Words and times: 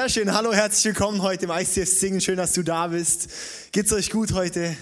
Sehr 0.00 0.08
schön. 0.08 0.32
Hallo, 0.32 0.54
herzlich 0.54 0.86
willkommen 0.86 1.20
heute 1.20 1.44
im 1.44 1.50
ICF 1.50 1.86
Singen. 1.86 2.22
Schön, 2.22 2.38
dass 2.38 2.54
du 2.54 2.62
da 2.62 2.86
bist. 2.86 3.28
Geht's 3.70 3.92
euch 3.92 4.08
gut 4.08 4.32
heute? 4.32 4.74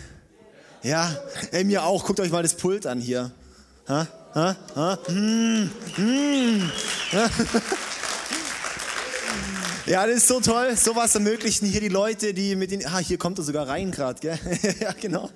Ja, 0.84 1.12
ey, 1.51 1.64
mir 1.64 1.83
auch. 1.83 2.05
Guckt 2.05 2.21
euch 2.21 2.30
mal 2.30 2.45
das 2.45 2.55
Pult 2.55 2.87
an 2.87 3.01
hier. 3.01 3.33
Ha? 3.89 4.07
Ha? 4.37 4.57
Ha? 4.77 4.98
Mm. 5.09 5.70
Mm. 5.96 6.70
Ja, 9.87 10.06
das 10.06 10.19
ist 10.19 10.28
so 10.28 10.39
toll. 10.39 10.77
Sowas 10.77 11.15
ermöglichen 11.15 11.66
hier 11.66 11.80
die 11.80 11.89
Leute, 11.89 12.34
die 12.34 12.55
mit 12.55 12.70
den. 12.70 12.87
Ah, 12.87 12.98
hier 12.98 13.16
kommt 13.16 13.39
er 13.39 13.45
sogar 13.45 13.66
rein 13.66 13.91
gerade, 13.91 14.20
gell? 14.20 14.39
ja, 14.80 14.92
genau. 14.92 15.30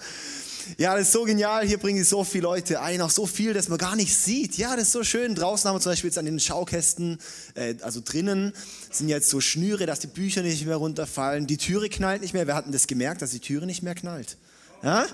Ja, 0.78 0.94
das 0.94 1.08
ist 1.08 1.12
so 1.12 1.24
genial. 1.24 1.66
Hier 1.66 1.78
bringen 1.78 1.98
sie 1.98 2.04
so 2.04 2.24
viele 2.24 2.44
Leute 2.44 2.80
ein, 2.80 3.00
auch 3.00 3.10
so 3.10 3.26
viel, 3.26 3.54
dass 3.54 3.68
man 3.68 3.78
gar 3.78 3.96
nicht 3.96 4.16
sieht. 4.16 4.56
Ja, 4.56 4.76
das 4.76 4.86
ist 4.86 4.92
so 4.92 5.04
schön. 5.04 5.34
Draußen 5.34 5.68
haben 5.68 5.76
wir 5.76 5.80
zum 5.80 5.92
Beispiel 5.92 6.08
jetzt 6.08 6.18
an 6.18 6.24
den 6.24 6.40
Schaukästen, 6.40 7.18
äh, 7.54 7.74
also 7.82 8.00
drinnen, 8.04 8.52
sind 8.90 9.08
jetzt 9.08 9.28
so 9.30 9.40
Schnüre, 9.40 9.86
dass 9.86 10.00
die 10.00 10.06
Bücher 10.06 10.42
nicht 10.42 10.66
mehr 10.66 10.76
runterfallen. 10.76 11.46
Die 11.46 11.56
Türe 11.56 11.88
knallt 11.88 12.22
nicht 12.22 12.34
mehr. 12.34 12.46
Wir 12.46 12.54
hatten 12.54 12.72
das 12.72 12.86
gemerkt, 12.86 13.22
dass 13.22 13.30
die 13.30 13.40
Türe 13.40 13.66
nicht 13.66 13.82
mehr 13.82 13.94
knallt. 13.94 14.36
Ja? 14.82 15.06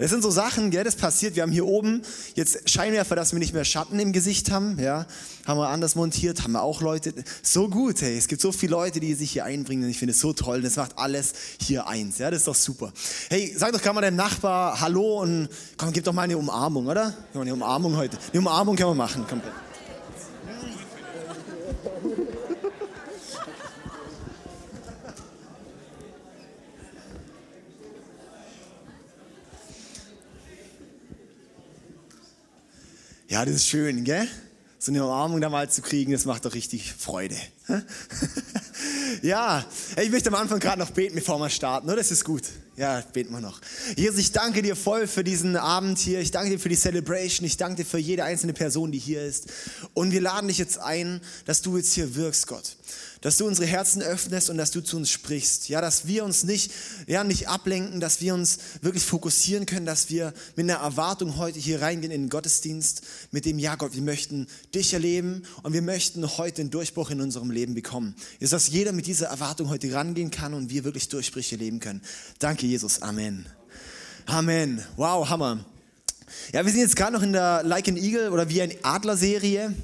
Das 0.00 0.10
sind 0.10 0.22
so 0.22 0.30
Sachen, 0.30 0.70
gell, 0.70 0.82
das 0.82 0.96
passiert. 0.96 1.36
Wir 1.36 1.42
haben 1.42 1.52
hier 1.52 1.66
oben 1.66 2.00
jetzt 2.34 2.70
Scheinwerfer, 2.70 3.16
dass 3.16 3.32
wir 3.32 3.38
nicht 3.38 3.52
mehr 3.52 3.66
Schatten 3.66 3.98
im 4.00 4.12
Gesicht 4.14 4.50
haben. 4.50 4.78
Ja, 4.80 5.04
haben 5.46 5.60
wir 5.60 5.68
anders 5.68 5.94
montiert, 5.94 6.42
haben 6.42 6.52
wir 6.52 6.62
auch 6.62 6.80
Leute. 6.80 7.12
So 7.42 7.68
gut, 7.68 8.00
hey. 8.00 8.16
Es 8.16 8.26
gibt 8.26 8.40
so 8.40 8.50
viele 8.50 8.72
Leute, 8.72 8.98
die 8.98 9.12
sich 9.12 9.32
hier 9.32 9.44
einbringen 9.44 9.84
und 9.84 9.90
ich 9.90 9.98
finde 9.98 10.14
es 10.14 10.20
so 10.20 10.32
toll. 10.32 10.62
Das 10.62 10.76
macht 10.76 10.98
alles 10.98 11.34
hier 11.60 11.86
eins. 11.86 12.16
Ja, 12.16 12.30
das 12.30 12.40
ist 12.40 12.48
doch 12.48 12.54
super. 12.54 12.94
Hey, 13.28 13.54
sag 13.54 13.72
doch 13.72 13.82
gerade 13.82 13.94
mal 13.94 14.00
deinem 14.00 14.16
Nachbar 14.16 14.80
Hallo 14.80 15.20
und 15.20 15.50
komm, 15.76 15.92
gib 15.92 16.04
doch 16.04 16.14
mal 16.14 16.22
eine 16.22 16.38
Umarmung, 16.38 16.86
oder? 16.86 17.12
Eine 17.34 17.52
Umarmung 17.52 17.94
heute. 17.98 18.16
Eine 18.32 18.40
Umarmung 18.40 18.76
können 18.76 18.90
wir 18.90 18.94
machen. 18.94 19.26
Komm. 19.28 19.42
Ja, 33.30 33.44
das 33.44 33.54
ist 33.54 33.68
schön, 33.68 34.02
gell? 34.02 34.26
So 34.80 34.90
eine 34.90 35.04
Umarmung 35.04 35.40
da 35.40 35.48
mal 35.48 35.70
zu 35.70 35.82
kriegen, 35.82 36.10
das 36.10 36.24
macht 36.24 36.44
doch 36.46 36.54
richtig 36.54 36.92
Freude. 36.92 37.36
ja, 39.22 39.64
ich 40.02 40.10
möchte 40.10 40.30
am 40.30 40.34
Anfang 40.34 40.58
gerade 40.58 40.80
noch 40.80 40.90
beten, 40.90 41.14
bevor 41.14 41.38
wir 41.38 41.48
starten. 41.48 41.86
Oder? 41.86 41.98
Das 41.98 42.10
ist 42.10 42.24
gut. 42.24 42.42
Ja, 42.76 43.00
beten 43.12 43.30
wir 43.32 43.40
noch. 43.40 43.60
Jesus, 43.94 44.18
ich 44.18 44.32
danke 44.32 44.62
dir 44.62 44.74
voll 44.74 45.06
für 45.06 45.22
diesen 45.22 45.56
Abend 45.56 46.00
hier. 46.00 46.18
Ich 46.18 46.32
danke 46.32 46.50
dir 46.50 46.58
für 46.58 46.70
die 46.70 46.76
Celebration. 46.76 47.46
Ich 47.46 47.56
danke 47.56 47.84
dir 47.84 47.88
für 47.88 47.98
jede 47.98 48.24
einzelne 48.24 48.52
Person, 48.52 48.90
die 48.90 48.98
hier 48.98 49.22
ist. 49.22 49.46
Und 49.94 50.10
wir 50.10 50.20
laden 50.20 50.48
dich 50.48 50.58
jetzt 50.58 50.80
ein, 50.80 51.20
dass 51.44 51.62
du 51.62 51.76
jetzt 51.76 51.92
hier 51.92 52.16
wirkst, 52.16 52.48
Gott 52.48 52.74
dass 53.20 53.36
du 53.36 53.46
unsere 53.46 53.66
Herzen 53.66 54.02
öffnest 54.02 54.50
und 54.50 54.56
dass 54.56 54.70
du 54.70 54.80
zu 54.80 54.96
uns 54.96 55.10
sprichst. 55.10 55.68
Ja, 55.68 55.80
dass 55.80 56.06
wir 56.06 56.24
uns 56.24 56.44
nicht, 56.44 56.72
ja, 57.06 57.24
nicht 57.24 57.48
ablenken, 57.48 58.00
dass 58.00 58.20
wir 58.20 58.34
uns 58.34 58.58
wirklich 58.80 59.04
fokussieren 59.04 59.66
können, 59.66 59.86
dass 59.86 60.10
wir 60.10 60.32
mit 60.56 60.70
einer 60.70 60.80
Erwartung 60.80 61.36
heute 61.36 61.58
hier 61.58 61.82
reingehen 61.82 62.12
in 62.12 62.22
den 62.22 62.30
Gottesdienst, 62.30 63.02
mit 63.30 63.44
dem, 63.44 63.58
ja 63.58 63.76
Gott, 63.76 63.94
wir 63.94 64.02
möchten 64.02 64.46
dich 64.74 64.94
erleben 64.94 65.42
und 65.62 65.72
wir 65.72 65.82
möchten 65.82 66.38
heute 66.38 66.62
einen 66.62 66.70
Durchbruch 66.70 67.10
in 67.10 67.20
unserem 67.20 67.50
Leben 67.50 67.74
bekommen. 67.74 68.14
Ist, 68.38 68.52
dass 68.52 68.68
jeder 68.68 68.92
mit 68.92 69.06
dieser 69.06 69.26
Erwartung 69.26 69.68
heute 69.68 69.92
rangehen 69.92 70.30
kann 70.30 70.54
und 70.54 70.70
wir 70.70 70.84
wirklich 70.84 71.08
Durchbrüche 71.08 71.56
leben 71.56 71.80
können. 71.80 72.02
Danke, 72.38 72.66
Jesus. 72.66 73.02
Amen. 73.02 73.46
Amen. 74.26 74.84
Wow, 74.96 75.28
Hammer. 75.28 75.64
Ja, 76.52 76.64
wir 76.64 76.72
sind 76.72 76.80
jetzt 76.80 76.96
gerade 76.96 77.12
noch 77.12 77.22
in 77.22 77.32
der 77.32 77.62
Like 77.62 77.88
an 77.88 77.96
Eagle 77.96 78.30
oder 78.30 78.48
wie 78.48 78.62
ein 78.62 78.72
Adler-Serie. 78.82 79.74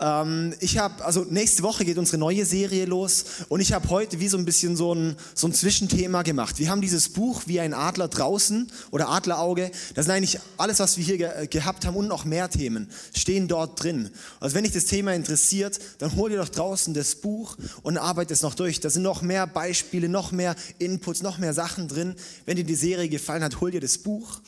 Ähm, 0.00 0.54
ich 0.60 0.78
habe, 0.78 1.04
also 1.04 1.26
nächste 1.28 1.62
Woche 1.62 1.84
geht 1.84 1.98
unsere 1.98 2.18
neue 2.18 2.44
Serie 2.44 2.84
los 2.86 3.24
und 3.48 3.60
ich 3.60 3.72
habe 3.72 3.88
heute 3.90 4.20
wie 4.20 4.28
so 4.28 4.38
ein 4.38 4.44
bisschen 4.44 4.76
so 4.76 4.94
ein, 4.94 5.16
so 5.34 5.46
ein 5.46 5.52
Zwischenthema 5.52 6.22
gemacht. 6.22 6.58
Wir 6.58 6.70
haben 6.70 6.80
dieses 6.80 7.08
Buch 7.08 7.42
wie 7.46 7.60
ein 7.60 7.74
Adler 7.74 8.08
draußen 8.08 8.70
oder 8.90 9.08
Adlerauge. 9.08 9.70
Das 9.94 10.06
sind 10.06 10.14
eigentlich 10.14 10.38
alles, 10.56 10.78
was 10.78 10.96
wir 10.96 11.04
hier 11.04 11.18
ge 11.18 11.46
gehabt 11.48 11.86
haben 11.86 11.96
und 11.96 12.08
noch 12.08 12.24
mehr 12.24 12.48
Themen 12.48 12.88
stehen 13.14 13.48
dort 13.48 13.82
drin. 13.82 14.10
Also 14.40 14.54
wenn 14.54 14.64
dich 14.64 14.72
das 14.72 14.86
Thema 14.86 15.14
interessiert, 15.14 15.78
dann 15.98 16.14
hol 16.16 16.30
dir 16.30 16.38
doch 16.38 16.48
draußen 16.48 16.94
das 16.94 17.16
Buch 17.16 17.56
und 17.82 17.98
arbeite 17.98 18.32
es 18.32 18.42
noch 18.42 18.54
durch. 18.54 18.80
Da 18.80 18.90
sind 18.90 19.02
noch 19.02 19.22
mehr 19.22 19.46
Beispiele, 19.46 20.08
noch 20.08 20.32
mehr 20.32 20.54
Inputs, 20.78 21.22
noch 21.22 21.38
mehr 21.38 21.54
Sachen 21.54 21.88
drin. 21.88 22.14
Wenn 22.46 22.56
dir 22.56 22.64
die 22.64 22.74
Serie 22.74 23.08
gefallen 23.08 23.42
hat, 23.42 23.60
hol 23.60 23.70
dir 23.70 23.80
das 23.80 23.98
Buch. 23.98 24.40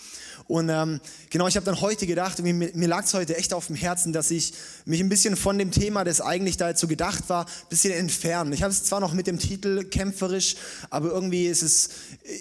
Und 0.50 0.68
ähm, 0.68 1.00
genau, 1.30 1.46
ich 1.46 1.54
habe 1.54 1.64
dann 1.64 1.80
heute 1.80 2.08
gedacht, 2.08 2.42
mir, 2.42 2.52
mir 2.52 2.88
lag 2.88 3.04
es 3.04 3.14
heute 3.14 3.36
echt 3.36 3.54
auf 3.54 3.68
dem 3.68 3.76
Herzen, 3.76 4.12
dass 4.12 4.32
ich 4.32 4.52
mich 4.84 4.98
ein 4.98 5.08
bisschen 5.08 5.36
von 5.36 5.56
dem 5.56 5.70
Thema, 5.70 6.02
das 6.02 6.20
eigentlich 6.20 6.56
da 6.56 6.70
jetzt 6.70 6.80
so 6.80 6.88
gedacht 6.88 7.28
war, 7.28 7.44
ein 7.44 7.68
bisschen 7.68 7.92
entfernen. 7.92 8.52
Ich 8.52 8.64
habe 8.64 8.72
es 8.72 8.82
zwar 8.82 8.98
noch 8.98 9.12
mit 9.12 9.28
dem 9.28 9.38
Titel 9.38 9.84
kämpferisch, 9.84 10.56
aber 10.90 11.10
irgendwie 11.10 11.46
ist 11.46 11.62
es 11.62 11.90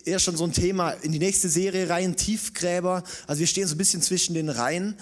eher 0.06 0.18
schon 0.18 0.36
so 0.36 0.44
ein 0.44 0.54
Thema 0.54 0.90
in 0.90 1.12
die 1.12 1.20
nächste 1.20 1.50
Serie 1.50 1.88
rein, 1.88 2.16
Tiefgräber. 2.16 3.04
Also 3.28 3.42
wir 3.42 3.48
stehen 3.48 3.68
so 3.68 3.76
ein 3.76 3.78
bisschen 3.78 4.02
zwischen 4.02 4.34
den 4.34 4.50
Reihen. 4.50 4.96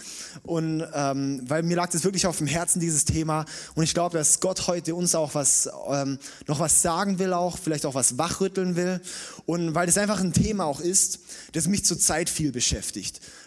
Und 0.44 0.86
ähm, 0.94 1.44
weil 1.48 1.64
mir 1.64 1.78
lag 1.78 1.90
das 1.90 2.04
wirklich 2.04 2.28
auf 2.28 2.40
dem 2.40 2.48
Herzen, 2.48 2.82
dieses 2.82 3.06
Thema. 3.06 3.46
Und 3.76 3.86
ich 3.86 3.94
glaube, 3.94 4.18
dass 4.18 4.42
Gott 4.42 4.68
heute 4.68 4.96
uns 4.96 5.16
auch 5.16 5.34
was, 5.34 5.70
ähm, 5.90 6.20
noch 6.46 6.60
was 6.60 6.82
sagen 6.82 7.20
will, 7.20 7.32
auch 7.32 7.58
vielleicht 7.58 7.86
auch 7.86 7.96
was 7.96 8.18
wachrütteln 8.18 8.76
will. 8.76 9.00
Und 9.46 9.76
weil 9.76 9.86
das 9.86 9.98
einfach 9.98 10.20
ein 10.20 10.34
Thema 10.34 10.66
auch 10.66 10.82
ist, 10.82 11.20
das 11.54 11.70
mich 11.70 11.86
zurzeit 11.86 12.30
viel 12.30 12.52
beschäftigt. 12.52 12.97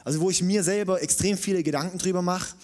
Also 0.04 0.20
wo 0.20 0.30
ich 0.30 0.42
mir 0.42 0.62
selber 0.62 1.02
extrem 1.02 1.36
viele 1.36 1.62
Gedanken 1.62 1.98
drüber 1.98 2.22
mache. 2.22 2.54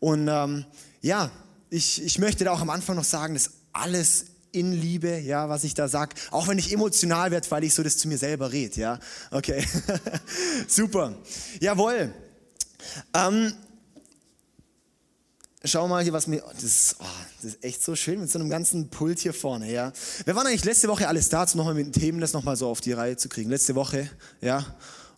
Und 0.00 0.28
ähm, 0.28 0.64
ja, 1.00 1.30
ich, 1.70 2.02
ich 2.02 2.18
möchte 2.18 2.44
da 2.44 2.52
auch 2.52 2.60
am 2.60 2.70
Anfang 2.70 2.96
noch 2.96 3.04
sagen, 3.04 3.34
dass 3.34 3.50
alles 3.72 4.26
in 4.52 4.72
Liebe, 4.72 5.18
ja, 5.18 5.48
was 5.48 5.64
ich 5.64 5.74
da 5.74 5.88
sag, 5.88 6.14
auch 6.30 6.46
wenn 6.46 6.58
ich 6.58 6.72
emotional 6.72 7.32
werde, 7.32 7.50
weil 7.50 7.64
ich 7.64 7.74
so 7.74 7.82
das 7.82 7.98
zu 7.98 8.06
mir 8.06 8.18
selber 8.18 8.52
rede, 8.52 8.80
ja, 8.80 8.98
okay, 9.32 9.66
super, 10.68 11.18
jawohl. 11.60 12.14
Ähm, 13.12 13.52
schau 15.64 15.88
mal 15.88 16.04
hier, 16.04 16.12
was 16.12 16.28
mir, 16.28 16.42
das 16.54 16.62
ist, 16.62 16.96
oh, 17.00 17.04
das 17.36 17.54
ist 17.54 17.64
echt 17.64 17.82
so 17.82 17.96
schön 17.96 18.20
mit 18.20 18.30
so 18.30 18.38
einem 18.38 18.48
ganzen 18.48 18.90
Pult 18.90 19.18
hier 19.18 19.34
vorne, 19.34 19.72
ja. 19.72 19.92
Wir 20.24 20.36
waren 20.36 20.46
eigentlich 20.46 20.64
letzte 20.64 20.88
Woche 20.88 21.08
alles 21.08 21.28
da, 21.28 21.42
um 21.42 21.58
nochmal 21.58 21.74
mit 21.74 21.86
den 21.86 21.92
Themen 21.92 22.20
das 22.20 22.32
nochmal 22.32 22.56
so 22.56 22.68
auf 22.68 22.80
die 22.80 22.92
Reihe 22.92 23.16
zu 23.16 23.28
kriegen. 23.28 23.50
Letzte 23.50 23.74
Woche, 23.74 24.08
ja. 24.40 24.64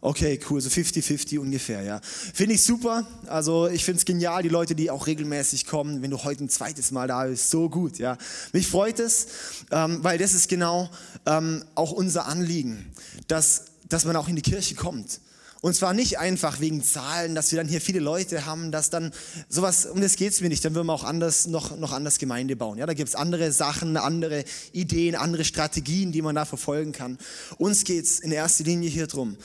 Okay, 0.00 0.38
cool, 0.50 0.60
so 0.60 0.68
50-50 0.68 1.38
ungefähr, 1.38 1.82
ja. 1.82 2.00
Finde 2.02 2.54
ich 2.54 2.64
super. 2.64 3.06
Also 3.26 3.68
ich 3.68 3.84
finde 3.84 3.98
es 3.98 4.04
genial, 4.04 4.42
die 4.42 4.48
Leute, 4.48 4.74
die 4.74 4.90
auch 4.90 5.06
regelmäßig 5.06 5.66
kommen, 5.66 6.02
wenn 6.02 6.10
du 6.10 6.22
heute 6.22 6.44
ein 6.44 6.50
zweites 6.50 6.90
Mal 6.90 7.08
da 7.08 7.24
bist, 7.24 7.50
so 7.50 7.68
gut, 7.68 7.98
ja. 7.98 8.18
Mich 8.52 8.68
freut 8.68 9.00
es, 9.00 9.26
ähm, 9.70 9.98
weil 10.02 10.18
das 10.18 10.34
ist 10.34 10.48
genau 10.48 10.90
ähm, 11.24 11.64
auch 11.74 11.92
unser 11.92 12.26
Anliegen, 12.26 12.92
dass, 13.26 13.66
dass 13.88 14.04
man 14.04 14.16
auch 14.16 14.28
in 14.28 14.36
die 14.36 14.42
Kirche 14.42 14.74
kommt. 14.74 15.20
Und 15.62 15.74
zwar 15.74 15.94
nicht 15.94 16.18
einfach 16.18 16.60
wegen 16.60 16.82
Zahlen, 16.84 17.34
dass 17.34 17.50
wir 17.50 17.56
dann 17.56 17.66
hier 17.66 17.80
viele 17.80 17.98
Leute 17.98 18.46
haben, 18.46 18.70
dass 18.70 18.90
dann 18.90 19.12
sowas, 19.48 19.86
um 19.86 20.00
das 20.00 20.16
geht 20.16 20.32
es 20.32 20.40
mir 20.40 20.48
nicht, 20.48 20.64
dann 20.64 20.74
würden 20.74 20.86
wir 20.86 20.92
auch 20.92 21.02
anders, 21.02 21.46
noch, 21.46 21.76
noch 21.76 21.92
anders 21.92 22.18
Gemeinde 22.18 22.54
bauen. 22.54 22.78
Ja, 22.78 22.86
da 22.86 22.94
gibt 22.94 23.08
es 23.08 23.14
andere 23.14 23.50
Sachen, 23.50 23.96
andere 23.96 24.44
Ideen, 24.72 25.16
andere 25.16 25.44
Strategien, 25.44 26.12
die 26.12 26.22
man 26.22 26.36
da 26.36 26.44
verfolgen 26.44 26.92
kann. 26.92 27.18
Uns 27.56 27.84
geht 27.84 28.04
es 28.04 28.20
in 28.20 28.30
erster 28.32 28.64
Linie 28.64 28.90
hier 28.90 29.06
drum, 29.06 29.36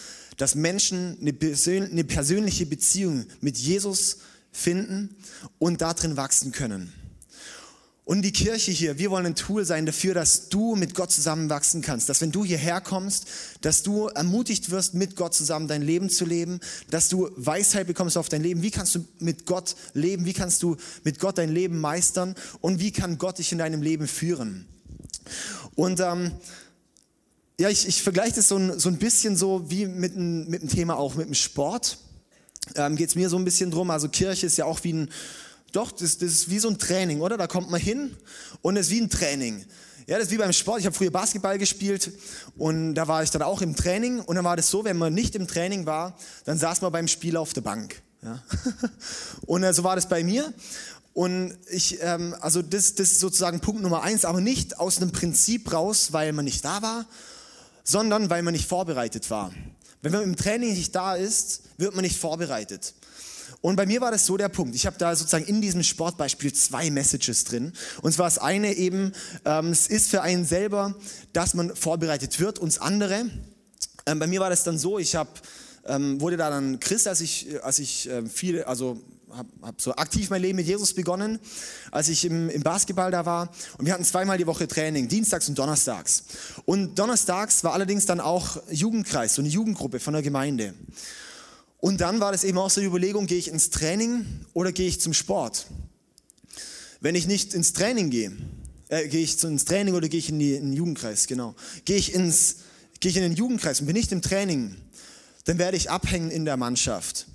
dass 0.42 0.56
Menschen 0.56 1.18
eine, 1.22 1.34
persön 1.34 1.92
eine 1.92 2.04
persönliche 2.04 2.66
Beziehung 2.66 3.26
mit 3.42 3.58
Jesus 3.60 4.18
finden 4.52 5.16
und 5.60 5.82
darin 5.82 6.18
wachsen 6.18 6.52
können. 6.52 6.92
Und 8.06 8.24
die 8.24 8.32
Kirche 8.32 8.72
hier, 8.72 8.98
wir 8.98 9.12
wollen 9.12 9.28
ein 9.28 9.36
Tool 9.36 9.64
sein 9.64 9.86
dafür, 9.86 10.16
dass 10.16 10.50
du 10.50 10.76
mit 10.76 10.96
Gott 10.96 11.12
zusammenwachsen 11.12 11.84
kannst. 11.84 12.10
Dass 12.10 12.22
wenn 12.22 12.32
du 12.32 12.44
hierher 12.44 12.82
kommst, 12.82 13.28
dass 13.62 13.84
du 13.84 14.08
ermutigt 14.08 14.72
wirst, 14.72 14.96
mit 14.96 15.16
Gott 15.16 15.36
zusammen 15.36 15.68
dein 15.68 15.84
Leben 15.84 16.10
zu 16.10 16.26
leben. 16.26 16.60
Dass 16.90 17.08
du 17.08 17.30
Weisheit 17.36 17.86
bekommst 17.86 18.18
auf 18.18 18.28
dein 18.28 18.42
Leben. 18.42 18.64
Wie 18.64 18.72
kannst 18.72 18.96
du 18.96 19.06
mit 19.20 19.46
Gott 19.46 19.76
leben? 19.94 20.26
Wie 20.26 20.34
kannst 20.34 20.64
du 20.64 20.76
mit 21.04 21.20
Gott 21.20 21.38
dein 21.38 21.54
Leben 21.54 21.80
meistern? 21.80 22.34
Und 22.62 22.80
wie 22.80 22.92
kann 22.92 23.20
Gott 23.20 23.38
dich 23.38 23.52
in 23.52 23.60
deinem 23.60 23.84
Leben 23.84 24.08
führen? 24.08 24.66
Und 25.76 26.00
ähm, 26.00 26.32
ja, 27.62 27.70
ich, 27.70 27.88
ich 27.88 28.02
vergleiche 28.02 28.36
das 28.36 28.48
so 28.48 28.58
ein, 28.58 28.80
so 28.80 28.90
ein 28.90 28.98
bisschen 28.98 29.36
so 29.36 29.70
wie 29.70 29.86
mit, 29.86 30.16
ein, 30.16 30.50
mit 30.50 30.64
dem 30.64 30.70
Thema 30.70 30.98
auch 30.98 31.14
mit 31.14 31.28
dem 31.28 31.36
Sport. 31.36 32.00
Ähm, 32.76 32.96
Geht 32.96 33.10
es 33.10 33.16
mir 33.16 33.30
so 33.30 33.38
ein 33.38 33.46
bisschen 33.46 33.70
drum. 33.70 33.92
Also 33.92 34.10
Kirche 34.10 34.48
ist 34.48 34.58
ja 34.58 34.66
auch 34.66 34.84
wie 34.84 34.94
ein 34.94 35.10
doch, 35.72 35.92
das, 35.92 36.18
das 36.18 36.32
ist 36.32 36.50
wie 36.50 36.60
so 36.60 36.68
ein 36.70 36.78
Training, 36.80 37.22
oder? 37.22 37.38
Da 37.38 37.48
kommt 37.48 37.70
man 37.70 37.80
hin 37.80 38.16
und 38.62 38.76
es 38.76 38.88
ist 38.88 38.92
wie 38.92 39.02
ein 39.02 39.10
Training. 39.10 39.64
Ja, 40.08 40.18
das 40.18 40.28
ist 40.28 40.32
wie 40.32 40.38
beim 40.38 40.52
Sport. 40.52 40.80
Ich 40.80 40.86
habe 40.86 40.96
früher 40.96 41.12
Basketball 41.12 41.58
gespielt 41.58 42.12
und 42.58 42.96
da 42.96 43.08
war 43.08 43.24
ich 43.24 43.30
dann 43.30 43.44
auch 43.44 43.62
im 43.62 43.76
Training 43.76 44.20
und 44.20 44.36
dann 44.36 44.44
war 44.44 44.58
das 44.58 44.70
so, 44.70 44.84
wenn 44.84 44.98
man 44.98 45.14
nicht 45.14 45.36
im 45.36 45.48
Training 45.48 45.86
war, 45.86 46.18
dann 46.46 46.58
saß 46.58 46.82
man 46.82 46.92
beim 46.92 47.08
Spiel 47.08 47.38
auf 47.38 47.54
der 47.54 47.62
Bank. 47.62 48.02
Ja. 48.24 48.44
Und 49.48 49.64
äh, 49.64 49.74
so 49.74 49.84
war 49.84 49.96
das 49.96 50.08
bei 50.08 50.24
mir. 50.24 50.54
Und 51.14 51.58
ich, 51.70 52.00
ähm, 52.02 52.36
also 52.40 52.62
das, 52.62 52.94
das 52.96 53.12
ist 53.12 53.20
sozusagen 53.20 53.62
Punkt 53.62 53.82
Nummer 53.82 54.04
eins, 54.04 54.26
aber 54.26 54.42
nicht 54.42 54.80
aus 54.80 54.98
einem 54.98 55.12
Prinzip 55.12 55.74
raus, 55.74 56.14
weil 56.14 56.32
man 56.34 56.46
nicht 56.46 56.64
da 56.64 56.82
war, 56.82 57.06
sondern 57.84 58.30
weil 58.30 58.44
man 58.44 58.54
nicht 58.54 58.68
vorbereitet 58.68 59.30
war. 59.30 59.52
Wenn 60.02 60.12
man 60.12 60.24
im 60.24 60.36
Training 60.36 60.74
nicht 60.74 60.96
da 60.96 61.16
ist, 61.16 61.64
wird 61.78 61.94
man 61.96 62.04
nicht 62.04 62.18
vorbereitet. 62.18 62.94
Und 63.62 63.76
bei 63.76 63.86
mir 63.86 64.02
war 64.02 64.10
das 64.10 64.26
so 64.26 64.38
der 64.38 64.50
Punkt. 64.50 64.76
Ich 64.76 64.88
habe 64.88 64.98
da 64.98 65.16
sozusagen 65.16 65.46
in 65.46 65.62
diesem 65.62 65.84
Sportbeispiel 65.84 66.52
zwei 66.54 66.90
Messages 66.90 67.44
drin. 67.44 67.74
Und 68.02 68.12
zwar 68.12 68.26
das 68.26 68.40
eine 68.40 68.74
eben, 68.74 69.14
ähm, 69.46 69.70
es 69.70 69.88
ist 69.88 70.10
für 70.10 70.24
einen 70.24 70.46
selber, 70.46 70.96
dass 71.34 71.54
man 71.54 71.76
vorbereitet 71.76 72.40
wird. 72.40 72.58
Und 72.58 72.74
das 72.74 72.80
andere, 72.80 73.26
ähm, 74.08 74.20
bei 74.20 74.26
mir 74.26 74.40
war 74.40 74.50
das 74.50 74.64
dann 74.64 74.80
so, 74.80 74.98
ich 74.98 75.16
habe 75.16 75.30
ähm, 75.86 76.22
wurde 76.22 76.38
da 76.38 76.50
dann 76.50 76.80
Christ, 76.80 77.08
als 77.08 77.22
ich, 77.22 77.64
als 77.64 77.80
ich 77.80 78.10
äh, 78.10 78.26
viel, 78.28 78.64
also 78.64 79.00
habe 79.36 79.50
hab 79.62 79.82
so 79.82 79.94
aktiv 79.96 80.30
mein 80.30 80.42
Leben 80.42 80.58
mit 80.58 80.68
Jesus 80.68 80.94
begonnen, 80.94 81.40
als 81.92 82.10
ich 82.10 82.26
im, 82.26 82.50
im 82.50 82.64
Basketball 82.64 83.12
da 83.12 83.26
war. 83.26 83.52
Und 83.78 83.86
wir 83.86 83.94
hatten 83.94 84.04
zweimal 84.04 84.38
die 84.38 84.48
Woche 84.48 84.68
Training, 84.68 85.08
dienstags 85.08 85.48
und 85.50 85.58
donnerstags. 85.58 86.24
Und 86.66 86.98
donnerstags 86.98 87.64
war 87.64 87.74
allerdings 87.74 88.06
dann 88.06 88.20
auch 88.20 88.58
Jugendkreis, 88.70 89.36
so 89.36 89.42
eine 89.42 89.50
Jugendgruppe 89.50 90.00
von 90.00 90.14
der 90.14 90.22
Gemeinde. 90.22 90.74
Und 91.80 92.00
dann 92.00 92.20
war 92.20 92.32
das 92.32 92.44
eben 92.44 92.58
auch 92.58 92.70
so 92.70 92.80
die 92.80 92.88
Überlegung, 92.88 93.26
gehe 93.26 93.40
ich 93.40 93.48
ins 93.48 93.72
Training 93.72 94.26
oder 94.54 94.72
gehe 94.72 94.88
ich 94.88 95.02
zum 95.02 95.14
Sport? 95.14 95.66
Wenn 97.00 97.16
ich 97.16 97.26
nicht 97.26 97.56
ins 97.56 97.74
Training 97.74 98.12
gehe, 98.12 98.32
äh, 98.90 99.08
gehe 99.08 99.24
ich 99.24 99.44
ins 99.44 99.66
Training 99.66 99.96
oder 99.96 100.08
gehe 100.08 100.20
ich 100.20 100.30
in, 100.30 100.38
die, 100.38 100.54
in 100.54 100.66
den 100.66 100.74
Jugendkreis, 100.74 101.26
genau. 101.26 101.56
Gehe 101.86 101.98
ich, 101.98 102.14
ins, 102.14 102.58
gehe 103.00 103.10
ich 103.10 103.18
in 103.18 103.24
den 103.24 103.34
Jugendkreis 103.34 103.80
und 103.80 103.88
bin 103.88 103.96
nicht 103.96 104.12
im 104.12 104.22
Training, 104.22 104.76
dann 105.46 105.58
werde 105.58 105.76
ich 105.78 105.90
abhängen 105.90 106.30
in 106.30 106.46
der 106.46 106.58
Mannschaft. 106.58 107.26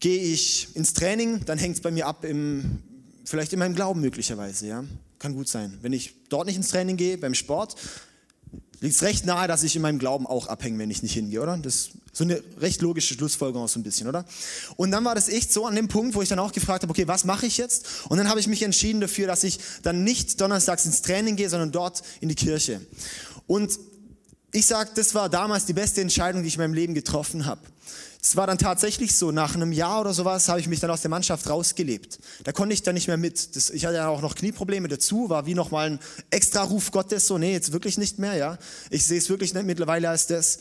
Gehe 0.00 0.20
ich 0.20 0.68
ins 0.74 0.94
Training, 0.94 1.44
dann 1.44 1.58
hängt 1.58 1.76
es 1.76 1.82
bei 1.82 1.90
mir 1.90 2.06
ab, 2.06 2.24
im, 2.24 2.82
vielleicht 3.24 3.52
in 3.52 3.58
meinem 3.58 3.74
Glauben 3.74 4.00
möglicherweise. 4.00 4.66
Ja? 4.66 4.84
Kann 5.18 5.34
gut 5.34 5.48
sein. 5.48 5.78
Wenn 5.82 5.92
ich 5.92 6.14
dort 6.28 6.46
nicht 6.46 6.56
ins 6.56 6.68
Training 6.68 6.96
gehe, 6.96 7.18
beim 7.18 7.34
Sport, 7.34 7.76
liegt 8.80 8.96
es 8.96 9.02
recht 9.02 9.26
nahe, 9.26 9.46
dass 9.46 9.62
ich 9.62 9.76
in 9.76 9.82
meinem 9.82 9.98
Glauben 9.98 10.26
auch 10.26 10.46
abhänge, 10.46 10.78
wenn 10.78 10.90
ich 10.90 11.02
nicht 11.02 11.12
hingehe, 11.12 11.42
oder? 11.42 11.56
Das 11.58 11.74
ist 11.74 11.90
so 12.12 12.24
eine 12.24 12.42
recht 12.58 12.80
logische 12.80 13.14
Schlussfolgerung 13.14 13.64
auch 13.64 13.68
so 13.68 13.78
ein 13.78 13.82
bisschen, 13.82 14.08
oder? 14.08 14.24
Und 14.76 14.90
dann 14.90 15.04
war 15.04 15.14
das 15.14 15.28
echt 15.28 15.52
so 15.52 15.66
an 15.66 15.76
dem 15.76 15.88
Punkt, 15.88 16.14
wo 16.14 16.22
ich 16.22 16.28
dann 16.28 16.38
auch 16.38 16.52
gefragt 16.52 16.82
habe, 16.82 16.90
okay, 16.90 17.06
was 17.06 17.24
mache 17.24 17.46
ich 17.46 17.58
jetzt? 17.58 17.86
Und 18.08 18.18
dann 18.18 18.28
habe 18.28 18.40
ich 18.40 18.48
mich 18.48 18.62
entschieden 18.62 19.00
dafür, 19.00 19.26
dass 19.26 19.44
ich 19.44 19.58
dann 19.82 20.02
nicht 20.02 20.40
donnerstags 20.40 20.86
ins 20.86 21.02
Training 21.02 21.36
gehe, 21.36 21.48
sondern 21.50 21.72
dort 21.72 22.02
in 22.20 22.28
die 22.28 22.34
Kirche. 22.34 22.80
Und 23.46 23.78
ich 24.52 24.66
sage, 24.66 24.90
das 24.94 25.14
war 25.14 25.28
damals 25.28 25.66
die 25.66 25.72
beste 25.72 26.00
Entscheidung, 26.00 26.42
die 26.42 26.48
ich 26.48 26.54
in 26.54 26.60
meinem 26.60 26.74
Leben 26.74 26.94
getroffen 26.94 27.46
habe. 27.46 27.60
Es 28.22 28.36
war 28.36 28.46
dann 28.46 28.58
tatsächlich 28.58 29.16
so, 29.16 29.30
nach 29.30 29.54
einem 29.54 29.72
Jahr 29.72 30.00
oder 30.02 30.12
sowas 30.12 30.48
habe 30.48 30.60
ich 30.60 30.68
mich 30.68 30.80
dann 30.80 30.90
aus 30.90 31.00
der 31.00 31.08
Mannschaft 31.08 31.48
rausgelebt. 31.48 32.18
Da 32.44 32.52
konnte 32.52 32.74
ich 32.74 32.82
dann 32.82 32.94
nicht 32.94 33.08
mehr 33.08 33.16
mit. 33.16 33.56
Das, 33.56 33.70
ich 33.70 33.86
hatte 33.86 33.96
ja 33.96 34.08
auch 34.08 34.20
noch 34.20 34.34
Knieprobleme 34.34 34.88
dazu, 34.88 35.30
war 35.30 35.46
wie 35.46 35.54
nochmal 35.54 35.92
ein 35.92 35.98
extra 36.30 36.62
Ruf 36.64 36.90
Gottes, 36.90 37.26
so, 37.26 37.38
nee, 37.38 37.52
jetzt 37.52 37.72
wirklich 37.72 37.96
nicht 37.96 38.18
mehr, 38.18 38.34
ja. 38.34 38.58
Ich 38.90 39.06
sehe 39.06 39.18
es 39.18 39.30
wirklich 39.30 39.54
nicht 39.54 39.64
mittlerweile 39.64 40.10
als 40.10 40.26
das. 40.26 40.58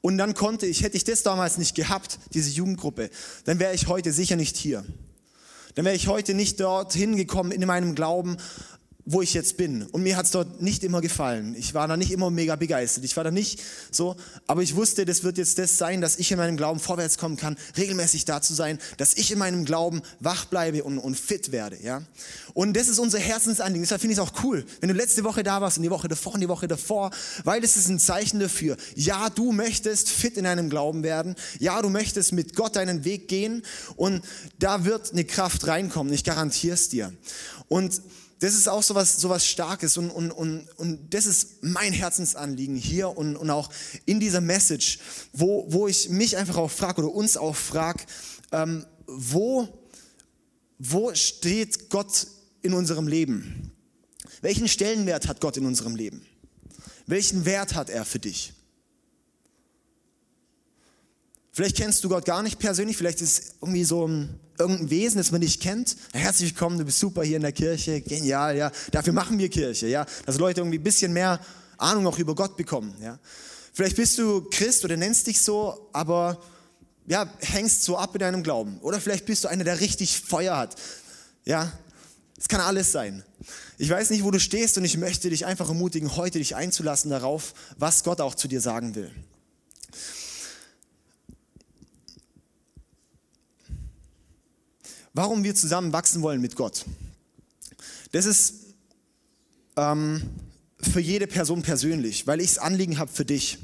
Und 0.00 0.16
dann 0.18 0.34
konnte 0.34 0.66
ich, 0.66 0.82
hätte 0.82 0.96
ich 0.96 1.04
das 1.04 1.22
damals 1.22 1.58
nicht 1.58 1.74
gehabt, 1.74 2.18
diese 2.32 2.50
Jugendgruppe, 2.50 3.10
dann 3.44 3.58
wäre 3.58 3.74
ich 3.74 3.88
heute 3.88 4.12
sicher 4.12 4.36
nicht 4.36 4.56
hier. 4.56 4.84
Dann 5.74 5.84
wäre 5.84 5.94
ich 5.94 6.08
heute 6.08 6.34
nicht 6.34 6.60
dorthin 6.60 7.16
gekommen 7.16 7.50
in 7.50 7.64
meinem 7.66 7.94
Glauben, 7.94 8.36
wo 9.04 9.20
ich 9.20 9.34
jetzt 9.34 9.56
bin. 9.56 9.82
Und 9.84 10.02
mir 10.02 10.16
hat 10.16 10.26
es 10.26 10.30
dort 10.30 10.62
nicht 10.62 10.84
immer 10.84 11.00
gefallen. 11.00 11.56
Ich 11.56 11.74
war 11.74 11.88
da 11.88 11.96
nicht 11.96 12.12
immer 12.12 12.30
mega 12.30 12.54
begeistert. 12.56 13.04
Ich 13.04 13.16
war 13.16 13.24
da 13.24 13.30
nicht 13.30 13.60
so, 13.90 14.16
aber 14.46 14.62
ich 14.62 14.76
wusste, 14.76 15.04
das 15.04 15.24
wird 15.24 15.38
jetzt 15.38 15.58
das 15.58 15.76
sein, 15.76 16.00
dass 16.00 16.16
ich 16.16 16.30
in 16.30 16.38
meinem 16.38 16.56
Glauben 16.56 16.78
vorwärts 16.78 17.18
kommen 17.18 17.36
kann, 17.36 17.56
regelmäßig 17.76 18.24
da 18.24 18.40
zu 18.40 18.54
sein, 18.54 18.78
dass 18.98 19.14
ich 19.14 19.32
in 19.32 19.38
meinem 19.38 19.64
Glauben 19.64 20.02
wach 20.20 20.44
bleibe 20.44 20.84
und, 20.84 20.98
und 20.98 21.18
fit 21.18 21.50
werde. 21.50 21.82
Ja? 21.82 22.02
Und 22.54 22.76
das 22.76 22.88
ist 22.88 23.00
unser 23.00 23.18
Herzensanliegen. 23.18 23.82
Deshalb 23.82 24.00
finde 24.00 24.12
ich 24.12 24.18
es 24.18 24.24
auch 24.24 24.44
cool, 24.44 24.64
wenn 24.80 24.88
du 24.88 24.94
letzte 24.94 25.24
Woche 25.24 25.42
da 25.42 25.60
warst 25.60 25.78
und 25.78 25.82
die 25.82 25.90
Woche 25.90 26.08
davor 26.08 26.34
und 26.34 26.40
die 26.40 26.48
Woche 26.48 26.68
davor, 26.68 27.10
weil 27.42 27.60
das 27.60 27.76
ist 27.76 27.88
ein 27.88 27.98
Zeichen 27.98 28.38
dafür. 28.38 28.76
Ja, 28.94 29.30
du 29.30 29.50
möchtest 29.52 30.10
fit 30.10 30.36
in 30.36 30.44
deinem 30.44 30.70
Glauben 30.70 31.02
werden. 31.02 31.34
Ja, 31.58 31.82
du 31.82 31.88
möchtest 31.88 32.32
mit 32.32 32.54
Gott 32.54 32.76
deinen 32.76 33.04
Weg 33.04 33.26
gehen 33.26 33.62
und 33.96 34.22
da 34.60 34.84
wird 34.84 35.12
eine 35.12 35.24
Kraft 35.24 35.66
reinkommen. 35.66 36.12
Ich 36.12 36.22
garantiere 36.22 36.74
es 36.74 36.88
dir. 36.88 37.12
Und 37.68 38.00
das 38.42 38.54
ist 38.54 38.68
auch 38.68 38.82
so 38.82 38.96
was, 38.96 39.46
Starkes 39.46 39.96
und, 39.96 40.10
und, 40.10 40.32
und, 40.32 40.68
und 40.76 41.14
das 41.14 41.26
ist 41.26 41.62
mein 41.62 41.92
Herzensanliegen 41.92 42.74
hier 42.74 43.16
und, 43.16 43.36
und 43.36 43.50
auch 43.50 43.70
in 44.04 44.18
dieser 44.18 44.40
Message, 44.40 44.98
wo, 45.32 45.64
wo 45.68 45.86
ich 45.86 46.08
mich 46.08 46.36
einfach 46.36 46.56
auch 46.56 46.70
frage 46.70 47.02
oder 47.02 47.14
uns 47.14 47.36
auch 47.36 47.54
frage, 47.54 48.02
ähm, 48.50 48.84
wo, 49.06 49.68
wo 50.80 51.14
steht 51.14 51.88
Gott 51.88 52.26
in 52.62 52.72
unserem 52.74 53.06
Leben? 53.06 53.70
Welchen 54.40 54.66
Stellenwert 54.66 55.28
hat 55.28 55.40
Gott 55.40 55.56
in 55.56 55.64
unserem 55.64 55.94
Leben? 55.94 56.26
Welchen 57.06 57.44
Wert 57.44 57.76
hat 57.76 57.90
er 57.90 58.04
für 58.04 58.18
dich? 58.18 58.54
Vielleicht 61.52 61.76
kennst 61.76 62.02
du 62.02 62.08
Gott 62.08 62.24
gar 62.24 62.42
nicht 62.42 62.58
persönlich, 62.58 62.96
vielleicht 62.96 63.20
ist 63.20 63.38
es 63.38 63.54
irgendwie 63.60 63.84
so 63.84 64.08
ein, 64.08 64.40
irgendein 64.58 64.90
Wesen, 64.90 65.18
das 65.18 65.30
man 65.30 65.40
nicht 65.40 65.60
kennt. 65.60 65.96
Herzlich 66.12 66.50
willkommen, 66.50 66.78
du 66.78 66.84
bist 66.84 66.98
super 66.98 67.22
hier 67.22 67.36
in 67.36 67.42
der 67.42 67.52
Kirche, 67.52 68.00
genial, 68.00 68.56
ja. 68.56 68.70
Dafür 68.90 69.12
machen 69.12 69.38
wir 69.38 69.48
Kirche, 69.48 69.86
ja. 69.86 70.06
Dass 70.26 70.38
Leute 70.38 70.60
irgendwie 70.60 70.78
ein 70.78 70.82
bisschen 70.82 71.12
mehr 71.12 71.40
Ahnung 71.78 72.06
auch 72.06 72.18
über 72.18 72.34
Gott 72.34 72.56
bekommen, 72.56 72.94
ja. 73.02 73.18
Vielleicht 73.72 73.96
bist 73.96 74.18
du 74.18 74.42
Christ 74.50 74.84
oder 74.84 74.96
nennst 74.96 75.26
dich 75.26 75.40
so, 75.40 75.88
aber 75.92 76.42
ja, 77.06 77.26
hängst 77.40 77.82
so 77.84 77.96
ab 77.96 78.14
in 78.14 78.20
deinem 78.20 78.42
Glauben. 78.42 78.78
Oder 78.80 79.00
vielleicht 79.00 79.26
bist 79.26 79.44
du 79.44 79.48
einer, 79.48 79.64
der 79.64 79.80
richtig 79.80 80.20
Feuer 80.20 80.56
hat, 80.56 80.76
ja. 81.44 81.72
Es 82.38 82.48
kann 82.48 82.60
alles 82.60 82.90
sein. 82.90 83.22
Ich 83.78 83.88
weiß 83.88 84.10
nicht, 84.10 84.24
wo 84.24 84.32
du 84.32 84.40
stehst 84.40 84.76
und 84.76 84.84
ich 84.84 84.96
möchte 84.96 85.30
dich 85.30 85.46
einfach 85.46 85.68
ermutigen, 85.68 86.16
heute 86.16 86.38
dich 86.38 86.56
einzulassen 86.56 87.10
darauf, 87.10 87.54
was 87.78 88.02
Gott 88.02 88.20
auch 88.20 88.34
zu 88.34 88.48
dir 88.48 88.60
sagen 88.60 88.96
will. 88.96 89.12
Warum 95.14 95.44
wir 95.44 95.54
zusammen 95.54 95.92
wachsen 95.92 96.22
wollen 96.22 96.40
mit 96.40 96.56
Gott. 96.56 96.84
Das 98.12 98.26
ist 98.26 98.54
ähm, 99.76 100.22
für 100.80 101.00
jede 101.00 101.26
Person 101.26 101.62
persönlich, 101.62 102.26
weil 102.26 102.40
ich 102.40 102.54
das 102.54 102.58
Anliegen 102.58 102.98
habe 102.98 103.10
für 103.10 103.24
dich. 103.24 103.58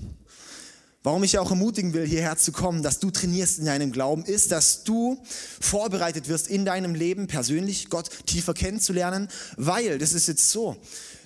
Warum 1.04 1.22
ich 1.22 1.38
auch 1.38 1.50
ermutigen 1.50 1.94
will, 1.94 2.06
hierher 2.06 2.36
zu 2.36 2.50
kommen, 2.50 2.82
dass 2.82 2.98
du 2.98 3.10
trainierst 3.10 3.58
in 3.58 3.66
deinem 3.66 3.92
Glauben, 3.92 4.24
ist, 4.24 4.50
dass 4.50 4.84
du 4.84 5.22
vorbereitet 5.60 6.28
wirst 6.28 6.48
in 6.48 6.64
deinem 6.64 6.94
Leben 6.94 7.28
persönlich, 7.28 7.88
Gott 7.88 8.10
tiefer 8.26 8.52
kennenzulernen, 8.52 9.28
weil, 9.56 9.98
das 9.98 10.12
ist 10.12 10.26
jetzt 10.26 10.50
so, 10.50 10.76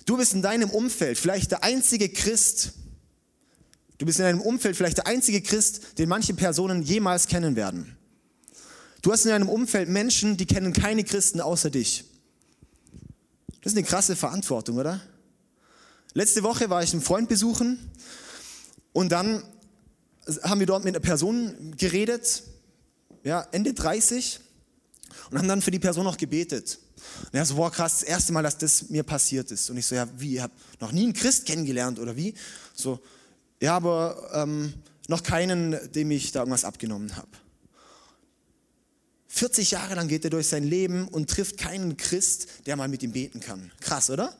du 0.05 0.17
bist 0.17 0.33
in 0.33 0.41
deinem 0.41 0.69
Umfeld 0.69 1.17
vielleicht 1.17 1.51
der 1.51 1.63
einzige 1.63 2.09
Christ, 2.09 2.73
du 3.97 4.05
bist 4.05 4.19
in 4.19 4.25
deinem 4.25 4.41
Umfeld 4.41 4.77
vielleicht 4.77 4.97
der 4.97 5.07
einzige 5.07 5.41
Christ, 5.41 5.97
den 5.97 6.07
manche 6.07 6.35
Personen 6.35 6.83
jemals 6.83 7.27
kennen 7.27 7.55
werden. 7.55 7.97
Du 9.03 9.11
hast 9.11 9.25
in 9.25 9.31
deinem 9.31 9.49
Umfeld 9.49 9.89
Menschen, 9.89 10.37
die 10.37 10.45
kennen 10.45 10.71
keine 10.71 11.03
Christen 11.03 11.41
außer 11.41 11.69
dich. 11.69 12.05
Das 13.61 13.73
ist 13.73 13.77
eine 13.77 13.85
krasse 13.85 14.15
Verantwortung, 14.15 14.77
oder? 14.77 15.01
Letzte 16.13 16.41
Woche 16.41 16.69
war 16.69 16.81
ich 16.83 16.93
einen 16.93 17.01
Freund 17.01 17.27
besuchen 17.27 17.91
und 18.93 19.11
dann 19.11 19.43
haben 20.43 20.61
wir 20.61 20.67
dort 20.67 20.85
mit 20.85 20.95
einer 20.95 21.03
Person 21.03 21.75
geredet, 21.75 22.43
ja, 23.25 23.45
Ende 23.51 23.73
30 23.73 24.39
und 25.31 25.37
haben 25.37 25.49
dann 25.49 25.61
für 25.61 25.71
die 25.71 25.79
Person 25.79 26.05
noch 26.05 26.15
gebetet. 26.15 26.79
Und 27.25 27.33
er 27.33 27.45
so, 27.45 27.55
boah, 27.55 27.71
krass, 27.71 27.99
das 27.99 28.03
erste 28.03 28.31
Mal, 28.31 28.43
dass 28.43 28.57
das 28.57 28.89
mir 28.89 29.03
passiert 29.03 29.51
ist. 29.51 29.69
Und 29.69 29.75
ich 29.75 29.85
so, 29.85 29.95
ja, 29.95 30.07
wie, 30.17 30.35
ihr 30.35 30.43
habt 30.43 30.57
noch 30.79 30.93
nie 30.93 31.03
einen 31.03 31.13
Christ 31.13 31.45
kennengelernt 31.45 31.99
oder 31.99 32.15
wie? 32.15 32.35
So, 32.73 33.01
ja, 33.61 33.75
aber 33.75 34.29
ähm, 34.33 34.73
noch 35.09 35.23
keinen, 35.23 35.91
dem 35.91 36.09
ich 36.11 36.31
da 36.31 36.39
irgendwas 36.39 36.63
abgenommen 36.63 37.17
habe. 37.17 37.42
40 39.35 39.71
Jahre 39.71 39.95
lang 39.95 40.07
geht 40.07 40.23
er 40.25 40.29
durch 40.29 40.47
sein 40.47 40.63
Leben 40.63 41.07
und 41.07 41.27
trifft 41.27 41.57
keinen 41.57 41.97
Christ, 41.97 42.47
der 42.67 42.75
mal 42.75 42.87
mit 42.87 43.01
ihm 43.01 43.13
beten 43.13 43.39
kann. 43.39 43.71
Krass, 43.81 44.11
oder? 44.11 44.31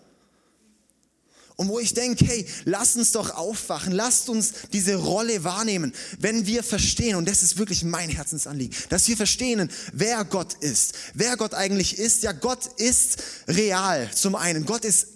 Und 1.55 1.67
wo 1.67 1.79
ich 1.79 1.95
denke, 1.95 2.25
hey, 2.25 2.45
lasst 2.65 2.95
uns 2.95 3.12
doch 3.12 3.31
aufwachen, 3.31 3.91
lasst 3.91 4.29
uns 4.29 4.53
diese 4.71 4.95
Rolle 4.95 5.43
wahrnehmen, 5.43 5.93
wenn 6.19 6.45
wir 6.45 6.62
verstehen, 6.63 7.15
und 7.15 7.27
das 7.27 7.41
ist 7.41 7.57
wirklich 7.57 7.83
mein 7.83 8.09
Herzensanliegen, 8.09 8.75
dass 8.89 9.07
wir 9.07 9.17
verstehen, 9.17 9.67
wer 9.93 10.25
Gott 10.25 10.53
ist, 10.55 10.93
wer 11.15 11.38
Gott 11.38 11.55
eigentlich 11.55 11.97
ist. 11.97 12.21
Ja, 12.21 12.31
Gott 12.31 12.67
ist 12.77 13.17
real 13.47 14.09
zum 14.13 14.35
einen, 14.35 14.65
Gott 14.65 14.85
ist 14.85 15.07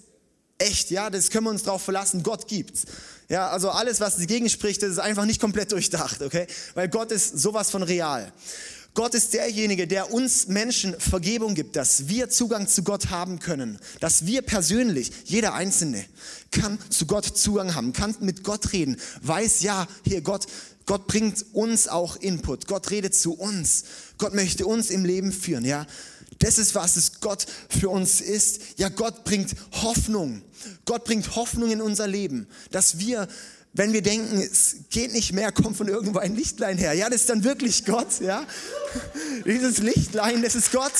echt, 0.58 0.90
ja, 0.90 1.08
das 1.08 1.30
können 1.30 1.44
wir 1.44 1.50
uns 1.50 1.62
drauf 1.62 1.82
verlassen, 1.82 2.24
Gott 2.24 2.48
gibt's. 2.48 2.84
Ja, 3.28 3.50
also 3.50 3.70
alles, 3.70 4.00
was 4.00 4.16
dagegen 4.16 4.48
spricht, 4.48 4.82
das 4.82 4.90
ist 4.90 4.98
einfach 4.98 5.24
nicht 5.24 5.40
komplett 5.40 5.70
durchdacht, 5.70 6.22
okay? 6.22 6.46
Weil 6.74 6.88
Gott 6.88 7.12
ist 7.12 7.38
sowas 7.38 7.70
von 7.70 7.82
real. 7.82 8.32
Gott 8.98 9.14
ist 9.14 9.32
derjenige, 9.32 9.86
der 9.86 10.12
uns 10.12 10.48
Menschen 10.48 10.98
Vergebung 10.98 11.54
gibt, 11.54 11.76
dass 11.76 12.08
wir 12.08 12.30
Zugang 12.30 12.66
zu 12.66 12.82
Gott 12.82 13.10
haben 13.10 13.38
können, 13.38 13.78
dass 14.00 14.26
wir 14.26 14.42
persönlich, 14.42 15.12
jeder 15.24 15.54
Einzelne, 15.54 16.04
kann 16.50 16.80
zu 16.90 17.06
Gott 17.06 17.24
Zugang 17.24 17.76
haben, 17.76 17.92
kann 17.92 18.16
mit 18.18 18.42
Gott 18.42 18.72
reden, 18.72 18.96
weiß 19.22 19.60
ja, 19.60 19.86
hier 20.02 20.20
Gott, 20.20 20.48
Gott 20.84 21.06
bringt 21.06 21.46
uns 21.52 21.86
auch 21.86 22.16
Input, 22.16 22.66
Gott 22.66 22.90
redet 22.90 23.14
zu 23.14 23.34
uns, 23.34 23.84
Gott 24.18 24.34
möchte 24.34 24.66
uns 24.66 24.90
im 24.90 25.04
Leben 25.04 25.30
führen, 25.30 25.64
ja. 25.64 25.86
Das 26.40 26.58
ist, 26.58 26.74
was 26.74 26.96
es 26.96 27.20
Gott 27.20 27.46
für 27.68 27.90
uns 27.90 28.20
ist. 28.20 28.78
Ja, 28.78 28.88
Gott 28.88 29.24
bringt 29.24 29.56
Hoffnung. 29.72 30.42
Gott 30.84 31.04
bringt 31.04 31.34
Hoffnung 31.34 31.70
in 31.70 31.80
unser 31.80 32.06
Leben, 32.06 32.46
dass 32.70 32.98
wir 32.98 33.26
wenn 33.72 33.92
wir 33.92 34.02
denken, 34.02 34.38
es 34.38 34.76
geht 34.90 35.12
nicht 35.12 35.32
mehr, 35.32 35.52
kommt 35.52 35.76
von 35.76 35.88
irgendwo 35.88 36.18
ein 36.18 36.34
Lichtlein 36.34 36.78
her. 36.78 36.94
Ja, 36.94 37.08
das 37.10 37.22
ist 37.22 37.30
dann 37.30 37.44
wirklich 37.44 37.84
Gott, 37.84 38.20
ja. 38.20 38.44
Dieses 39.44 39.78
Lichtlein, 39.78 40.42
das 40.42 40.54
ist 40.54 40.72
Gott. 40.72 40.92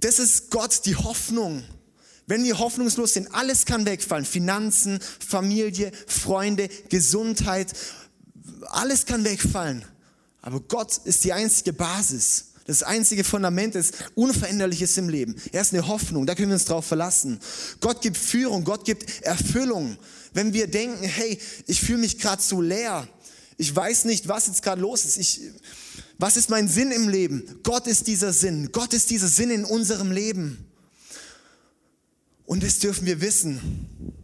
Das 0.00 0.18
ist 0.18 0.50
Gott, 0.50 0.86
die 0.86 0.96
Hoffnung. 0.96 1.62
Wenn 2.26 2.44
wir 2.44 2.58
hoffnungslos 2.58 3.14
sind, 3.14 3.34
alles 3.34 3.66
kann 3.66 3.84
wegfallen. 3.86 4.24
Finanzen, 4.24 5.00
Familie, 5.26 5.92
Freunde, 6.06 6.68
Gesundheit, 6.88 7.74
alles 8.68 9.04
kann 9.04 9.24
wegfallen. 9.24 9.84
Aber 10.40 10.60
Gott 10.60 10.98
ist 11.04 11.24
die 11.24 11.32
einzige 11.32 11.72
Basis. 11.72 12.49
Das 12.70 12.84
einzige 12.84 13.24
Fundament 13.24 13.74
ist 13.74 13.94
Unveränderliches 14.14 14.96
im 14.96 15.08
Leben. 15.08 15.34
Er 15.50 15.62
ist 15.62 15.74
eine 15.74 15.88
Hoffnung, 15.88 16.24
da 16.24 16.36
können 16.36 16.50
wir 16.50 16.54
uns 16.54 16.66
drauf 16.66 16.86
verlassen. 16.86 17.40
Gott 17.80 18.00
gibt 18.00 18.16
Führung, 18.16 18.62
Gott 18.62 18.84
gibt 18.84 19.22
Erfüllung. 19.22 19.98
Wenn 20.34 20.52
wir 20.52 20.68
denken, 20.68 21.02
hey, 21.02 21.36
ich 21.66 21.80
fühle 21.80 21.98
mich 21.98 22.20
gerade 22.20 22.40
so 22.40 22.60
leer, 22.60 23.08
ich 23.56 23.74
weiß 23.74 24.04
nicht, 24.04 24.28
was 24.28 24.46
jetzt 24.46 24.62
gerade 24.62 24.80
los 24.80 25.04
ist, 25.04 25.16
ich, 25.16 25.40
was 26.16 26.36
ist 26.36 26.48
mein 26.48 26.68
Sinn 26.68 26.92
im 26.92 27.08
Leben? 27.08 27.42
Gott 27.64 27.88
ist 27.88 28.06
dieser 28.06 28.32
Sinn, 28.32 28.70
Gott 28.70 28.94
ist 28.94 29.10
dieser 29.10 29.26
Sinn 29.26 29.50
in 29.50 29.64
unserem 29.64 30.12
Leben. 30.12 30.64
Und 32.46 32.62
das 32.62 32.78
dürfen 32.78 33.04
wir 33.04 33.20
wissen. 33.20 34.14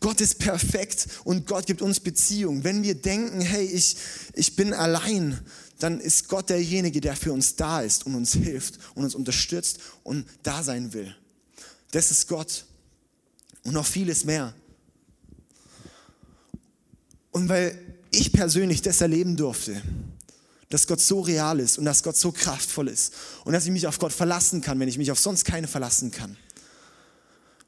Gott 0.00 0.20
ist 0.20 0.40
perfekt 0.40 1.06
und 1.22 1.46
Gott 1.46 1.66
gibt 1.66 1.82
uns 1.82 2.00
Beziehung. 2.00 2.64
Wenn 2.64 2.82
wir 2.82 2.96
denken, 2.96 3.40
hey, 3.40 3.64
ich, 3.64 3.96
ich 4.34 4.56
bin 4.56 4.74
allein, 4.74 5.38
dann 5.78 6.00
ist 6.00 6.28
Gott 6.28 6.48
derjenige, 6.48 7.00
der 7.00 7.16
für 7.16 7.32
uns 7.32 7.56
da 7.56 7.82
ist 7.82 8.06
und 8.06 8.14
uns 8.14 8.32
hilft 8.32 8.78
und 8.94 9.04
uns 9.04 9.14
unterstützt 9.14 9.80
und 10.02 10.26
da 10.42 10.62
sein 10.62 10.92
will. 10.92 11.14
Das 11.90 12.10
ist 12.10 12.28
Gott 12.28 12.64
und 13.62 13.74
noch 13.74 13.86
vieles 13.86 14.24
mehr. 14.24 14.54
Und 17.30 17.48
weil 17.48 17.78
ich 18.10 18.32
persönlich 18.32 18.80
das 18.80 19.00
erleben 19.00 19.36
durfte, 19.36 19.82
dass 20.68 20.86
Gott 20.86 21.00
so 21.00 21.20
real 21.20 21.60
ist 21.60 21.78
und 21.78 21.84
dass 21.84 22.02
Gott 22.02 22.16
so 22.16 22.32
kraftvoll 22.32 22.88
ist 22.88 23.12
und 23.44 23.52
dass 23.52 23.66
ich 23.66 23.70
mich 23.70 23.86
auf 23.86 23.98
Gott 23.98 24.12
verlassen 24.12 24.62
kann, 24.62 24.80
wenn 24.80 24.88
ich 24.88 24.98
mich 24.98 25.10
auf 25.12 25.18
sonst 25.18 25.44
keine 25.44 25.68
verlassen 25.68 26.10
kann. 26.10 26.36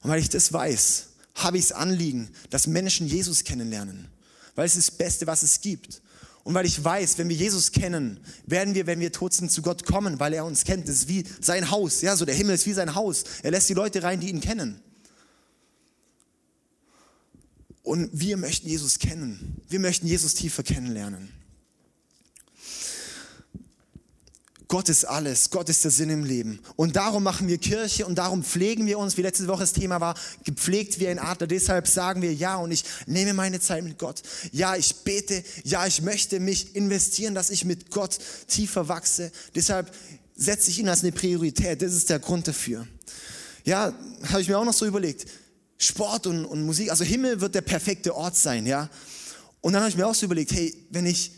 Und 0.00 0.10
weil 0.10 0.20
ich 0.20 0.28
das 0.28 0.52
weiß, 0.52 1.06
habe 1.34 1.58
ich 1.58 1.68
das 1.68 1.72
Anliegen, 1.76 2.30
dass 2.50 2.66
Menschen 2.66 3.06
Jesus 3.06 3.44
kennenlernen, 3.44 4.08
weil 4.54 4.66
es 4.66 4.76
ist 4.76 4.88
das 4.88 4.96
Beste, 4.96 5.26
was 5.26 5.42
es 5.42 5.60
gibt. 5.60 6.00
Und 6.48 6.54
weil 6.54 6.64
ich 6.64 6.82
weiß, 6.82 7.18
wenn 7.18 7.28
wir 7.28 7.36
Jesus 7.36 7.72
kennen, 7.72 8.20
werden 8.46 8.74
wir, 8.74 8.86
wenn 8.86 9.00
wir 9.00 9.12
tot 9.12 9.34
sind, 9.34 9.52
zu 9.52 9.60
Gott 9.60 9.84
kommen, 9.84 10.18
weil 10.18 10.32
er 10.32 10.46
uns 10.46 10.64
kennt. 10.64 10.88
Das 10.88 10.94
ist 10.94 11.08
wie 11.08 11.24
sein 11.42 11.70
Haus. 11.70 12.00
Ja, 12.00 12.16
so 12.16 12.24
der 12.24 12.34
Himmel 12.34 12.54
ist 12.54 12.64
wie 12.64 12.72
sein 12.72 12.94
Haus. 12.94 13.24
Er 13.42 13.50
lässt 13.50 13.68
die 13.68 13.74
Leute 13.74 14.02
rein, 14.02 14.18
die 14.18 14.30
ihn 14.30 14.40
kennen. 14.40 14.80
Und 17.82 18.08
wir 18.14 18.38
möchten 18.38 18.66
Jesus 18.66 18.98
kennen. 18.98 19.60
Wir 19.68 19.78
möchten 19.78 20.06
Jesus 20.06 20.32
tiefer 20.32 20.62
kennenlernen. 20.62 21.28
Gott 24.68 24.90
ist 24.90 25.06
alles, 25.06 25.48
Gott 25.48 25.70
ist 25.70 25.82
der 25.84 25.90
Sinn 25.90 26.10
im 26.10 26.24
Leben. 26.24 26.60
Und 26.76 26.96
darum 26.96 27.22
machen 27.22 27.48
wir 27.48 27.56
Kirche 27.56 28.04
und 28.04 28.16
darum 28.16 28.44
pflegen 28.44 28.84
wir 28.86 28.98
uns, 28.98 29.16
wie 29.16 29.22
letzte 29.22 29.48
Woche 29.48 29.60
das 29.60 29.72
Thema 29.72 29.98
war, 30.02 30.14
gepflegt 30.44 31.00
wie 31.00 31.08
ein 31.08 31.18
Adler. 31.18 31.46
Deshalb 31.46 31.88
sagen 31.88 32.20
wir 32.20 32.34
ja 32.34 32.56
und 32.56 32.70
ich 32.70 32.84
nehme 33.06 33.32
meine 33.32 33.60
Zeit 33.60 33.82
mit 33.82 33.98
Gott. 33.98 34.20
Ja, 34.52 34.76
ich 34.76 34.94
bete, 34.96 35.42
ja, 35.64 35.86
ich 35.86 36.02
möchte 36.02 36.38
mich 36.38 36.76
investieren, 36.76 37.34
dass 37.34 37.48
ich 37.48 37.64
mit 37.64 37.90
Gott 37.90 38.18
tiefer 38.46 38.88
wachse. 38.88 39.32
Deshalb 39.54 39.90
setze 40.36 40.70
ich 40.70 40.78
ihn 40.78 40.88
als 40.90 41.00
eine 41.00 41.12
Priorität. 41.12 41.80
Das 41.80 41.94
ist 41.94 42.10
der 42.10 42.18
Grund 42.18 42.46
dafür. 42.46 42.86
Ja, 43.64 43.94
habe 44.24 44.42
ich 44.42 44.48
mir 44.48 44.58
auch 44.58 44.66
noch 44.66 44.74
so 44.74 44.84
überlegt. 44.84 45.26
Sport 45.78 46.26
und, 46.26 46.44
und 46.44 46.66
Musik, 46.66 46.90
also 46.90 47.04
Himmel 47.04 47.40
wird 47.40 47.54
der 47.54 47.62
perfekte 47.62 48.14
Ort 48.14 48.36
sein, 48.36 48.66
ja. 48.66 48.90
Und 49.62 49.72
dann 49.72 49.80
habe 49.80 49.90
ich 49.90 49.96
mir 49.96 50.06
auch 50.06 50.14
so 50.14 50.26
überlegt, 50.26 50.52
hey, 50.52 50.74
wenn 50.90 51.06
ich 51.06 51.32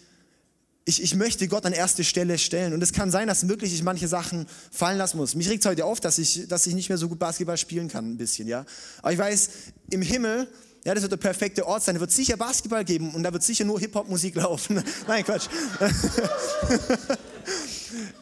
ich, 0.90 1.02
ich 1.02 1.14
möchte 1.14 1.46
Gott 1.46 1.64
an 1.64 1.72
erste 1.72 2.02
Stelle 2.02 2.36
stellen. 2.36 2.72
Und 2.74 2.82
es 2.82 2.92
kann 2.92 3.10
sein, 3.10 3.28
dass 3.28 3.48
wirklich 3.48 3.72
ich 3.72 3.82
manche 3.82 4.08
Sachen 4.08 4.46
fallen 4.72 4.98
lassen 4.98 5.16
muss. 5.16 5.36
Mich 5.36 5.48
regt 5.48 5.64
es 5.64 5.70
heute 5.70 5.84
auf, 5.84 6.00
dass 6.00 6.18
ich, 6.18 6.48
dass 6.48 6.66
ich 6.66 6.74
nicht 6.74 6.88
mehr 6.88 6.98
so 6.98 7.08
gut 7.08 7.18
Basketball 7.18 7.56
spielen 7.56 7.88
kann, 7.88 8.12
ein 8.12 8.16
bisschen, 8.16 8.48
ja. 8.48 8.66
Aber 9.00 9.12
ich 9.12 9.18
weiß, 9.18 9.50
im 9.90 10.02
Himmel, 10.02 10.48
ja, 10.84 10.94
das 10.94 11.02
wird 11.02 11.12
der 11.12 11.18
perfekte 11.18 11.66
Ort 11.66 11.84
sein. 11.84 11.94
Da 11.94 12.00
wird 12.00 12.10
sicher 12.10 12.36
Basketball 12.36 12.84
geben 12.84 13.14
und 13.14 13.22
da 13.22 13.32
wird 13.32 13.42
sicher 13.44 13.64
nur 13.64 13.78
Hip-Hop-Musik 13.78 14.34
laufen. 14.36 14.82
Nein, 15.06 15.24
Quatsch. 15.24 15.46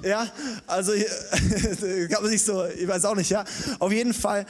ja, 0.02 0.30
also 0.66 0.92
kann 2.10 2.22
man 2.22 2.30
sich 2.30 2.42
so, 2.42 2.66
ich 2.66 2.86
weiß 2.86 3.06
auch 3.06 3.16
nicht, 3.16 3.30
ja. 3.30 3.44
Auf 3.78 3.92
jeden 3.92 4.12
Fall 4.12 4.44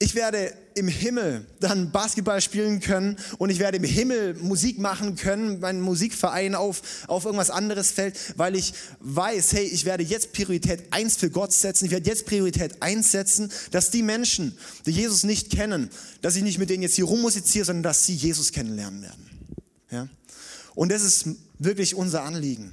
ich 0.00 0.14
werde 0.14 0.54
im 0.74 0.86
Himmel 0.86 1.44
dann 1.58 1.90
Basketball 1.90 2.40
spielen 2.40 2.78
können 2.80 3.16
und 3.38 3.50
ich 3.50 3.58
werde 3.58 3.78
im 3.78 3.84
Himmel 3.84 4.34
Musik 4.34 4.78
machen 4.78 5.16
können, 5.16 5.58
mein 5.58 5.80
Musikverein 5.80 6.54
auf, 6.54 6.82
auf 7.08 7.24
irgendwas 7.24 7.50
anderes 7.50 7.90
fällt, 7.90 8.16
weil 8.36 8.54
ich 8.54 8.74
weiß, 9.00 9.52
hey, 9.54 9.64
ich 9.64 9.84
werde 9.84 10.04
jetzt 10.04 10.32
Priorität 10.32 10.84
eins 10.92 11.16
für 11.16 11.30
Gott 11.30 11.52
setzen, 11.52 11.86
ich 11.86 11.90
werde 11.90 12.08
jetzt 12.08 12.26
Priorität 12.26 12.80
eins 12.80 13.10
setzen, 13.10 13.50
dass 13.72 13.90
die 13.90 14.04
Menschen, 14.04 14.56
die 14.86 14.92
Jesus 14.92 15.24
nicht 15.24 15.50
kennen, 15.50 15.90
dass 16.22 16.36
ich 16.36 16.44
nicht 16.44 16.58
mit 16.58 16.70
denen 16.70 16.82
jetzt 16.82 16.94
hier 16.94 17.06
rummusiziere, 17.06 17.64
sondern 17.64 17.82
dass 17.82 18.06
sie 18.06 18.14
Jesus 18.14 18.52
kennenlernen 18.52 19.02
werden. 19.02 19.30
Ja? 19.90 20.08
Und 20.76 20.92
das 20.92 21.02
ist 21.02 21.26
wirklich 21.58 21.96
unser 21.96 22.22
Anliegen, 22.22 22.72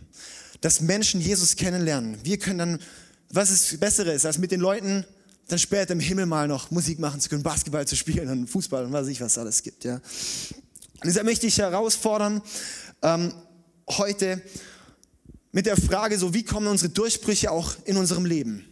dass 0.61 0.79
Menschen 0.79 1.21
Jesus 1.21 1.55
kennenlernen. 1.55 2.19
Wir 2.23 2.37
können 2.37 2.59
dann, 2.59 2.79
was 3.31 3.49
ist 3.49 3.79
Besseres, 3.79 4.25
als 4.25 4.37
mit 4.37 4.51
den 4.51 4.59
Leuten 4.59 5.05
dann 5.47 5.59
später 5.59 5.93
im 5.93 5.99
Himmel 5.99 6.25
mal 6.25 6.47
noch 6.47 6.71
Musik 6.71 6.99
machen 6.99 7.19
zu 7.19 7.29
können, 7.29 7.43
Basketball 7.43 7.85
zu 7.87 7.95
spielen 7.95 8.29
und 8.29 8.47
Fußball 8.47 8.85
und 8.85 8.93
was 8.93 9.03
weiß 9.03 9.11
ich, 9.11 9.21
was 9.21 9.33
es 9.33 9.37
alles 9.37 9.63
gibt. 9.63 9.83
Ja. 9.83 9.95
Und 9.95 11.05
deshalb 11.05 11.25
möchte 11.25 11.45
ich 11.45 11.57
herausfordern, 11.57 12.41
ähm, 13.01 13.33
heute 13.89 14.41
mit 15.51 15.65
der 15.65 15.77
Frage, 15.77 16.17
so 16.17 16.33
wie 16.33 16.43
kommen 16.43 16.67
unsere 16.67 16.89
Durchbrüche 16.89 17.51
auch 17.51 17.75
in 17.85 17.97
unserem 17.97 18.25
Leben? 18.25 18.65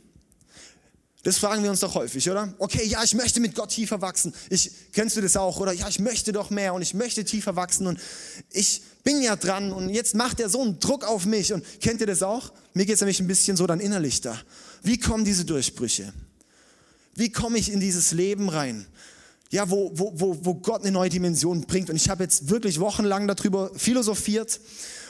Das 1.24 1.38
fragen 1.38 1.64
wir 1.64 1.70
uns 1.70 1.80
doch 1.80 1.96
häufig, 1.96 2.30
oder? 2.30 2.54
Okay, 2.58 2.86
ja, 2.86 3.02
ich 3.02 3.14
möchte 3.14 3.40
mit 3.40 3.56
Gott 3.56 3.70
tiefer 3.70 4.02
wachsen. 4.02 4.34
Ich, 4.50 4.70
kennst 4.92 5.16
du 5.16 5.22
das 5.22 5.38
auch? 5.38 5.58
Oder 5.62 5.72
ja, 5.72 5.88
ich 5.88 6.00
möchte 6.00 6.34
doch 6.34 6.50
mehr 6.50 6.74
und 6.74 6.82
ich 6.82 6.94
möchte 6.94 7.24
tiefer 7.24 7.56
wachsen 7.56 7.88
und 7.88 7.98
ich 8.52 8.82
bin 9.06 9.22
ja 9.22 9.38
dran 9.38 9.72
und 9.72 9.88
jetzt 9.88 10.16
macht 10.16 10.42
er 10.42 10.50
so 10.50 10.62
einen 10.62 10.82
Druck 10.82 11.06
auf 11.06 11.26
mich. 11.26 11.54
Und 11.54 11.64
kennt 11.80 12.02
ihr 12.02 12.08
das 12.08 12.24
auch? 12.24 12.52
Mir 12.74 12.86
geht 12.86 12.96
es 12.96 13.02
nämlich 13.02 13.22
ein 13.22 13.28
bisschen 13.28 13.56
so 13.56 13.66
dann 13.66 13.80
innerlich 13.80 14.20
da. 14.20 14.38
Wie 14.82 14.98
kommen 14.98 15.24
diese 15.24 15.46
Durchbrüche? 15.46 16.12
Wie 17.16 17.32
komme 17.32 17.58
ich 17.58 17.72
in 17.72 17.80
dieses 17.80 18.12
Leben 18.12 18.50
rein? 18.50 18.86
Ja, 19.52 19.70
wo, 19.70 19.92
wo, 19.94 20.14
wo, 20.16 20.46
wo 20.46 20.56
Gott 20.56 20.82
eine 20.82 20.92
neue 20.92 21.10
Dimension 21.10 21.62
bringt. 21.62 21.90
Und 21.90 21.96
ich 21.96 22.10
habe 22.10 22.24
jetzt 22.24 22.50
wirklich 22.50 22.80
wochenlang 22.80 23.28
darüber 23.28 23.72
philosophiert 23.76 24.60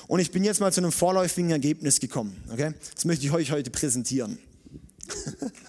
und 0.08 0.20
ich 0.20 0.32
bin 0.32 0.44
jetzt 0.44 0.60
mal 0.60 0.74
zu 0.74 0.82
einem 0.82 0.92
vorläufigen 0.92 1.52
Ergebnis 1.52 2.00
gekommen. 2.00 2.36
Okay? 2.52 2.74
Das 2.94 3.06
möchte 3.06 3.26
ich 3.26 3.32
euch 3.32 3.52
heute 3.52 3.70
präsentieren. 3.70 4.38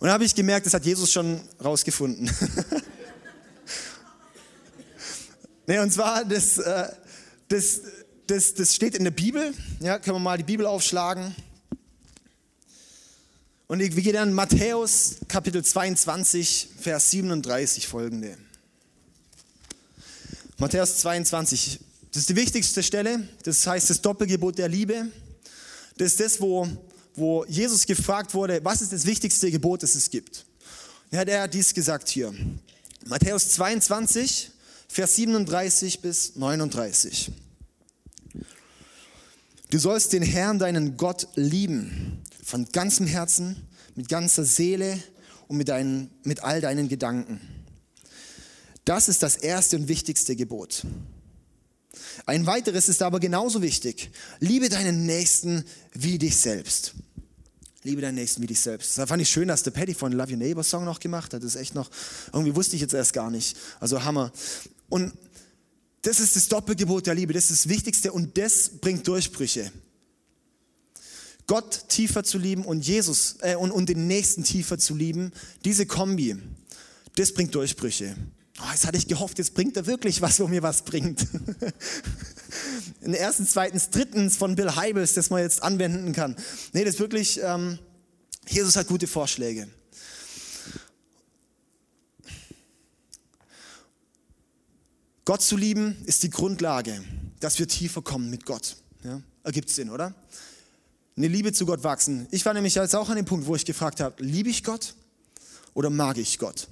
Und 0.00 0.06
da 0.06 0.12
habe 0.12 0.24
ich 0.24 0.34
gemerkt, 0.34 0.64
das 0.64 0.74
hat 0.74 0.84
Jesus 0.84 1.10
schon 1.10 1.40
rausgefunden. 1.62 2.30
nee, 5.66 5.80
und 5.80 5.92
zwar, 5.92 6.24
das, 6.24 6.56
äh, 6.58 6.88
das, 7.48 7.80
das, 8.28 8.54
das 8.54 8.76
steht 8.76 8.94
in 8.94 9.02
der 9.02 9.10
Bibel. 9.10 9.52
Ja, 9.80 9.98
können 9.98 10.14
wir 10.14 10.20
mal 10.20 10.38
die 10.38 10.44
Bibel 10.44 10.66
aufschlagen. 10.66 11.34
Und 13.70 13.80
wir 13.80 13.90
gehen 13.90 14.14
dann 14.14 14.32
Matthäus 14.32 15.16
Kapitel 15.28 15.62
22, 15.62 16.70
Vers 16.80 17.10
37 17.10 17.86
folgende. 17.86 18.38
Matthäus 20.56 20.96
22, 21.00 21.78
das 22.10 22.20
ist 22.20 22.30
die 22.30 22.36
wichtigste 22.36 22.82
Stelle, 22.82 23.28
das 23.42 23.66
heißt 23.66 23.90
das 23.90 24.00
Doppelgebot 24.00 24.56
der 24.56 24.68
Liebe. 24.68 25.08
Das 25.98 26.12
ist 26.12 26.20
das, 26.20 26.40
wo, 26.40 26.66
wo 27.14 27.44
Jesus 27.44 27.84
gefragt 27.84 28.32
wurde, 28.32 28.64
was 28.64 28.80
ist 28.80 28.94
das 28.94 29.04
wichtigste 29.04 29.50
Gebot, 29.50 29.82
das 29.82 29.94
es 29.94 30.08
gibt. 30.08 30.46
Ja, 31.10 31.26
der 31.26 31.42
hat 31.42 31.52
dies 31.52 31.74
gesagt 31.74 32.08
hier. 32.08 32.32
Matthäus 33.04 33.50
22, 33.50 34.50
Vers 34.88 35.16
37 35.16 36.00
bis 36.00 36.36
39. 36.36 37.32
Du 39.70 39.78
sollst 39.78 40.14
den 40.14 40.22
Herrn, 40.22 40.58
deinen 40.58 40.96
Gott, 40.96 41.28
lieben 41.34 42.22
von 42.42 42.66
ganzem 42.72 43.06
Herzen, 43.06 43.68
mit 43.96 44.08
ganzer 44.08 44.44
Seele 44.44 44.98
und 45.46 45.58
mit, 45.58 45.68
deinen, 45.68 46.10
mit 46.24 46.42
all 46.42 46.62
deinen 46.62 46.88
Gedanken. 46.88 47.38
Das 48.86 49.08
ist 49.08 49.22
das 49.22 49.36
erste 49.36 49.76
und 49.76 49.88
wichtigste 49.88 50.36
Gebot. 50.36 50.86
Ein 52.24 52.46
weiteres 52.46 52.88
ist 52.88 53.02
aber 53.02 53.20
genauso 53.20 53.60
wichtig. 53.60 54.10
Liebe 54.40 54.70
deinen 54.70 55.04
Nächsten 55.04 55.64
wie 55.92 56.16
dich 56.16 56.36
selbst. 56.36 56.94
Liebe 57.82 58.00
deinen 58.00 58.14
Nächsten 58.14 58.40
wie 58.42 58.46
dich 58.46 58.60
selbst. 58.60 58.96
Da 58.96 59.06
fand 59.06 59.20
ich 59.20 59.28
schön, 59.28 59.48
dass 59.48 59.62
der 59.64 59.70
Paddy 59.72 59.92
von 59.92 60.12
Love 60.12 60.32
Your 60.32 60.38
Neighbor 60.38 60.64
Song 60.64 60.86
noch 60.86 61.00
gemacht 61.00 61.34
hat. 61.34 61.42
Das 61.42 61.54
ist 61.54 61.60
echt 61.60 61.74
noch, 61.74 61.90
irgendwie 62.32 62.56
wusste 62.56 62.76
ich 62.76 62.82
jetzt 62.82 62.94
erst 62.94 63.12
gar 63.12 63.30
nicht. 63.30 63.54
Also 63.80 64.02
Hammer. 64.02 64.32
Und 64.88 65.12
das 66.02 66.20
ist 66.20 66.36
das 66.36 66.48
Doppelgebot 66.48 67.06
der 67.06 67.14
Liebe. 67.14 67.32
Das 67.32 67.50
ist 67.50 67.64
das 67.64 67.68
Wichtigste 67.68 68.12
und 68.12 68.38
das 68.38 68.68
bringt 68.80 69.06
Durchbrüche. 69.06 69.72
Gott 71.46 71.88
tiefer 71.88 72.24
zu 72.24 72.38
lieben 72.38 72.64
und 72.64 72.86
Jesus 72.86 73.36
äh, 73.40 73.56
und, 73.56 73.70
und 73.70 73.88
den 73.88 74.06
Nächsten 74.06 74.44
tiefer 74.44 74.78
zu 74.78 74.94
lieben, 74.94 75.32
diese 75.64 75.86
Kombi, 75.86 76.36
das 77.16 77.32
bringt 77.32 77.54
Durchbrüche. 77.54 78.16
Oh, 78.60 78.70
jetzt 78.70 78.86
hatte 78.86 78.98
ich 78.98 79.08
gehofft, 79.08 79.38
jetzt 79.38 79.54
bringt 79.54 79.76
er 79.76 79.86
wirklich 79.86 80.20
was, 80.20 80.40
wo 80.40 80.46
mir 80.46 80.62
was 80.62 80.82
bringt. 80.82 81.26
In 83.00 83.14
erstens, 83.14 83.52
zweitens, 83.52 83.90
drittens 83.90 84.36
von 84.36 84.56
Bill 84.56 84.74
Heibels, 84.74 85.14
das 85.14 85.30
man 85.30 85.40
jetzt 85.40 85.62
anwenden 85.62 86.12
kann. 86.12 86.36
Nee, 86.72 86.84
das 86.84 86.98
wirklich, 86.98 87.40
ähm, 87.42 87.78
Jesus 88.48 88.76
hat 88.76 88.88
gute 88.88 89.06
Vorschläge. 89.06 89.68
Gott 95.28 95.42
zu 95.42 95.58
lieben 95.58 95.94
ist 96.06 96.22
die 96.22 96.30
Grundlage, 96.30 97.04
dass 97.40 97.58
wir 97.58 97.68
tiefer 97.68 98.00
kommen 98.00 98.30
mit 98.30 98.46
Gott. 98.46 98.76
Ja? 99.04 99.20
Ergibt 99.42 99.68
Sinn, 99.68 99.90
oder? 99.90 100.14
Eine 101.18 101.28
Liebe 101.28 101.52
zu 101.52 101.66
Gott 101.66 101.84
wachsen. 101.84 102.26
Ich 102.30 102.46
war 102.46 102.54
nämlich 102.54 102.76
jetzt 102.76 102.96
auch 102.96 103.10
an 103.10 103.16
dem 103.16 103.26
Punkt, 103.26 103.46
wo 103.46 103.54
ich 103.54 103.66
gefragt 103.66 104.00
habe, 104.00 104.24
liebe 104.24 104.48
ich 104.48 104.64
Gott 104.64 104.94
oder 105.74 105.90
mag 105.90 106.16
ich 106.16 106.38
Gott? 106.38 106.66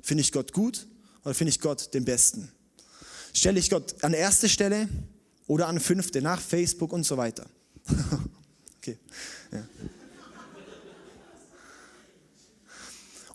Finde 0.00 0.22
ich 0.22 0.32
Gott 0.32 0.54
gut 0.54 0.86
oder 1.22 1.34
finde 1.34 1.50
ich 1.50 1.60
Gott 1.60 1.92
den 1.92 2.06
Besten? 2.06 2.50
Stelle 3.34 3.60
ich 3.60 3.68
Gott 3.68 4.02
an 4.02 4.14
erste 4.14 4.48
Stelle 4.48 4.88
oder 5.46 5.68
an 5.68 5.78
fünfte, 5.78 6.22
nach 6.22 6.40
Facebook 6.40 6.94
und 6.94 7.04
so 7.04 7.18
weiter? 7.18 7.44
okay. 8.78 8.96
Ja. 9.52 9.68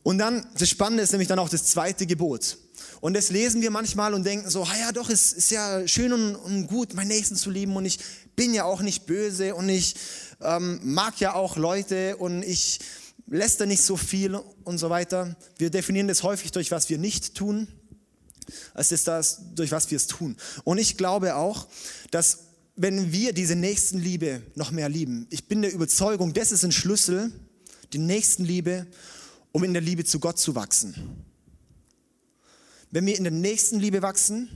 Und 0.02 0.18
dann, 0.18 0.48
das 0.58 0.68
Spannende 0.68 1.04
ist 1.04 1.12
nämlich 1.12 1.28
dann 1.28 1.38
auch 1.38 1.50
das 1.50 1.64
zweite 1.66 2.08
Gebot. 2.08 2.58
Und 3.04 3.16
das 3.16 3.32
lesen 3.32 3.62
wir 3.62 3.70
manchmal 3.70 4.14
und 4.14 4.26
denken 4.26 4.50
so, 4.50 4.64
ah 4.64 4.78
ja 4.80 4.94
doch, 4.94 5.10
es 5.10 5.34
ist 5.34 5.52
ja 5.52 5.86
schön 5.90 6.14
und, 6.14 6.38
und 6.38 6.68
gut, 6.68 6.94
meinen 6.94 7.10
Nächsten 7.10 7.36
zu 7.36 7.50
lieben 7.50 7.76
und 7.76 7.84
ich 7.84 8.00
bin 8.38 8.54
ja 8.54 8.64
auch 8.64 8.82
nicht 8.82 9.06
böse 9.06 9.56
und 9.56 9.68
ich 9.68 9.96
ähm, 10.40 10.80
mag 10.84 11.20
ja 11.20 11.34
auch 11.34 11.58
Leute 11.58 12.16
und 12.16 12.44
ich 12.44 12.80
lässt 13.28 13.60
nicht 13.60 13.84
so 13.84 13.98
viel 13.98 14.36
und 14.64 14.78
so 14.78 14.90
weiter. 14.90 15.36
Wir 15.58 15.70
definieren 15.70 16.08
das 16.08 16.24
häufig 16.24 16.54
durch 16.54 16.72
was 16.72 16.90
wir 16.90 16.98
nicht 16.98 17.36
tun, 17.36 17.68
als 18.74 18.94
ist 18.94 19.06
das, 19.10 19.42
durch 19.54 19.74
was 19.74 19.92
wir 19.92 19.98
es 19.98 20.08
tun. 20.08 20.38
Und 20.64 20.78
ich 20.78 20.96
glaube 20.96 21.36
auch, 21.36 21.68
dass 22.10 22.46
wenn 22.78 23.12
wir 23.12 23.34
diese 23.34 23.58
Nächstenliebe 23.58 24.44
noch 24.56 24.72
mehr 24.72 24.88
lieben, 24.88 25.28
ich 25.30 25.50
bin 25.50 25.62
der 25.62 25.74
Überzeugung, 25.74 26.34
das 26.34 26.54
ist 26.54 26.64
ein 26.64 26.72
Schlüssel, 26.72 27.34
die 27.92 27.98
Nächstenliebe, 27.98 28.88
um 29.52 29.66
in 29.66 29.74
der 29.74 29.82
Liebe 29.82 30.06
zu 30.06 30.22
Gott 30.22 30.40
zu 30.40 30.56
wachsen 30.56 31.26
wenn 32.94 33.08
wir 33.08 33.18
in 33.18 33.24
der 33.24 33.34
nächsten 33.34 33.80
Liebe 33.80 34.04
wachsen, 34.04 34.50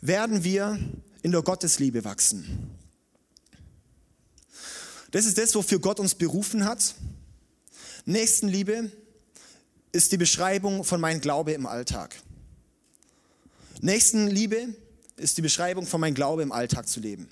werden 0.00 0.44
wir 0.44 0.78
in 1.22 1.32
der 1.32 1.42
Gottesliebe 1.42 2.04
wachsen. 2.04 2.70
Das 5.10 5.26
ist 5.26 5.36
das, 5.36 5.52
wofür 5.56 5.80
Gott 5.80 5.98
uns 5.98 6.14
berufen 6.14 6.64
hat. 6.64 6.94
Nächstenliebe 8.04 8.92
ist 9.90 10.12
die 10.12 10.16
Beschreibung 10.16 10.84
von 10.84 11.00
meinem 11.00 11.20
Glaube 11.20 11.50
im 11.52 11.66
Alltag. 11.66 12.14
Nächstenliebe 13.80 14.68
ist 15.16 15.36
die 15.38 15.42
Beschreibung 15.42 15.86
von 15.86 16.00
meinem 16.00 16.14
Glaube 16.14 16.42
im 16.42 16.52
Alltag 16.52 16.88
zu 16.88 17.00
leben. 17.00 17.28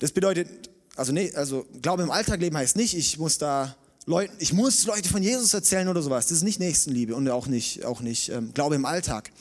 Das 0.00 0.12
bedeutet, 0.12 0.68
also, 0.96 1.12
nee, 1.12 1.32
also 1.34 1.66
Glaube 1.80 2.02
im 2.02 2.10
Alltag 2.10 2.40
leben 2.40 2.58
heißt 2.58 2.76
nicht, 2.76 2.94
ich 2.94 3.16
muss 3.16 3.38
da 3.38 3.74
Leuten, 4.08 4.36
ich 4.38 4.52
muss 4.52 4.86
Leute 4.86 5.08
von 5.08 5.20
Jesus 5.20 5.52
erzählen 5.52 5.88
oder 5.88 6.00
sowas. 6.00 6.26
Das 6.26 6.38
ist 6.38 6.44
nicht 6.44 6.60
Nächstenliebe 6.60 7.14
und 7.14 7.28
auch 7.28 7.48
nicht, 7.48 7.84
auch 7.84 8.00
nicht 8.00 8.28
ähm, 8.28 8.54
Glaube 8.54 8.76
im 8.76 8.84
Alltag. 8.84 9.32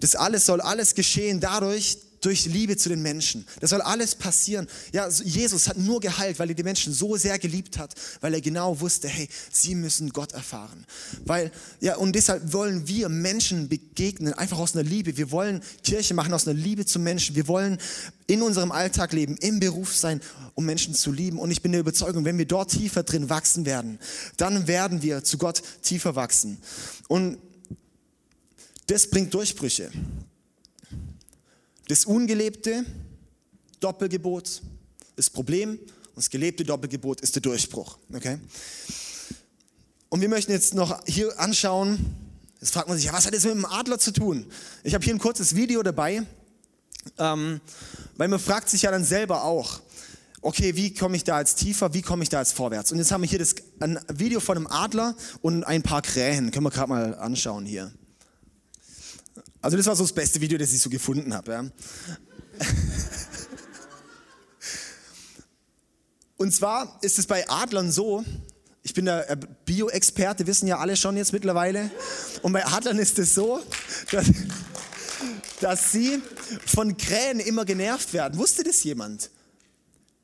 Das 0.00 0.14
alles 0.14 0.44
soll 0.44 0.60
alles 0.60 0.94
geschehen 0.94 1.40
dadurch, 1.40 1.96
durch 2.20 2.46
Liebe 2.46 2.76
zu 2.76 2.88
den 2.88 3.02
Menschen. 3.02 3.46
Das 3.60 3.70
soll 3.70 3.80
alles 3.80 4.14
passieren. 4.14 4.66
Ja, 4.92 5.08
Jesus 5.08 5.68
hat 5.68 5.78
nur 5.78 6.00
geheilt, 6.00 6.38
weil 6.38 6.48
er 6.48 6.54
die 6.54 6.62
Menschen 6.62 6.92
so 6.92 7.16
sehr 7.16 7.38
geliebt 7.38 7.78
hat, 7.78 7.94
weil 8.20 8.34
er 8.34 8.40
genau 8.40 8.80
wusste, 8.80 9.08
hey, 9.08 9.28
sie 9.52 9.74
müssen 9.74 10.10
Gott 10.10 10.32
erfahren. 10.32 10.84
Weil, 11.24 11.50
ja, 11.80 11.96
und 11.96 12.14
deshalb 12.14 12.52
wollen 12.52 12.88
wir 12.88 13.08
Menschen 13.08 13.68
begegnen, 13.68 14.32
einfach 14.34 14.58
aus 14.58 14.74
einer 14.74 14.84
Liebe. 14.84 15.16
Wir 15.16 15.30
wollen 15.30 15.62
Kirche 15.82 16.14
machen 16.14 16.32
aus 16.32 16.46
einer 16.46 16.58
Liebe 16.58 16.86
zu 16.86 16.98
Menschen. 16.98 17.36
Wir 17.36 17.48
wollen 17.48 17.78
in 18.26 18.42
unserem 18.42 18.72
Alltag 18.72 19.12
leben, 19.12 19.36
im 19.36 19.60
Beruf 19.60 19.94
sein, 19.94 20.20
um 20.54 20.64
Menschen 20.64 20.94
zu 20.94 21.12
lieben. 21.12 21.38
Und 21.38 21.50
ich 21.50 21.62
bin 21.62 21.72
der 21.72 21.80
Überzeugung, 21.80 22.24
wenn 22.24 22.38
wir 22.38 22.46
dort 22.46 22.70
tiefer 22.70 23.02
drin 23.02 23.28
wachsen 23.28 23.66
werden, 23.66 23.98
dann 24.36 24.66
werden 24.66 25.02
wir 25.02 25.22
zu 25.22 25.38
Gott 25.38 25.62
tiefer 25.82 26.16
wachsen. 26.16 26.58
Und 27.08 27.38
das 28.86 29.08
bringt 29.10 29.34
Durchbrüche. 29.34 29.90
Das 31.88 32.04
ungelebte 32.04 32.84
Doppelgebot 33.80 34.62
ist 35.16 35.30
Problem 35.30 35.70
und 35.70 36.16
das 36.16 36.30
gelebte 36.30 36.64
Doppelgebot 36.64 37.20
ist 37.20 37.34
der 37.36 37.42
Durchbruch. 37.42 37.98
Okay? 38.12 38.38
Und 40.08 40.20
wir 40.20 40.28
möchten 40.28 40.52
jetzt 40.52 40.74
noch 40.74 41.04
hier 41.06 41.38
anschauen, 41.38 41.98
jetzt 42.60 42.72
fragt 42.72 42.88
man 42.88 42.96
sich, 42.96 43.06
ja, 43.06 43.12
was 43.12 43.26
hat 43.26 43.34
das 43.34 43.44
mit 43.44 43.54
dem 43.54 43.64
Adler 43.64 43.98
zu 43.98 44.12
tun? 44.12 44.46
Ich 44.82 44.94
habe 44.94 45.04
hier 45.04 45.14
ein 45.14 45.18
kurzes 45.18 45.54
Video 45.54 45.82
dabei, 45.82 46.22
ähm, 47.18 47.60
weil 48.16 48.28
man 48.28 48.40
fragt 48.40 48.68
sich 48.68 48.82
ja 48.82 48.90
dann 48.90 49.04
selber 49.04 49.44
auch, 49.44 49.80
okay, 50.42 50.74
wie 50.74 50.92
komme 50.94 51.16
ich 51.16 51.24
da 51.24 51.38
jetzt 51.38 51.56
tiefer, 51.56 51.92
wie 51.94 52.02
komme 52.02 52.22
ich 52.22 52.28
da 52.28 52.40
jetzt 52.40 52.54
vorwärts? 52.54 52.92
Und 52.92 52.98
jetzt 52.98 53.12
haben 53.12 53.22
wir 53.22 53.28
hier 53.28 53.38
das, 53.38 53.54
ein 53.78 53.98
Video 54.12 54.40
von 54.40 54.56
einem 54.56 54.66
Adler 54.66 55.14
und 55.42 55.64
ein 55.64 55.82
paar 55.82 56.02
Krähen, 56.02 56.50
können 56.50 56.64
wir 56.64 56.70
gerade 56.70 56.88
mal 56.88 57.14
anschauen 57.16 57.64
hier. 57.64 57.92
Also 59.66 59.76
das 59.76 59.86
war 59.86 59.96
so 59.96 60.04
das 60.04 60.12
beste 60.12 60.40
Video, 60.40 60.56
das 60.58 60.72
ich 60.72 60.80
so 60.80 60.88
gefunden 60.88 61.34
habe. 61.34 61.50
Ja. 61.50 61.64
Und 66.36 66.54
zwar 66.54 67.00
ist 67.02 67.18
es 67.18 67.26
bei 67.26 67.48
Adlern 67.48 67.90
so, 67.90 68.24
ich 68.84 68.94
bin 68.94 69.06
der 69.06 69.28
äh, 69.28 69.36
Bio-Experte, 69.64 70.46
wissen 70.46 70.68
ja 70.68 70.78
alle 70.78 70.94
schon 70.94 71.16
jetzt 71.16 71.32
mittlerweile. 71.32 71.90
Und 72.42 72.52
bei 72.52 72.64
Adlern 72.64 73.00
ist 73.00 73.18
es 73.18 73.34
so, 73.34 73.60
dass, 74.12 74.26
dass 75.58 75.90
sie 75.90 76.22
von 76.64 76.96
Krähen 76.96 77.40
immer 77.40 77.64
genervt 77.64 78.12
werden. 78.12 78.38
Wusste 78.38 78.62
das 78.62 78.84
jemand? 78.84 79.30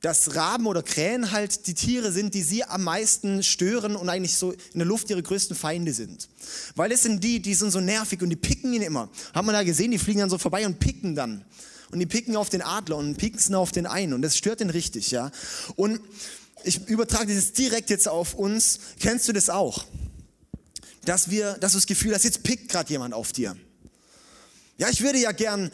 Dass 0.03 0.35
Raben 0.35 0.67
oder 0.67 0.83
Krähen 0.83 1.31
halt 1.31 1.69
die 1.69 1.75
Tiere 1.75 2.11
sind, 2.11 2.35
die 2.35 2.43
sie 2.43 2.65
am 2.65 2.83
meisten 2.83 3.45
stören 3.45 3.95
und 3.95 4.09
eigentlich 4.09 4.37
so 4.37 4.51
in 4.51 4.79
der 4.79 4.87
Luft 4.87 5.09
ihre 5.11 5.23
größten 5.23 5.57
Feinde 5.57 5.95
sind. 5.95 6.29
Weil 6.75 6.91
es 6.91 7.05
sind 7.05 7.23
die, 7.23 7.41
die 7.41 7.55
sind 7.55 7.71
so 7.71 7.81
nervig 7.81 8.21
und 8.21 8.29
die 8.29 8.37
picken 8.37 8.73
ihn 8.73 8.83
immer. 8.83 9.09
Haben 9.33 9.47
wir 9.47 9.53
da 9.53 9.63
gesehen, 9.63 9.93
die 9.93 9.99
fliegen 9.99 10.19
dann 10.19 10.29
so 10.29 10.39
vorbei 10.39 10.67
und 10.67 10.81
picken 10.81 11.15
dann. 11.15 11.45
Und 11.93 12.01
die 12.01 12.07
picken 12.07 12.37
auf 12.37 12.49
den 12.49 12.63
Adler 12.63 12.97
und 12.97 13.17
picken 13.17 13.55
auf 13.55 13.71
den 13.71 13.87
einen 13.87 14.13
und 14.13 14.23
das 14.23 14.37
stört 14.37 14.61
den 14.61 14.71
richtig, 14.71 15.13
ja. 15.13 15.31
Und 15.77 16.01
ich 16.65 16.89
übertrage 16.89 17.33
das 17.33 17.53
direkt 17.53 17.89
jetzt 17.91 18.09
auf 18.09 18.35
uns. 18.35 18.81
Kennst 18.99 19.29
du 19.29 19.33
das 19.33 19.51
auch? 19.51 19.85
Dass 21.05 21.31
wir, 21.31 21.55
dass 21.55 21.73
du 21.73 21.79
das 21.79 21.87
Gefühl 21.87 22.15
hast, 22.15 22.25
jetzt 22.25 22.43
pickt 22.43 22.69
gerade 22.71 22.91
jemand 22.91 23.15
auf 23.15 23.33
dir. 23.33 23.57
Ja, 24.79 24.89
ich 24.89 25.03
würde 25.03 25.19
ja 25.19 25.31
gern 25.31 25.71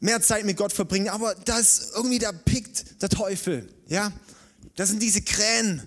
mehr 0.00 0.20
Zeit 0.20 0.44
mit 0.44 0.56
Gott 0.56 0.72
verbringen, 0.72 1.08
aber 1.08 1.34
da 1.44 1.58
ist 1.58 1.92
irgendwie, 1.94 2.18
da 2.18 2.32
pickt 2.32 3.02
der 3.02 3.08
Teufel, 3.08 3.68
ja. 3.88 4.12
Das 4.76 4.90
sind 4.90 5.02
diese 5.02 5.22
Krähen. 5.22 5.82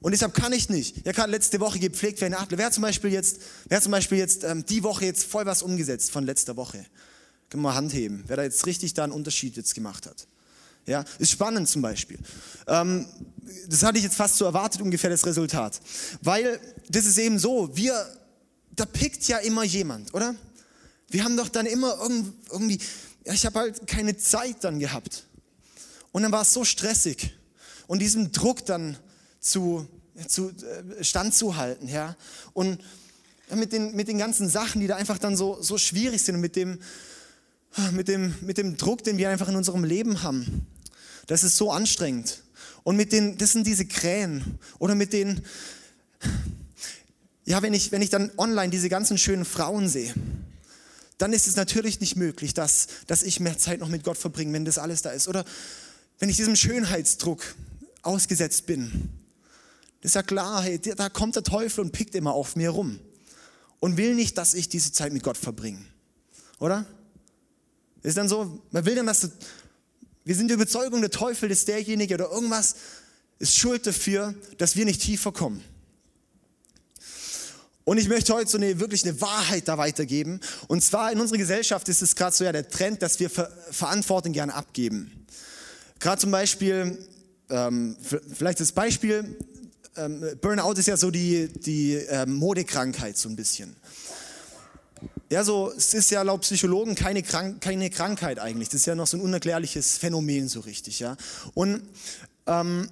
Und 0.00 0.12
deshalb 0.12 0.34
kann 0.34 0.52
ich 0.52 0.68
nicht. 0.68 1.04
Ja, 1.06 1.12
gerade 1.12 1.30
letzte 1.30 1.58
Woche 1.58 1.78
gepflegt 1.78 2.22
eine 2.22 2.38
Adler. 2.38 2.58
Wer 2.58 2.66
hat 2.66 2.74
zum 2.74 2.82
Beispiel 2.82 3.10
jetzt, 3.10 3.40
wer 3.68 3.80
zum 3.80 3.92
Beispiel 3.92 4.18
jetzt 4.18 4.44
ähm, 4.44 4.64
die 4.66 4.82
Woche 4.82 5.06
jetzt 5.06 5.24
voll 5.24 5.46
was 5.46 5.62
umgesetzt 5.62 6.10
von 6.10 6.24
letzter 6.24 6.56
Woche? 6.56 6.84
Können 7.48 7.62
wir 7.62 7.70
mal 7.70 7.74
Hand 7.74 7.94
heben, 7.94 8.22
wer 8.26 8.36
da 8.36 8.42
jetzt 8.42 8.66
richtig 8.66 8.94
da 8.94 9.04
einen 9.04 9.12
Unterschied 9.12 9.56
jetzt 9.56 9.74
gemacht 9.74 10.06
hat. 10.06 10.26
Ja, 10.86 11.04
ist 11.18 11.32
spannend 11.32 11.68
zum 11.68 11.82
Beispiel. 11.82 12.18
Ähm, 12.68 13.06
das 13.68 13.82
hatte 13.82 13.98
ich 13.98 14.04
jetzt 14.04 14.16
fast 14.16 14.36
so 14.36 14.44
erwartet, 14.44 14.80
ungefähr 14.80 15.10
das 15.10 15.26
Resultat. 15.26 15.80
Weil 16.22 16.60
das 16.88 17.06
ist 17.06 17.18
eben 17.18 17.38
so, 17.38 17.74
wir, 17.74 18.06
da 18.76 18.84
pickt 18.84 19.26
ja 19.26 19.38
immer 19.38 19.64
jemand, 19.64 20.14
oder? 20.14 20.36
Wir 21.08 21.24
haben 21.24 21.36
doch 21.36 21.48
dann 21.48 21.66
immer 21.66 21.96
irgendwie, 22.52 22.78
ja, 23.26 23.32
ich 23.32 23.44
habe 23.44 23.58
halt 23.58 23.86
keine 23.88 24.16
Zeit 24.16 24.62
dann 24.62 24.78
gehabt. 24.78 25.24
Und 26.12 26.22
dann 26.22 26.30
war 26.30 26.42
es 26.42 26.52
so 26.52 26.64
stressig. 26.64 27.36
Und 27.88 27.98
diesem 27.98 28.30
Druck 28.30 28.64
dann 28.64 28.96
zu, 29.40 29.86
zu 30.28 30.50
äh, 30.50 31.02
standzuhalten, 31.02 31.88
ja. 31.88 32.16
Und 32.52 32.80
mit 33.54 33.72
den, 33.72 33.94
mit 33.94 34.08
den 34.08 34.18
ganzen 34.18 34.48
Sachen, 34.48 34.80
die 34.80 34.86
da 34.86 34.96
einfach 34.96 35.18
dann 35.18 35.36
so, 35.36 35.60
so 35.60 35.76
schwierig 35.76 36.22
sind 36.22 36.36
und 36.36 36.40
mit 36.40 36.56
dem, 36.56 36.78
mit, 37.92 38.08
dem, 38.08 38.34
mit 38.40 38.58
dem 38.58 38.76
Druck, 38.76 39.02
den 39.02 39.18
wir 39.18 39.28
einfach 39.28 39.48
in 39.48 39.56
unserem 39.56 39.84
Leben 39.84 40.22
haben. 40.22 40.66
Das 41.26 41.42
ist 41.42 41.56
so 41.56 41.72
anstrengend. 41.72 42.42
Und 42.84 42.96
mit 42.96 43.12
den, 43.12 43.38
das 43.38 43.52
sind 43.52 43.66
diese 43.66 43.86
Krähen. 43.86 44.58
Oder 44.78 44.94
mit 44.94 45.12
den, 45.12 45.42
ja, 47.44 47.60
wenn 47.60 47.74
ich, 47.74 47.90
wenn 47.90 48.02
ich 48.02 48.10
dann 48.10 48.30
online 48.36 48.70
diese 48.70 48.88
ganzen 48.88 49.18
schönen 49.18 49.44
Frauen 49.44 49.88
sehe, 49.88 50.14
dann 51.18 51.32
ist 51.32 51.46
es 51.46 51.56
natürlich 51.56 52.00
nicht 52.00 52.16
möglich, 52.16 52.54
dass, 52.54 52.88
dass 53.06 53.22
ich 53.22 53.40
mehr 53.40 53.56
Zeit 53.58 53.80
noch 53.80 53.88
mit 53.88 54.04
Gott 54.04 54.18
verbringe, 54.18 54.52
wenn 54.52 54.64
das 54.64 54.78
alles 54.78 55.02
da 55.02 55.10
ist. 55.10 55.28
Oder 55.28 55.44
wenn 56.18 56.28
ich 56.28 56.36
diesem 56.36 56.56
Schönheitsdruck 56.56 57.42
ausgesetzt 58.02 58.66
bin. 58.66 59.10
Das 60.00 60.10
ist 60.10 60.14
ja 60.14 60.22
klar, 60.22 60.62
hey, 60.62 60.78
da 60.78 61.08
kommt 61.08 61.36
der 61.36 61.42
Teufel 61.42 61.80
und 61.80 61.92
pickt 61.92 62.14
immer 62.14 62.32
auf 62.32 62.54
mir 62.54 62.70
rum 62.70 63.00
und 63.80 63.96
will 63.96 64.14
nicht, 64.14 64.38
dass 64.38 64.54
ich 64.54 64.68
diese 64.68 64.92
Zeit 64.92 65.12
mit 65.12 65.22
Gott 65.22 65.36
verbringe. 65.36 65.84
Oder? 66.58 66.86
Ist 68.02 68.16
dann 68.16 68.28
so, 68.28 68.62
man 68.70 68.84
will 68.84 68.94
dann, 68.94 69.06
dass 69.06 69.20
du, 69.20 69.28
wir 70.24 70.34
sind 70.34 70.48
der 70.48 70.56
Überzeugung, 70.56 71.00
der 71.00 71.10
Teufel 71.10 71.50
ist 71.50 71.66
derjenige 71.68 72.14
oder 72.14 72.30
irgendwas, 72.30 72.76
ist 73.38 73.56
schuld 73.56 73.86
dafür, 73.86 74.34
dass 74.58 74.76
wir 74.76 74.84
nicht 74.84 75.02
tiefer 75.02 75.32
kommen. 75.32 75.62
Und 77.86 77.98
ich 77.98 78.08
möchte 78.08 78.34
heute 78.34 78.50
so 78.50 78.58
eine 78.58 78.80
wirklich 78.80 79.04
eine 79.04 79.20
Wahrheit 79.20 79.68
da 79.68 79.78
weitergeben. 79.78 80.40
Und 80.66 80.82
zwar 80.82 81.12
in 81.12 81.20
unserer 81.20 81.38
Gesellschaft 81.38 81.88
ist 81.88 82.02
es 82.02 82.16
gerade 82.16 82.34
so 82.34 82.42
ja 82.42 82.50
der 82.50 82.68
Trend, 82.68 83.00
dass 83.00 83.20
wir 83.20 83.30
Ver 83.30 83.48
Verantwortung 83.70 84.32
gerne 84.32 84.54
abgeben. 84.54 85.24
Gerade 86.00 86.20
zum 86.20 86.32
Beispiel, 86.32 86.98
ähm, 87.48 87.96
vielleicht 88.34 88.58
das 88.58 88.72
Beispiel, 88.72 89.36
ähm, 89.96 90.20
Burnout 90.40 90.72
ist 90.72 90.88
ja 90.88 90.96
so 90.96 91.12
die, 91.12 91.46
die 91.46 91.94
ähm, 91.94 92.34
Modekrankheit 92.34 93.16
so 93.16 93.28
ein 93.28 93.36
bisschen. 93.36 93.76
Ja, 95.30 95.44
so, 95.44 95.72
es 95.76 95.94
ist 95.94 96.10
ja 96.10 96.22
laut 96.22 96.40
Psychologen 96.40 96.96
keine, 96.96 97.22
Krank 97.22 97.60
keine 97.60 97.88
Krankheit 97.90 98.40
eigentlich. 98.40 98.68
Das 98.68 98.80
ist 98.80 98.86
ja 98.86 98.96
noch 98.96 99.06
so 99.06 99.16
ein 99.16 99.20
unerklärliches 99.20 99.96
Phänomen 99.96 100.48
so 100.48 100.58
richtig, 100.58 100.98
ja. 100.98 101.16
Und 101.54 101.82
ähm, 102.48 102.90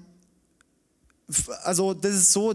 also 1.65 1.95
das 1.95 2.15
ist 2.15 2.33
so, 2.33 2.55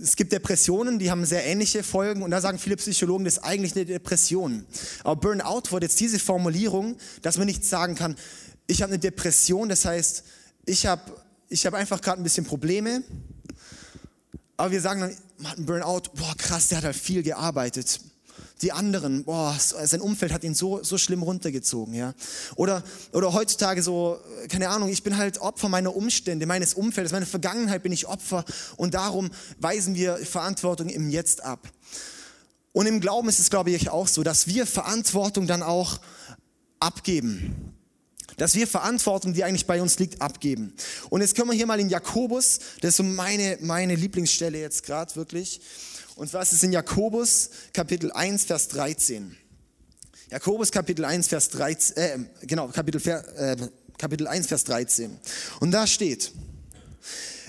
es 0.00 0.16
gibt 0.16 0.32
Depressionen, 0.32 0.98
die 0.98 1.10
haben 1.10 1.24
sehr 1.24 1.44
ähnliche 1.46 1.82
Folgen 1.82 2.22
und 2.22 2.30
da 2.30 2.40
sagen 2.40 2.58
viele 2.58 2.76
Psychologen, 2.76 3.24
das 3.24 3.38
ist 3.38 3.44
eigentlich 3.44 3.74
eine 3.74 3.86
Depression. 3.86 4.66
Aber 5.04 5.16
Burnout 5.16 5.70
wurde 5.70 5.86
jetzt 5.86 5.98
diese 6.00 6.18
Formulierung, 6.18 6.96
dass 7.22 7.38
man 7.38 7.46
nicht 7.46 7.64
sagen 7.64 7.94
kann, 7.94 8.16
ich 8.66 8.82
habe 8.82 8.92
eine 8.92 8.98
Depression, 8.98 9.68
das 9.68 9.84
heißt, 9.84 10.24
ich 10.66 10.86
habe 10.86 11.02
ich 11.48 11.64
hab 11.64 11.74
einfach 11.74 12.00
gerade 12.00 12.20
ein 12.20 12.24
bisschen 12.24 12.44
Probleme, 12.44 13.02
aber 14.56 14.72
wir 14.72 14.80
sagen 14.80 15.00
dann, 15.00 15.16
man 15.38 15.50
hat 15.52 15.58
einen 15.58 15.66
Burnout, 15.66 16.02
boah 16.14 16.34
krass, 16.36 16.68
der 16.68 16.78
hat 16.78 16.84
halt 16.84 16.96
viel 16.96 17.22
gearbeitet 17.22 18.00
die 18.62 18.72
anderen, 18.72 19.24
boah, 19.24 19.54
sein 19.58 20.00
Umfeld 20.00 20.32
hat 20.32 20.42
ihn 20.42 20.54
so, 20.54 20.82
so 20.82 20.96
schlimm 20.96 21.22
runtergezogen, 21.22 21.92
ja. 21.92 22.14
Oder, 22.54 22.82
oder 23.12 23.34
heutzutage 23.34 23.82
so, 23.82 24.18
keine 24.48 24.70
Ahnung, 24.70 24.88
ich 24.88 25.02
bin 25.02 25.18
halt 25.18 25.38
Opfer 25.38 25.68
meiner 25.68 25.94
Umstände, 25.94 26.46
meines 26.46 26.72
Umfeldes, 26.72 27.12
meiner 27.12 27.26
Vergangenheit 27.26 27.82
bin 27.82 27.92
ich 27.92 28.06
Opfer 28.06 28.44
und 28.76 28.94
darum 28.94 29.30
weisen 29.58 29.94
wir 29.94 30.16
Verantwortung 30.16 30.88
im 30.88 31.10
Jetzt 31.10 31.44
ab. 31.44 31.68
Und 32.72 32.86
im 32.86 33.00
Glauben 33.00 33.28
ist 33.28 33.38
es, 33.38 33.50
glaube 33.50 33.70
ich, 33.70 33.90
auch 33.90 34.08
so, 34.08 34.22
dass 34.22 34.46
wir 34.46 34.66
Verantwortung 34.66 35.46
dann 35.46 35.62
auch 35.62 35.98
abgeben. 36.78 37.74
Dass 38.36 38.54
wir 38.54 38.66
Verantwortung, 38.66 39.32
die 39.32 39.44
eigentlich 39.44 39.66
bei 39.66 39.80
uns 39.80 39.98
liegt, 39.98 40.20
abgeben. 40.20 40.74
Und 41.08 41.22
jetzt 41.22 41.34
können 41.34 41.48
wir 41.48 41.54
hier 41.56 41.66
mal 41.66 41.80
in 41.80 41.88
Jakobus, 41.88 42.58
das 42.80 42.90
ist 42.90 42.96
so 42.96 43.02
meine, 43.02 43.56
meine 43.62 43.94
Lieblingsstelle 43.94 44.58
jetzt 44.58 44.82
gerade 44.82 45.16
wirklich. 45.16 45.60
Und 46.16 46.30
zwar 46.30 46.42
ist 46.42 46.52
es 46.54 46.62
in 46.62 46.72
Jakobus 46.72 47.50
Kapitel 47.74 48.10
1, 48.10 48.46
Vers 48.46 48.68
13. 48.68 49.36
Jakobus 50.30 50.72
Kapitel 50.72 51.04
1, 51.04 51.28
Vers 51.28 51.50
13, 51.50 51.96
äh, 51.96 52.18
genau, 52.46 52.68
Kapitel, 52.68 53.06
äh, 53.06 53.56
Kapitel 53.98 54.26
1, 54.26 54.46
Vers 54.46 54.64
13. 54.64 55.18
Und 55.60 55.72
da 55.72 55.86
steht, 55.86 56.32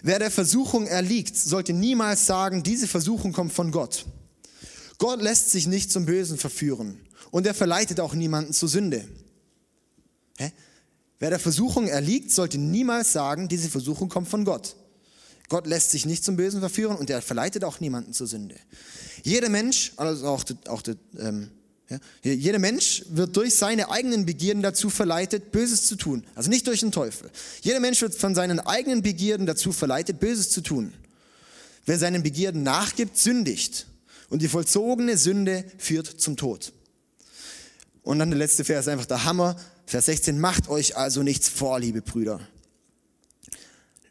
wer 0.03 0.19
der 0.19 0.29
Versuchung 0.29 0.85
erliegt, 0.85 1.37
sollte 1.37 1.71
niemals 1.71 2.25
sagen, 2.25 2.61
diese 2.61 2.87
Versuchung 2.87 3.31
kommt 3.31 3.53
von 3.53 3.71
Gott. 3.71 4.05
Gott 4.97 5.21
lässt 5.21 5.49
sich 5.49 5.65
nicht 5.65 5.89
zum 5.89 6.05
Bösen 6.05 6.37
verführen 6.37 6.99
und 7.31 7.47
er 7.47 7.53
verleitet 7.53 8.01
auch 8.01 8.13
niemanden 8.13 8.51
zur 8.51 8.67
Sünde. 8.67 9.07
Hä? 10.37 10.51
Wer 11.19 11.29
der 11.29 11.39
Versuchung 11.39 11.87
erliegt, 11.87 12.31
sollte 12.31 12.57
niemals 12.57 13.13
sagen, 13.13 13.47
diese 13.47 13.69
Versuchung 13.69 14.09
kommt 14.09 14.27
von 14.27 14.43
Gott. 14.43 14.75
Gott 15.49 15.67
lässt 15.67 15.91
sich 15.91 16.05
nicht 16.05 16.23
zum 16.23 16.35
Bösen 16.35 16.59
verführen 16.59 16.97
und 16.97 17.09
er 17.09 17.21
verleitet 17.21 17.63
auch 17.63 17.79
niemanden 17.79 18.13
zur 18.13 18.27
Sünde. 18.27 18.55
Jeder 19.23 19.49
Mensch, 19.49 19.93
also 19.95 20.27
auch, 20.27 20.43
auch 20.67 20.83
ähm, 21.17 21.49
ja, 21.89 21.99
jeder 22.21 22.59
Mensch 22.59 23.03
wird 23.09 23.35
durch 23.37 23.55
seine 23.55 23.89
eigenen 23.89 24.25
Begierden 24.25 24.61
dazu 24.61 24.89
verleitet, 24.89 25.51
Böses 25.51 25.85
zu 25.85 25.95
tun. 25.95 26.25
Also 26.35 26.49
nicht 26.49 26.67
durch 26.67 26.81
den 26.81 26.91
Teufel. 26.91 27.29
Jeder 27.61 27.79
Mensch 27.79 28.01
wird 28.01 28.13
von 28.15 28.35
seinen 28.35 28.59
eigenen 28.59 29.01
Begierden 29.01 29.45
dazu 29.45 29.71
verleitet, 29.71 30.19
Böses 30.19 30.49
zu 30.49 30.61
tun. 30.61 30.93
Wer 31.85 31.97
seinen 31.97 32.23
Begierden 32.23 32.63
nachgibt, 32.63 33.17
sündigt. 33.17 33.87
Und 34.29 34.41
die 34.41 34.49
vollzogene 34.49 35.17
Sünde 35.17 35.63
führt 35.77 36.07
zum 36.07 36.35
Tod. 36.35 36.73
Und 38.03 38.19
dann 38.19 38.29
der 38.29 38.39
letzte 38.39 38.65
Vers 38.65 38.89
einfach 38.89 39.05
der 39.05 39.23
Hammer. 39.23 39.55
Vers 39.85 40.07
16, 40.07 40.37
macht 40.37 40.67
euch 40.67 40.97
also 40.97 41.23
nichts 41.23 41.47
vor, 41.47 41.79
liebe 41.79 42.01
Brüder. 42.01 42.41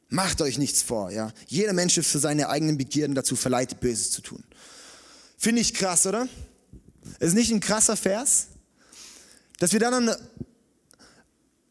Macht 0.09 0.41
euch 0.41 0.59
nichts 0.59 0.83
vor, 0.83 1.11
ja. 1.11 1.33
Jeder 1.49 1.73
Mensch 1.73 1.99
ist 1.99 2.11
für 2.11 2.21
seine 2.21 2.49
eigenen 2.49 2.79
Begierden 2.79 3.15
dazu 3.15 3.35
verleitet, 3.35 3.81
Böses 3.81 4.11
zu 4.13 4.23
tun. 4.23 4.45
Finde 5.37 5.61
ich 5.61 5.75
krass, 5.75 6.07
oder? 6.07 6.29
Ist 7.19 7.35
nicht 7.35 7.51
ein 7.51 7.61
krasser 7.61 7.97
Vers? 7.97 8.47
Dass 9.59 9.73
wir 9.73 9.81
dann 9.81 10.15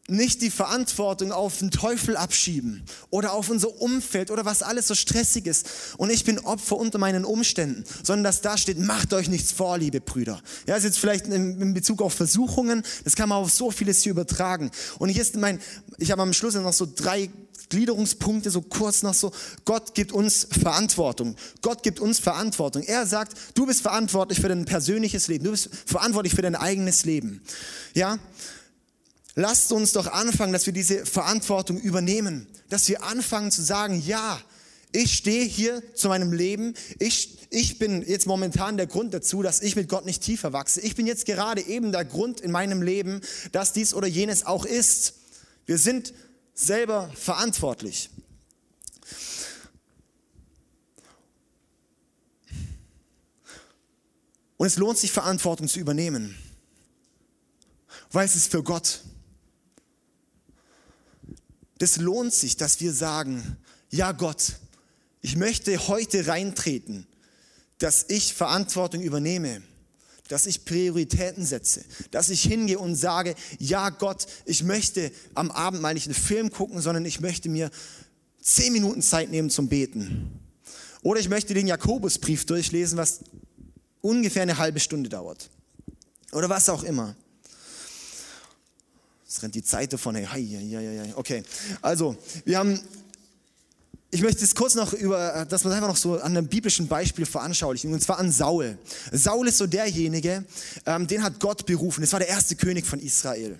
nicht 0.08 0.42
die 0.42 0.50
Verantwortung 0.50 1.32
auf 1.32 1.58
den 1.58 1.70
Teufel 1.70 2.16
abschieben 2.16 2.84
oder 3.10 3.32
auf 3.32 3.50
unser 3.50 3.80
Umfeld 3.80 4.30
oder 4.30 4.44
was 4.44 4.62
alles 4.62 4.86
so 4.86 4.94
stressig 4.94 5.46
ist 5.46 5.66
und 5.96 6.10
ich 6.10 6.24
bin 6.24 6.38
Opfer 6.38 6.76
unter 6.76 6.98
meinen 6.98 7.24
Umständen, 7.24 7.84
sondern 8.04 8.24
dass 8.24 8.40
da 8.40 8.56
steht, 8.56 8.78
macht 8.78 9.12
euch 9.12 9.28
nichts 9.28 9.52
vor, 9.52 9.78
liebe 9.78 10.00
Brüder. 10.00 10.40
Ja, 10.68 10.76
ist 10.76 10.84
jetzt 10.84 10.98
vielleicht 10.98 11.26
in, 11.26 11.74
Bezug 11.74 12.02
auf 12.02 12.14
Versuchungen, 12.14 12.84
das 13.04 13.16
kann 13.16 13.28
man 13.28 13.38
auf 13.38 13.50
so 13.50 13.70
vieles 13.70 14.02
hier 14.02 14.12
übertragen. 14.12 14.70
Und 14.98 15.08
hier 15.08 15.22
ist 15.22 15.36
mein, 15.36 15.60
ich 15.98 16.12
habe 16.12 16.22
am 16.22 16.32
Schluss 16.32 16.54
noch 16.54 16.72
so 16.72 16.86
drei 16.86 17.28
Gliederungspunkte, 17.68 18.50
so 18.50 18.62
kurz 18.62 19.02
noch 19.02 19.14
so. 19.14 19.32
Gott 19.64 19.94
gibt 19.94 20.12
uns 20.12 20.46
Verantwortung. 20.50 21.36
Gott 21.62 21.82
gibt 21.82 22.00
uns 22.00 22.18
Verantwortung. 22.18 22.82
Er 22.82 23.06
sagt, 23.06 23.36
du 23.54 23.66
bist 23.66 23.82
verantwortlich 23.82 24.40
für 24.40 24.48
dein 24.48 24.64
persönliches 24.64 25.28
Leben. 25.28 25.44
Du 25.44 25.50
bist 25.50 25.70
verantwortlich 25.86 26.34
für 26.34 26.42
dein 26.42 26.54
eigenes 26.54 27.04
Leben. 27.04 27.42
Ja? 27.94 28.18
Lasst 29.34 29.72
uns 29.72 29.92
doch 29.92 30.06
anfangen, 30.06 30.52
dass 30.52 30.66
wir 30.66 30.72
diese 30.72 31.04
Verantwortung 31.04 31.78
übernehmen. 31.78 32.46
Dass 32.68 32.88
wir 32.88 33.02
anfangen 33.02 33.50
zu 33.50 33.62
sagen, 33.62 34.02
ja, 34.06 34.40
ich 34.92 35.12
stehe 35.12 35.44
hier 35.44 35.82
zu 35.94 36.08
meinem 36.08 36.32
Leben. 36.32 36.74
Ich, 36.98 37.38
ich 37.50 37.78
bin 37.78 38.02
jetzt 38.02 38.26
momentan 38.26 38.76
der 38.76 38.86
Grund 38.86 39.12
dazu, 39.12 39.42
dass 39.42 39.60
ich 39.60 39.76
mit 39.76 39.88
Gott 39.88 40.06
nicht 40.06 40.22
tiefer 40.22 40.52
wachse. 40.52 40.80
Ich 40.80 40.96
bin 40.96 41.06
jetzt 41.06 41.26
gerade 41.26 41.60
eben 41.60 41.92
der 41.92 42.04
Grund 42.04 42.40
in 42.40 42.50
meinem 42.50 42.80
Leben, 42.80 43.20
dass 43.52 43.72
dies 43.72 43.92
oder 43.92 44.06
jenes 44.06 44.46
auch 44.46 44.64
ist. 44.64 45.14
Wir 45.66 45.78
sind 45.78 46.14
selber 46.56 47.10
verantwortlich. 47.14 48.10
Und 54.56 54.66
es 54.66 54.76
lohnt 54.76 54.98
sich, 54.98 55.12
Verantwortung 55.12 55.68
zu 55.68 55.78
übernehmen, 55.78 56.36
weil 58.10 58.24
es 58.24 58.34
ist 58.34 58.50
für 58.50 58.62
Gott. 58.62 59.02
Das 61.78 61.98
lohnt 61.98 62.32
sich, 62.32 62.56
dass 62.56 62.80
wir 62.80 62.94
sagen, 62.94 63.58
ja 63.90 64.12
Gott, 64.12 64.54
ich 65.20 65.36
möchte 65.36 65.76
heute 65.88 66.26
reintreten, 66.26 67.06
dass 67.78 68.06
ich 68.08 68.32
Verantwortung 68.32 69.02
übernehme 69.02 69.62
dass 70.28 70.46
ich 70.46 70.64
Prioritäten 70.64 71.44
setze, 71.44 71.84
dass 72.10 72.30
ich 72.30 72.42
hingehe 72.42 72.78
und 72.78 72.96
sage, 72.96 73.34
ja 73.58 73.90
Gott, 73.90 74.26
ich 74.44 74.62
möchte 74.62 75.12
am 75.34 75.50
Abend 75.50 75.82
mal 75.82 75.94
nicht 75.94 76.06
einen 76.06 76.14
Film 76.14 76.50
gucken, 76.50 76.80
sondern 76.80 77.04
ich 77.04 77.20
möchte 77.20 77.48
mir 77.48 77.70
zehn 78.40 78.72
Minuten 78.72 79.02
Zeit 79.02 79.30
nehmen 79.30 79.50
zum 79.50 79.68
Beten. 79.68 80.40
Oder 81.02 81.20
ich 81.20 81.28
möchte 81.28 81.54
den 81.54 81.66
Jakobusbrief 81.66 82.46
durchlesen, 82.46 82.98
was 82.98 83.20
ungefähr 84.00 84.42
eine 84.42 84.58
halbe 84.58 84.80
Stunde 84.80 85.08
dauert. 85.08 85.50
Oder 86.32 86.48
was 86.48 86.68
auch 86.68 86.82
immer. 86.82 87.16
Es 89.28 89.42
rennt 89.42 89.54
die 89.54 89.62
Zeit 89.62 89.92
davon. 89.92 90.14
Hey, 90.14 91.12
okay, 91.14 91.42
also 91.82 92.16
wir 92.44 92.58
haben 92.58 92.80
ich 94.16 94.22
möchte 94.22 94.42
es 94.42 94.54
kurz 94.54 94.74
noch 94.74 94.94
über, 94.94 95.44
dass 95.46 95.62
wir 95.62 95.72
einfach 95.72 95.88
noch 95.88 95.96
so 95.96 96.14
an 96.14 96.34
einem 96.34 96.48
biblischen 96.48 96.88
Beispiel 96.88 97.26
veranschaulichen, 97.26 97.92
und 97.92 98.02
zwar 98.02 98.18
an 98.18 98.32
Saul. 98.32 98.78
Saul 99.12 99.46
ist 99.46 99.58
so 99.58 99.66
derjenige, 99.66 100.42
ähm, 100.86 101.06
den 101.06 101.22
hat 101.22 101.38
Gott 101.38 101.66
berufen. 101.66 102.00
Das 102.00 102.12
war 102.12 102.20
der 102.20 102.30
erste 102.30 102.56
König 102.56 102.86
von 102.86 102.98
Israel. 102.98 103.58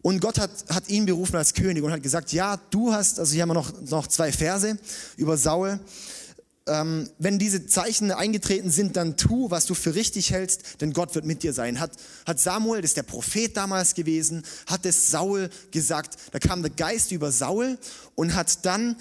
Und 0.00 0.20
Gott 0.20 0.38
hat, 0.38 0.50
hat 0.70 0.88
ihn 0.88 1.04
berufen 1.04 1.36
als 1.36 1.52
König 1.52 1.84
und 1.84 1.92
hat 1.92 2.02
gesagt, 2.02 2.32
ja, 2.32 2.58
du 2.70 2.94
hast, 2.94 3.18
also 3.18 3.34
hier 3.34 3.42
haben 3.42 3.50
wir 3.50 3.54
noch, 3.54 3.70
noch 3.82 4.06
zwei 4.06 4.32
Verse 4.32 4.78
über 5.18 5.36
Saul. 5.36 5.78
Ähm, 6.66 7.10
wenn 7.18 7.38
diese 7.38 7.66
Zeichen 7.66 8.12
eingetreten 8.12 8.70
sind, 8.70 8.96
dann 8.96 9.18
tu, 9.18 9.50
was 9.50 9.66
du 9.66 9.74
für 9.74 9.94
richtig 9.94 10.30
hältst, 10.30 10.80
denn 10.80 10.94
Gott 10.94 11.14
wird 11.14 11.26
mit 11.26 11.42
dir 11.42 11.52
sein. 11.52 11.80
Hat, 11.80 11.92
hat 12.24 12.40
Samuel, 12.40 12.80
das 12.80 12.92
ist 12.92 12.96
der 12.96 13.02
Prophet 13.02 13.54
damals 13.54 13.92
gewesen, 13.92 14.42
hat 14.66 14.86
es 14.86 15.10
Saul 15.10 15.50
gesagt. 15.70 16.16
Da 16.32 16.38
kam 16.38 16.62
der 16.62 16.70
Geist 16.70 17.12
über 17.12 17.30
Saul 17.30 17.76
und 18.14 18.34
hat 18.34 18.64
dann 18.64 18.96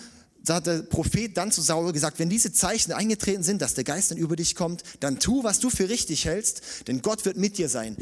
da 0.45 0.55
hat 0.55 0.67
der 0.67 0.81
Prophet 0.81 1.37
dann 1.37 1.51
zu 1.51 1.61
Saul 1.61 1.93
gesagt, 1.93 2.19
wenn 2.19 2.29
diese 2.29 2.51
Zeichen 2.51 2.91
eingetreten 2.91 3.43
sind, 3.43 3.61
dass 3.61 3.75
der 3.75 3.85
Geist 3.85 4.11
dann 4.11 4.17
über 4.17 4.35
dich 4.35 4.55
kommt, 4.55 4.83
dann 4.99 5.19
tu, 5.19 5.43
was 5.43 5.59
du 5.59 5.69
für 5.69 5.87
richtig 5.87 6.25
hältst, 6.25 6.61
denn 6.87 7.01
Gott 7.01 7.23
wird 7.25 7.37
mit 7.37 7.57
dir 7.57 7.69
sein. 7.69 7.95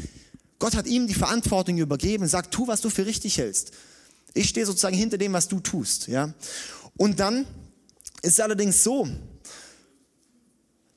Gott 0.58 0.74
hat 0.74 0.86
ihm 0.86 1.06
die 1.06 1.14
Verantwortung 1.14 1.78
übergeben 1.78 2.26
sagt, 2.26 2.52
tu, 2.52 2.66
was 2.66 2.80
du 2.80 2.90
für 2.90 3.06
richtig 3.06 3.38
hältst. 3.38 3.72
Ich 4.34 4.48
stehe 4.48 4.66
sozusagen 4.66 4.96
hinter 4.96 5.18
dem, 5.18 5.32
was 5.32 5.48
du 5.48 5.60
tust. 5.60 6.08
Ja? 6.08 6.32
Und 6.96 7.20
dann 7.20 7.46
ist 8.22 8.34
es 8.34 8.40
allerdings 8.40 8.82
so, 8.82 9.08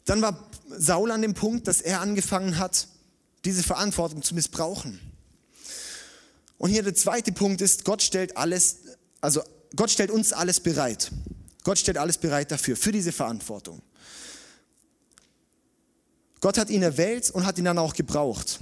dann 0.05 0.21
war 0.21 0.47
Saul 0.69 1.12
an 1.12 1.21
dem 1.21 1.34
Punkt, 1.34 1.67
dass 1.67 1.81
er 1.81 2.01
angefangen 2.01 2.58
hat, 2.58 2.88
diese 3.43 3.63
Verantwortung 3.63 4.23
zu 4.23 4.34
missbrauchen. 4.34 4.99
Und 6.58 6.71
hier 6.71 6.84
der 6.84 6.95
zweite 6.95 7.31
Punkt 7.31 7.62
ist, 7.62 7.86
Gott 7.86 8.01
stellt 8.01 8.38
alles, 8.38 8.77
also 9.21 9.41
Gott 9.75 9.91
stellt 9.91 10.12
uns 10.12 10.34
alles 10.34 10.60
bereit. 10.60 11.12
Gott 11.65 11.80
stellt 11.80 11.97
alles 11.97 12.19
bereit 12.19 12.51
dafür, 12.51 12.78
für 12.78 12.91
diese 12.91 13.12
Verantwortung. 13.12 13.82
Gott 16.39 16.60
hat 16.60 16.69
ihn 16.69 16.84
erwählt 16.84 17.32
und 17.32 17.43
hat 17.43 17.58
ihn 17.58 17.65
dann 17.65 17.80
auch 17.80 17.95
gebraucht. 17.95 18.60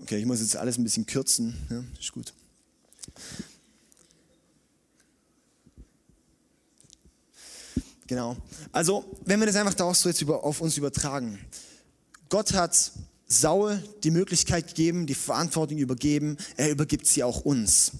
Okay, 0.00 0.18
ich 0.18 0.24
muss 0.24 0.40
jetzt 0.40 0.54
alles 0.54 0.78
ein 0.78 0.84
bisschen 0.84 1.06
kürzen. 1.06 1.56
Ja, 1.68 1.82
ist 1.98 2.12
gut. 2.12 2.32
Genau. 8.06 8.36
Also, 8.70 9.04
wenn 9.24 9.40
wir 9.40 9.46
das 9.48 9.56
einfach 9.56 9.74
daraus 9.74 10.00
so 10.00 10.08
jetzt 10.08 10.22
über, 10.22 10.44
auf 10.44 10.60
uns 10.60 10.76
übertragen. 10.76 11.40
Gott 12.28 12.52
hat 12.54 12.92
Saul 13.26 13.82
die 14.04 14.10
Möglichkeit 14.10 14.68
gegeben, 14.68 15.06
die 15.06 15.14
Verantwortung 15.14 15.78
übergeben. 15.78 16.36
Er 16.56 16.70
übergibt 16.70 17.06
sie 17.06 17.22
auch 17.22 17.42
uns. 17.42 17.92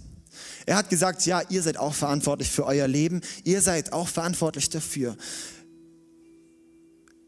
Er 0.66 0.76
hat 0.76 0.90
gesagt, 0.90 1.24
ja, 1.26 1.42
ihr 1.48 1.62
seid 1.62 1.76
auch 1.76 1.94
verantwortlich 1.94 2.50
für 2.50 2.66
euer 2.66 2.88
Leben. 2.88 3.20
Ihr 3.44 3.62
seid 3.62 3.92
auch 3.92 4.08
verantwortlich 4.08 4.68
dafür, 4.70 5.16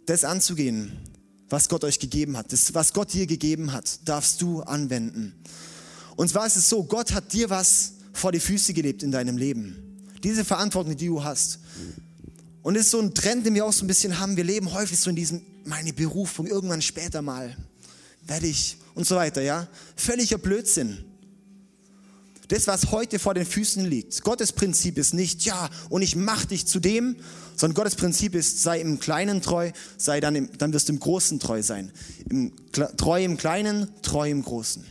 das 0.07 0.25
anzugehen, 0.25 0.93
was 1.49 1.69
Gott 1.69 1.85
euch 1.85 1.99
gegeben 1.99 2.37
hat. 2.37 2.53
Das, 2.53 2.75
was 2.75 2.93
Gott 2.93 3.13
dir 3.13 3.27
gegeben 3.27 3.73
hat, 3.73 4.01
darfst 4.09 4.41
du 4.43 4.61
anwenden. 4.63 5.35
Und 6.17 6.29
zwar 6.29 6.47
ist 6.47 6.57
es 6.57 6.69
so, 6.69 6.85
Gott 6.85 7.13
hat 7.13 7.33
dir 7.33 7.51
was 7.51 7.95
vor 8.13 8.33
die 8.33 8.41
Füße 8.41 8.75
gelebt 8.75 9.03
in 9.03 9.11
deinem 9.11 9.37
Leben. 9.37 10.03
Diese 10.23 10.45
Verantwortung, 10.45 10.97
die 10.97 11.07
du 11.07 11.25
hast. 11.25 11.61
Und 12.63 12.77
es 12.77 12.87
ist 12.87 12.91
so 12.91 13.01
ein 13.01 13.15
Trend, 13.15 13.47
den 13.47 13.55
wir 13.55 13.65
auch 13.65 13.73
so 13.73 13.85
ein 13.85 13.89
bisschen 13.89 14.19
haben. 14.19 14.37
Wir 14.37 14.45
leben 14.45 14.73
häufig 14.73 14.99
so 14.99 15.11
in 15.11 15.17
diesem, 15.17 15.43
meine 15.65 15.93
Berufung, 15.93 16.47
irgendwann 16.47 16.83
später 16.83 17.23
mal 17.23 17.57
werde 18.27 18.47
ich 18.47 18.77
und 18.95 19.07
so 19.07 19.17
weiter, 19.17 19.43
ja. 19.43 19.69
Völliger 19.97 20.39
Blödsinn. 20.39 21.05
Das, 22.49 22.67
was 22.67 22.91
heute 22.91 23.19
vor 23.19 23.35
den 23.35 23.47
Füßen 23.47 23.85
liegt. 23.85 24.23
Gottes 24.23 24.53
Prinzip 24.53 24.99
ist 24.99 25.15
nicht, 25.15 25.45
ja, 25.45 25.71
und 25.89 26.03
ich 26.03 26.17
mach 26.17 26.45
dich 26.45 26.67
zu 26.67 26.81
dem, 26.81 27.17
sondern 27.57 27.77
Gottes 27.77 27.95
Prinzip 27.95 28.35
ist, 28.35 28.61
sei 28.63 28.81
im 28.81 28.99
Kleinen 28.99 29.41
treu, 29.41 29.71
sei 29.97 30.21
dann, 30.21 30.35
im, 30.35 30.51
dann 30.59 30.73
wirst 30.73 30.89
du 30.89 30.95
im 30.95 31.01
Großen 31.01 31.39
treu 31.39 31.63
sein. 31.63 31.93
Im, 32.29 32.53
treu 32.73 33.23
im 33.23 33.37
Kleinen, 33.37 33.89
treu 34.03 34.29
im 34.29 34.43
Großen. 34.43 34.85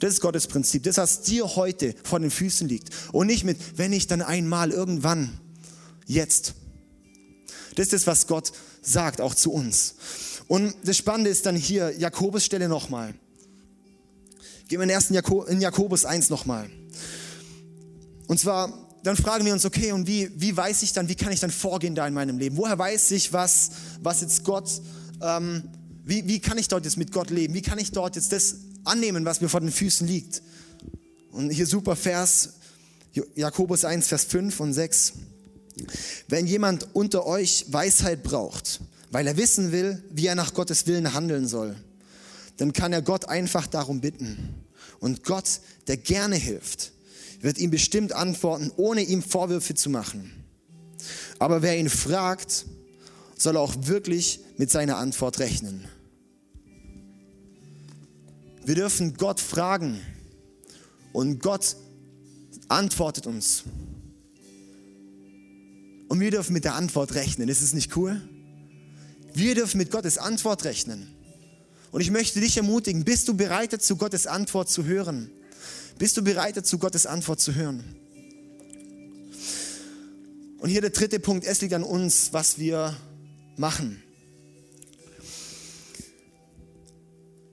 Das 0.00 0.14
ist 0.14 0.20
Gottes 0.20 0.48
Prinzip. 0.48 0.82
Das, 0.82 0.96
was 0.96 1.22
dir 1.22 1.54
heute 1.56 1.94
vor 2.02 2.18
den 2.18 2.30
Füßen 2.30 2.66
liegt. 2.66 2.88
Und 3.12 3.28
nicht 3.28 3.44
mit, 3.44 3.78
wenn 3.78 3.92
ich 3.92 4.06
dann 4.06 4.22
einmal 4.22 4.70
irgendwann, 4.70 5.38
jetzt. 6.06 6.54
Das 7.76 7.84
ist 7.86 7.92
das, 7.92 8.06
was 8.06 8.26
Gott 8.26 8.52
sagt, 8.82 9.20
auch 9.20 9.34
zu 9.34 9.52
uns. 9.52 9.94
Und 10.48 10.74
das 10.84 10.96
Spannende 10.96 11.30
ist 11.30 11.46
dann 11.46 11.56
hier, 11.56 11.96
Jakobus 11.96 12.44
Stelle 12.44 12.68
nochmal. 12.68 13.14
Gehen 14.68 14.78
wir 14.78 14.84
in, 14.84 14.90
ersten 14.90 15.14
Jako, 15.14 15.44
in 15.44 15.60
Jakobus 15.60 16.04
1 16.04 16.30
nochmal. 16.30 16.70
Und 18.26 18.38
zwar, 18.38 18.72
dann 19.02 19.16
fragen 19.16 19.44
wir 19.44 19.52
uns, 19.52 19.64
okay, 19.64 19.92
und 19.92 20.06
wie, 20.06 20.30
wie 20.36 20.56
weiß 20.56 20.82
ich 20.82 20.92
dann, 20.92 21.08
wie 21.08 21.14
kann 21.14 21.32
ich 21.32 21.40
dann 21.40 21.50
vorgehen 21.50 21.94
da 21.94 22.06
in 22.06 22.14
meinem 22.14 22.38
Leben? 22.38 22.56
Woher 22.56 22.78
weiß 22.78 23.10
ich, 23.12 23.32
was, 23.32 23.70
was 24.00 24.20
jetzt 24.20 24.44
Gott, 24.44 24.70
ähm, 25.22 25.64
wie, 26.04 26.26
wie 26.26 26.40
kann 26.40 26.58
ich 26.58 26.68
dort 26.68 26.84
jetzt 26.84 26.96
mit 26.96 27.12
Gott 27.12 27.30
leben? 27.30 27.54
Wie 27.54 27.62
kann 27.62 27.78
ich 27.78 27.92
dort 27.92 28.16
jetzt 28.16 28.32
das 28.32 28.56
annehmen, 28.84 29.24
was 29.24 29.40
mir 29.40 29.48
vor 29.48 29.60
den 29.60 29.72
Füßen 29.72 30.06
liegt? 30.06 30.42
Und 31.32 31.50
hier 31.50 31.66
super 31.66 31.96
Vers, 31.96 32.54
Jakobus 33.34 33.84
1, 33.84 34.08
Vers 34.08 34.24
5 34.24 34.60
und 34.60 34.72
6. 34.72 35.12
Wenn 36.28 36.46
jemand 36.46 36.94
unter 36.94 37.26
euch 37.26 37.66
Weisheit 37.68 38.22
braucht, 38.22 38.80
weil 39.10 39.26
er 39.26 39.36
wissen 39.36 39.72
will, 39.72 40.02
wie 40.10 40.26
er 40.26 40.34
nach 40.34 40.54
Gottes 40.54 40.86
Willen 40.86 41.12
handeln 41.12 41.46
soll, 41.46 41.76
dann 42.56 42.72
kann 42.72 42.92
er 42.92 43.02
Gott 43.02 43.26
einfach 43.26 43.66
darum 43.66 44.00
bitten. 44.00 44.66
Und 45.00 45.24
Gott, 45.24 45.60
der 45.86 45.96
gerne 45.96 46.36
hilft, 46.36 46.92
wird 47.40 47.58
ihm 47.58 47.70
bestimmt 47.70 48.12
antworten, 48.12 48.70
ohne 48.76 49.02
ihm 49.02 49.22
Vorwürfe 49.22 49.74
zu 49.74 49.88
machen. 49.90 50.30
Aber 51.38 51.62
wer 51.62 51.78
ihn 51.78 51.88
fragt, 51.88 52.66
soll 53.36 53.56
auch 53.56 53.74
wirklich 53.86 54.40
mit 54.58 54.70
seiner 54.70 54.98
Antwort 54.98 55.38
rechnen. 55.38 55.86
Wir 58.64 58.74
dürfen 58.74 59.14
Gott 59.14 59.40
fragen 59.40 60.00
und 61.12 61.40
Gott 61.40 61.76
antwortet 62.68 63.26
uns. 63.26 63.64
Und 66.10 66.18
wir 66.18 66.32
dürfen 66.32 66.54
mit 66.54 66.64
der 66.64 66.74
Antwort 66.74 67.14
rechnen. 67.14 67.48
Ist 67.48 67.62
es 67.62 67.72
nicht 67.72 67.96
cool? 67.96 68.20
Wir 69.32 69.54
dürfen 69.54 69.78
mit 69.78 69.92
Gottes 69.92 70.18
Antwort 70.18 70.64
rechnen. 70.64 71.06
Und 71.92 72.00
ich 72.00 72.10
möchte 72.10 72.40
dich 72.40 72.56
ermutigen, 72.56 73.04
bist 73.04 73.28
du 73.28 73.34
bereit 73.34 73.72
dazu, 73.72 73.94
Gottes 73.94 74.26
Antwort 74.26 74.68
zu 74.68 74.84
hören? 74.84 75.30
Bist 75.98 76.16
du 76.16 76.22
bereit 76.22 76.56
dazu, 76.56 76.78
Gottes 76.78 77.06
Antwort 77.06 77.40
zu 77.40 77.54
hören? 77.54 77.84
Und 80.58 80.68
hier 80.68 80.80
der 80.80 80.90
dritte 80.90 81.20
Punkt, 81.20 81.46
es 81.46 81.60
liegt 81.60 81.74
an 81.74 81.84
uns, 81.84 82.32
was 82.32 82.58
wir 82.58 82.96
machen. 83.56 84.02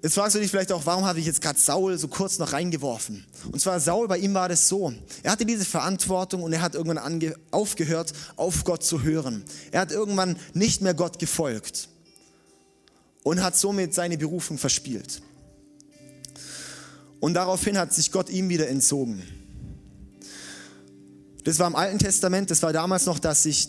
Jetzt 0.08 0.14
fragst 0.14 0.38
du 0.38 0.40
dich 0.40 0.50
vielleicht 0.50 0.72
auch, 0.72 0.86
warum 0.86 1.04
habe 1.04 1.20
ich 1.20 1.26
jetzt 1.26 1.42
gerade 1.42 1.60
Saul 1.60 1.98
so 1.98 2.08
kurz 2.08 2.40
noch 2.40 2.54
reingeworfen? 2.54 3.26
Und 3.52 3.60
zwar 3.60 3.82
Saul, 3.82 4.08
bei 4.08 4.18
ihm 4.18 4.34
war 4.34 4.48
das 4.48 4.70
so. 4.70 4.94
Er 5.22 5.34
hatte 5.34 5.46
diese 5.46 5.66
Verantwortung 5.66 6.44
und 6.44 6.54
er 6.54 6.62
hat 6.62 6.76
irgendwann 6.76 7.34
aufgehört, 7.52 8.14
auf 8.38 8.64
Gott 8.64 8.86
zu 8.86 9.04
hören. 9.04 9.44
Er 9.72 9.82
hat 9.82 9.92
irgendwann 9.92 10.38
nicht 10.54 10.82
mehr 10.82 10.94
Gott 10.94 11.20
gefolgt 11.20 11.90
und 13.24 13.44
hat 13.44 13.58
somit 13.58 13.94
seine 13.94 14.18
Berufung 14.18 14.58
verspielt. 14.58 15.22
Und 17.20 17.34
daraufhin 17.34 17.78
hat 17.78 17.94
sich 17.94 18.14
Gott 18.14 18.30
ihm 18.30 18.48
wieder 18.48 18.70
entzogen. 18.70 19.22
Das 21.44 21.60
war 21.60 21.68
im 21.68 21.76
Alten 21.76 22.00
Testament, 22.00 22.50
das 22.50 22.64
war 22.64 22.72
damals 22.72 23.08
noch, 23.08 23.20
dass 23.20 23.44
sich 23.44 23.68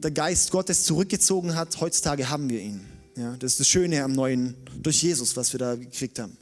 der 0.00 0.12
Geist 0.12 0.52
Gottes 0.52 0.84
zurückgezogen 0.84 1.56
hat. 1.56 1.80
Heutzutage 1.80 2.30
haben 2.30 2.48
wir 2.48 2.60
ihn. 2.60 2.89
Ja, 3.20 3.36
das 3.36 3.52
ist 3.52 3.60
das 3.60 3.68
Schöne 3.68 4.02
am 4.02 4.12
Neuen, 4.12 4.56
durch 4.82 5.02
Jesus, 5.02 5.36
was 5.36 5.52
wir 5.52 5.58
da 5.58 5.74
gekriegt 5.74 6.18
haben. 6.18 6.38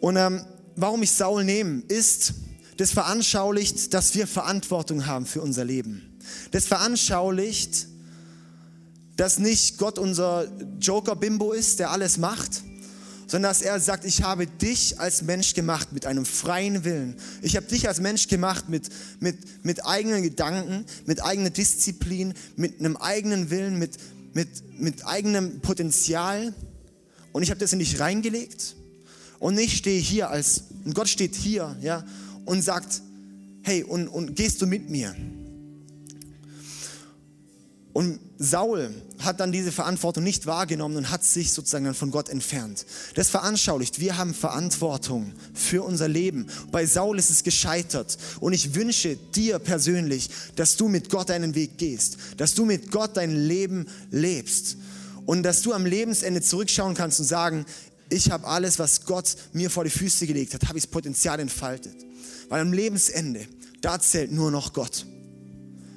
Und 0.00 0.16
ähm, 0.16 0.40
warum 0.76 1.02
ich 1.02 1.12
Saul 1.12 1.44
nehme, 1.44 1.82
ist, 1.88 2.32
das 2.78 2.92
veranschaulicht, 2.92 3.92
dass 3.92 4.14
wir 4.14 4.26
Verantwortung 4.26 5.04
haben 5.04 5.26
für 5.26 5.42
unser 5.42 5.62
Leben. 5.62 6.18
Das 6.52 6.64
veranschaulicht, 6.64 7.86
dass 9.16 9.38
nicht 9.38 9.76
Gott 9.76 9.98
unser 9.98 10.50
Joker-Bimbo 10.80 11.52
ist, 11.52 11.80
der 11.80 11.90
alles 11.90 12.16
macht, 12.16 12.62
sondern 13.26 13.50
dass 13.50 13.60
er 13.60 13.78
sagt, 13.78 14.06
ich 14.06 14.22
habe 14.22 14.46
dich 14.46 14.98
als 14.98 15.20
Mensch 15.20 15.52
gemacht 15.52 15.92
mit 15.92 16.06
einem 16.06 16.24
freien 16.24 16.84
Willen. 16.84 17.16
Ich 17.42 17.56
habe 17.56 17.66
dich 17.66 17.88
als 17.88 18.00
Mensch 18.00 18.28
gemacht 18.28 18.70
mit, 18.70 18.88
mit, 19.20 19.64
mit 19.64 19.84
eigenen 19.84 20.22
Gedanken, 20.22 20.86
mit 21.04 21.22
eigener 21.22 21.50
Disziplin, 21.50 22.32
mit 22.56 22.80
einem 22.80 22.96
eigenen 22.96 23.50
Willen, 23.50 23.78
mit, 23.78 23.98
mit, 24.34 24.80
mit 24.80 25.06
eigenem 25.06 25.60
Potenzial 25.60 26.52
und 27.32 27.42
ich 27.42 27.50
habe 27.50 27.60
das 27.60 27.72
in 27.72 27.78
dich 27.78 28.00
reingelegt 28.00 28.76
und 29.38 29.58
ich 29.58 29.76
stehe 29.76 30.00
hier 30.00 30.30
als, 30.30 30.64
und 30.84 30.94
Gott 30.94 31.08
steht 31.08 31.34
hier, 31.34 31.76
ja, 31.80 32.04
und 32.44 32.62
sagt, 32.62 33.00
hey, 33.62 33.82
und, 33.82 34.08
und 34.08 34.36
gehst 34.36 34.60
du 34.60 34.66
mit 34.66 34.90
mir? 34.90 35.14
Und 37.94 38.18
Saul 38.38 38.90
hat 39.20 39.38
dann 39.38 39.52
diese 39.52 39.70
Verantwortung 39.70 40.24
nicht 40.24 40.46
wahrgenommen 40.46 40.96
und 40.96 41.10
hat 41.10 41.24
sich 41.24 41.52
sozusagen 41.52 41.84
dann 41.84 41.94
von 41.94 42.10
Gott 42.10 42.28
entfernt. 42.28 42.84
Das 43.14 43.30
veranschaulicht, 43.30 44.00
wir 44.00 44.18
haben 44.18 44.34
Verantwortung 44.34 45.32
für 45.54 45.84
unser 45.84 46.08
Leben. 46.08 46.48
Bei 46.72 46.86
Saul 46.86 47.20
ist 47.20 47.30
es 47.30 47.44
gescheitert. 47.44 48.18
Und 48.40 48.52
ich 48.52 48.74
wünsche 48.74 49.16
dir 49.16 49.60
persönlich, 49.60 50.28
dass 50.56 50.76
du 50.76 50.88
mit 50.88 51.08
Gott 51.08 51.30
deinen 51.30 51.54
Weg 51.54 51.78
gehst, 51.78 52.18
dass 52.36 52.54
du 52.54 52.64
mit 52.64 52.90
Gott 52.90 53.16
dein 53.16 53.36
Leben 53.36 53.86
lebst 54.10 54.76
und 55.24 55.44
dass 55.44 55.62
du 55.62 55.72
am 55.72 55.86
Lebensende 55.86 56.42
zurückschauen 56.42 56.94
kannst 56.94 57.20
und 57.20 57.26
sagen, 57.26 57.64
ich 58.10 58.32
habe 58.32 58.48
alles, 58.48 58.80
was 58.80 59.04
Gott 59.04 59.36
mir 59.52 59.70
vor 59.70 59.84
die 59.84 59.90
Füße 59.90 60.26
gelegt 60.26 60.54
hat, 60.54 60.66
habe 60.66 60.78
ich 60.78 60.84
das 60.84 60.90
Potenzial 60.90 61.38
entfaltet. 61.38 61.94
Weil 62.48 62.60
am 62.60 62.72
Lebensende, 62.72 63.46
da 63.80 64.00
zählt 64.00 64.32
nur 64.32 64.50
noch 64.50 64.72
Gott. 64.72 65.06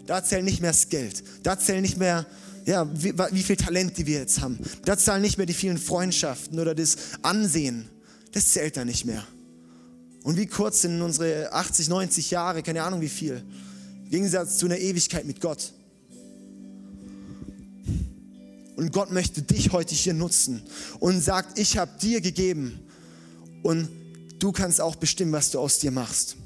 Da 0.07 0.23
zählt 0.23 0.45
nicht 0.45 0.61
mehr 0.61 0.71
das 0.71 0.89
Geld. 0.89 1.23
Da 1.43 1.59
zählt 1.59 1.81
nicht 1.81 1.97
mehr, 1.97 2.25
ja, 2.65 2.89
wie, 2.93 3.13
wie 3.31 3.43
viel 3.43 3.57
Talent 3.57 3.97
die 3.97 4.07
wir 4.07 4.19
jetzt 4.19 4.41
haben. 4.41 4.57
Da 4.85 4.97
zählen 4.97 5.21
nicht 5.21 5.37
mehr 5.37 5.45
die 5.45 5.53
vielen 5.53 5.77
Freundschaften 5.77 6.59
oder 6.59 6.73
das 6.73 6.97
Ansehen. 7.21 7.89
Das 8.31 8.49
zählt 8.49 8.77
da 8.77 8.85
nicht 8.85 9.05
mehr. 9.05 9.27
Und 10.23 10.37
wie 10.37 10.47
kurz 10.47 10.81
sind 10.81 11.01
unsere 11.01 11.51
80, 11.53 11.89
90 11.89 12.31
Jahre, 12.31 12.63
keine 12.63 12.83
Ahnung 12.83 13.01
wie 13.01 13.09
viel, 13.09 13.43
im 14.05 14.09
Gegensatz 14.09 14.57
zu 14.57 14.65
einer 14.65 14.77
Ewigkeit 14.77 15.25
mit 15.25 15.41
Gott. 15.41 15.73
Und 18.77 18.93
Gott 18.93 19.11
möchte 19.11 19.41
dich 19.41 19.71
heute 19.71 19.93
hier 19.93 20.13
nutzen 20.13 20.61
und 20.99 21.19
sagt, 21.19 21.59
ich 21.59 21.77
habe 21.77 21.91
dir 21.99 22.21
gegeben 22.21 22.79
und 23.63 23.89
du 24.39 24.51
kannst 24.51 24.79
auch 24.79 24.95
bestimmen, 24.95 25.33
was 25.33 25.51
du 25.51 25.59
aus 25.59 25.79
dir 25.79 25.91
machst. 25.91 26.37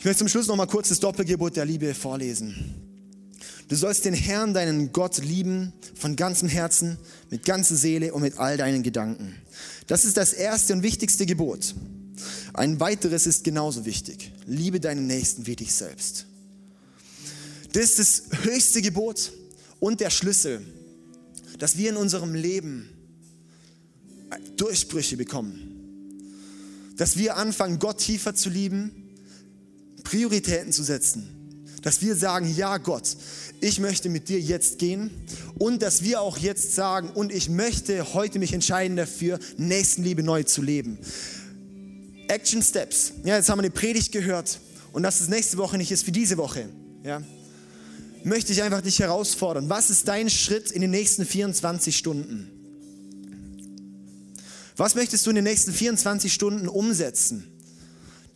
Ich 0.00 0.06
möchte 0.06 0.20
zum 0.20 0.28
Schluss 0.28 0.46
noch 0.46 0.56
mal 0.56 0.64
kurz 0.64 0.88
das 0.88 0.98
Doppelgebot 0.98 1.56
der 1.56 1.66
Liebe 1.66 1.92
vorlesen. 1.92 2.54
Du 3.68 3.76
sollst 3.76 4.06
den 4.06 4.14
Herrn, 4.14 4.54
deinen 4.54 4.92
Gott, 4.92 5.18
lieben 5.18 5.74
von 5.94 6.16
ganzem 6.16 6.48
Herzen, 6.48 6.96
mit 7.28 7.44
ganzer 7.44 7.76
Seele 7.76 8.14
und 8.14 8.22
mit 8.22 8.38
all 8.38 8.56
deinen 8.56 8.82
Gedanken. 8.82 9.34
Das 9.88 10.06
ist 10.06 10.16
das 10.16 10.32
erste 10.32 10.72
und 10.72 10.82
wichtigste 10.82 11.26
Gebot. 11.26 11.74
Ein 12.54 12.80
weiteres 12.80 13.26
ist 13.26 13.44
genauso 13.44 13.84
wichtig. 13.84 14.32
Liebe 14.46 14.80
deinen 14.80 15.06
Nächsten 15.06 15.46
wie 15.46 15.54
dich 15.54 15.74
selbst. 15.74 16.24
Das 17.74 17.84
ist 17.84 17.98
das 17.98 18.22
höchste 18.44 18.80
Gebot 18.80 19.32
und 19.80 20.00
der 20.00 20.08
Schlüssel, 20.08 20.62
dass 21.58 21.76
wir 21.76 21.90
in 21.90 21.98
unserem 21.98 22.34
Leben 22.34 22.88
Durchbrüche 24.56 25.18
bekommen. 25.18 25.76
Dass 26.96 27.18
wir 27.18 27.36
anfangen, 27.36 27.78
Gott 27.78 27.98
tiefer 27.98 28.34
zu 28.34 28.48
lieben, 28.48 28.99
Prioritäten 30.10 30.72
zu 30.72 30.82
setzen. 30.82 31.28
Dass 31.82 32.02
wir 32.02 32.16
sagen, 32.16 32.52
ja 32.54 32.78
Gott, 32.78 33.16
ich 33.60 33.78
möchte 33.78 34.08
mit 34.08 34.28
dir 34.28 34.40
jetzt 34.40 34.78
gehen. 34.78 35.10
Und 35.58 35.82
dass 35.82 36.02
wir 36.02 36.20
auch 36.20 36.36
jetzt 36.36 36.74
sagen, 36.74 37.10
und 37.10 37.32
ich 37.32 37.48
möchte 37.48 38.12
heute 38.12 38.40
mich 38.40 38.52
entscheiden 38.52 38.96
dafür, 38.96 39.38
Nächstenliebe 39.56 40.22
neu 40.22 40.42
zu 40.42 40.62
leben. 40.62 40.98
Action 42.26 42.60
Steps. 42.62 43.12
Ja, 43.24 43.36
jetzt 43.36 43.48
haben 43.48 43.58
wir 43.58 43.62
eine 43.62 43.70
Predigt 43.70 44.10
gehört. 44.10 44.58
Und 44.92 45.04
dass 45.04 45.20
es 45.20 45.28
nächste 45.28 45.58
Woche 45.58 45.78
nicht 45.78 45.92
ist 45.92 46.06
wie 46.08 46.12
diese 46.12 46.36
Woche. 46.36 46.68
Ja, 47.04 47.22
möchte 48.24 48.52
ich 48.52 48.62
einfach 48.62 48.80
dich 48.80 48.98
herausfordern. 48.98 49.70
Was 49.70 49.90
ist 49.90 50.08
dein 50.08 50.28
Schritt 50.28 50.72
in 50.72 50.80
den 50.80 50.90
nächsten 50.90 51.24
24 51.24 51.96
Stunden? 51.96 52.50
Was 54.76 54.96
möchtest 54.96 55.24
du 55.24 55.30
in 55.30 55.36
den 55.36 55.44
nächsten 55.44 55.72
24 55.72 56.32
Stunden 56.32 56.66
umsetzen? 56.66 57.46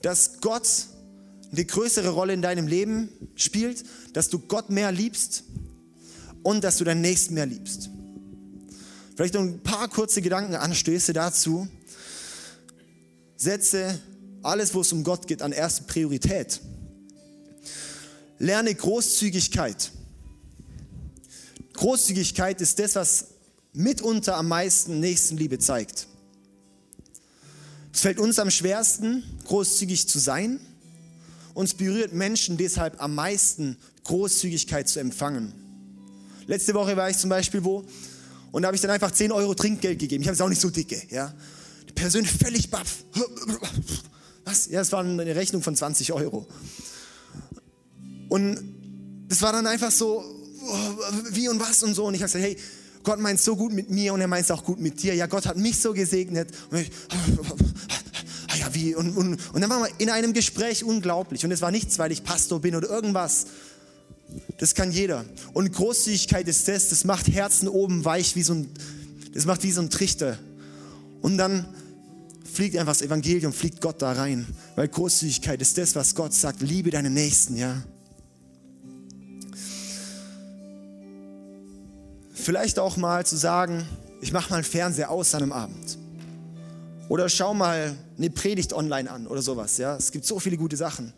Dass 0.02 0.40
Gott 0.40 0.68
eine 1.56 1.64
größere 1.64 2.08
Rolle 2.08 2.32
in 2.32 2.42
deinem 2.42 2.66
Leben 2.66 3.08
spielt, 3.36 3.84
dass 4.12 4.28
du 4.28 4.38
Gott 4.38 4.70
mehr 4.70 4.90
liebst 4.92 5.44
und 6.42 6.64
dass 6.64 6.78
du 6.78 6.84
deinen 6.84 7.00
Nächsten 7.00 7.34
mehr 7.34 7.46
liebst. 7.46 7.90
Vielleicht 9.14 9.34
noch 9.34 9.42
ein 9.42 9.62
paar 9.62 9.88
kurze 9.88 10.20
Gedankenanstöße 10.20 11.12
dazu. 11.12 11.68
Setze 13.36 14.00
alles, 14.42 14.74
wo 14.74 14.80
es 14.80 14.92
um 14.92 15.04
Gott 15.04 15.26
geht, 15.28 15.42
an 15.42 15.52
erste 15.52 15.84
Priorität. 15.84 16.60
Lerne 18.38 18.74
Großzügigkeit. 18.74 19.92
Großzügigkeit 21.74 22.60
ist 22.60 22.78
das, 22.78 22.96
was 22.96 23.26
mitunter 23.72 24.36
am 24.36 24.48
meisten 24.48 25.00
Nächstenliebe 25.00 25.58
zeigt. 25.58 26.08
Es 27.92 28.00
fällt 28.00 28.18
uns 28.18 28.40
am 28.40 28.50
schwersten, 28.50 29.22
großzügig 29.44 30.08
zu 30.08 30.18
sein. 30.18 30.58
Uns 31.54 31.74
berührt 31.74 32.12
Menschen 32.12 32.56
deshalb 32.56 33.00
am 33.00 33.14
meisten, 33.14 33.76
Großzügigkeit 34.04 34.88
zu 34.88 35.00
empfangen. 35.00 35.52
Letzte 36.46 36.74
Woche 36.74 36.96
war 36.96 37.08
ich 37.08 37.16
zum 37.16 37.30
Beispiel 37.30 37.64
wo 37.64 37.84
und 38.52 38.62
da 38.62 38.68
habe 38.68 38.76
ich 38.76 38.82
dann 38.82 38.90
einfach 38.90 39.10
10 39.10 39.32
Euro 39.32 39.54
Trinkgeld 39.54 39.98
gegeben. 39.98 40.22
Ich 40.22 40.28
habe 40.28 40.34
es 40.34 40.40
auch 40.40 40.48
nicht 40.48 40.60
so 40.60 40.70
dicke. 40.70 41.00
Ja. 41.10 41.34
Die 41.88 41.92
Person 41.92 42.24
völlig 42.24 42.70
baff. 42.70 43.04
Was? 44.44 44.66
Ja, 44.66 44.80
es 44.80 44.92
war 44.92 45.00
eine 45.00 45.34
Rechnung 45.34 45.62
von 45.62 45.74
20 45.74 46.12
Euro. 46.12 46.46
Und 48.28 48.58
das 49.28 49.42
war 49.42 49.52
dann 49.52 49.66
einfach 49.66 49.90
so, 49.90 50.24
wie 51.30 51.48
und 51.48 51.58
was 51.60 51.82
und 51.82 51.94
so. 51.94 52.04
Und 52.04 52.14
ich 52.14 52.22
habe 52.22 52.30
gesagt, 52.30 52.44
hey, 52.44 52.56
Gott 53.02 53.18
meint 53.18 53.40
so 53.40 53.56
gut 53.56 53.72
mit 53.72 53.90
mir 53.90 54.14
und 54.14 54.20
er 54.20 54.28
meint 54.28 54.44
es 54.44 54.50
auch 54.50 54.64
gut 54.64 54.80
mit 54.80 55.02
dir. 55.02 55.14
Ja, 55.14 55.26
Gott 55.26 55.46
hat 55.46 55.56
mich 55.56 55.78
so 55.80 55.92
gesegnet. 55.92 56.50
Und 56.70 56.78
ich, 56.78 56.90
ah 58.54 58.58
ja, 58.58 58.74
wie? 58.74 58.94
Und, 58.94 59.16
und, 59.16 59.38
und 59.52 59.60
dann 59.60 59.70
waren 59.70 59.82
wir 59.82 59.90
in 59.98 60.10
einem 60.10 60.32
Gespräch 60.32 60.84
unglaublich. 60.84 61.44
Und 61.44 61.50
es 61.50 61.60
war 61.60 61.70
nichts, 61.70 61.98
weil 61.98 62.12
ich 62.12 62.24
Pastor 62.24 62.60
bin 62.60 62.74
oder 62.76 62.88
irgendwas. 62.88 63.46
Das 64.58 64.74
kann 64.74 64.92
jeder. 64.92 65.24
Und 65.52 65.72
Großzügigkeit 65.72 66.48
ist 66.48 66.66
das, 66.68 66.88
das 66.88 67.04
macht 67.04 67.28
Herzen 67.28 67.68
oben 67.68 68.04
weich 68.04 68.36
wie 68.36 68.42
so 68.42 68.54
ein, 68.54 68.68
das 69.32 69.46
macht 69.46 69.62
wie 69.62 69.72
so 69.72 69.80
ein 69.80 69.90
Trichter. 69.90 70.38
Und 71.20 71.38
dann 71.38 71.66
fliegt 72.44 72.76
einfach 72.76 72.92
das 72.92 73.02
Evangelium, 73.02 73.52
fliegt 73.52 73.80
Gott 73.80 74.00
da 74.00 74.12
rein. 74.12 74.46
Weil 74.76 74.88
Großzügigkeit 74.88 75.60
ist 75.60 75.78
das, 75.78 75.94
was 75.94 76.14
Gott 76.14 76.32
sagt, 76.32 76.62
liebe 76.62 76.90
deinen 76.90 77.14
Nächsten, 77.14 77.56
ja. 77.56 77.82
Vielleicht 82.32 82.78
auch 82.78 82.96
mal 82.96 83.24
zu 83.24 83.36
sagen, 83.36 83.86
ich 84.20 84.32
mache 84.32 84.50
mal 84.50 84.56
einen 84.56 84.64
Fernseher 84.64 85.10
aus 85.10 85.34
an 85.34 85.42
einem 85.42 85.52
Abend. 85.52 85.98
Oder 87.08 87.28
schau 87.28 87.54
mal 87.54 87.94
eine 88.16 88.30
Predigt 88.30 88.72
online 88.72 89.10
an 89.10 89.26
oder 89.26 89.42
sowas. 89.42 89.76
Ja? 89.78 89.96
Es 89.96 90.10
gibt 90.10 90.24
so 90.24 90.38
viele 90.38 90.56
gute 90.56 90.76
Sachen. 90.76 91.12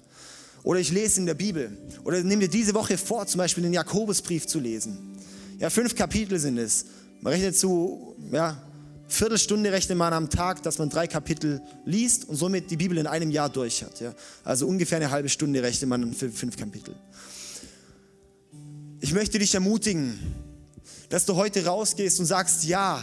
Oder 0.63 0.81
ich 0.81 0.91
lese 0.91 1.21
in 1.21 1.27
der 1.27 1.35
Bibel. 1.35 1.77
Oder 2.05 2.23
nimm 2.23 2.41
dir 2.41 2.49
diese 2.49 2.75
Woche 2.75 2.99
vor, 2.99 3.27
zum 3.27 3.39
Beispiel 3.39 3.63
den 3.63 3.73
Jakobusbrief 3.73 4.47
zu 4.47 4.59
lesen. 4.59 5.17
Ja, 5.59 5.71
fünf 5.71 5.95
Kapitel 5.95 6.39
sind 6.39 6.59
es. 6.59 6.87
Man 7.21 7.33
rechnet 7.33 7.57
zu, 7.57 8.17
ja, 8.33 8.61
Viertelstunde 9.09 9.71
rechnet 9.71 9.97
man 9.97 10.13
am 10.13 10.29
Tag, 10.29 10.63
dass 10.65 10.79
man 10.79 10.91
drei 10.91 11.07
Kapitel 11.07 11.63
liest 11.85 12.29
und 12.29 12.37
somit 12.37 12.71
die 12.71 12.77
Bibel 12.77 12.99
in 12.99 13.07
einem 13.07 13.31
Jahr 13.31 13.49
durch 13.49 13.83
hat. 13.85 14.01
Ja? 14.01 14.13
Also 14.43 14.67
ungefähr 14.67 14.97
eine 14.97 15.11
halbe 15.11 15.29
Stunde 15.29 15.63
rechnet 15.63 15.89
man 15.89 16.13
für 16.13 16.31
fünf 16.31 16.57
Kapitel. 16.57 16.95
Ich 19.01 19.15
möchte 19.15 19.39
dich 19.39 19.55
ermutigen, 19.55 20.19
dass 21.09 21.25
du 21.25 21.37
heute 21.37 21.65
rausgehst 21.65 22.19
und 22.19 22.27
sagst, 22.27 22.65
ja, 22.65 23.03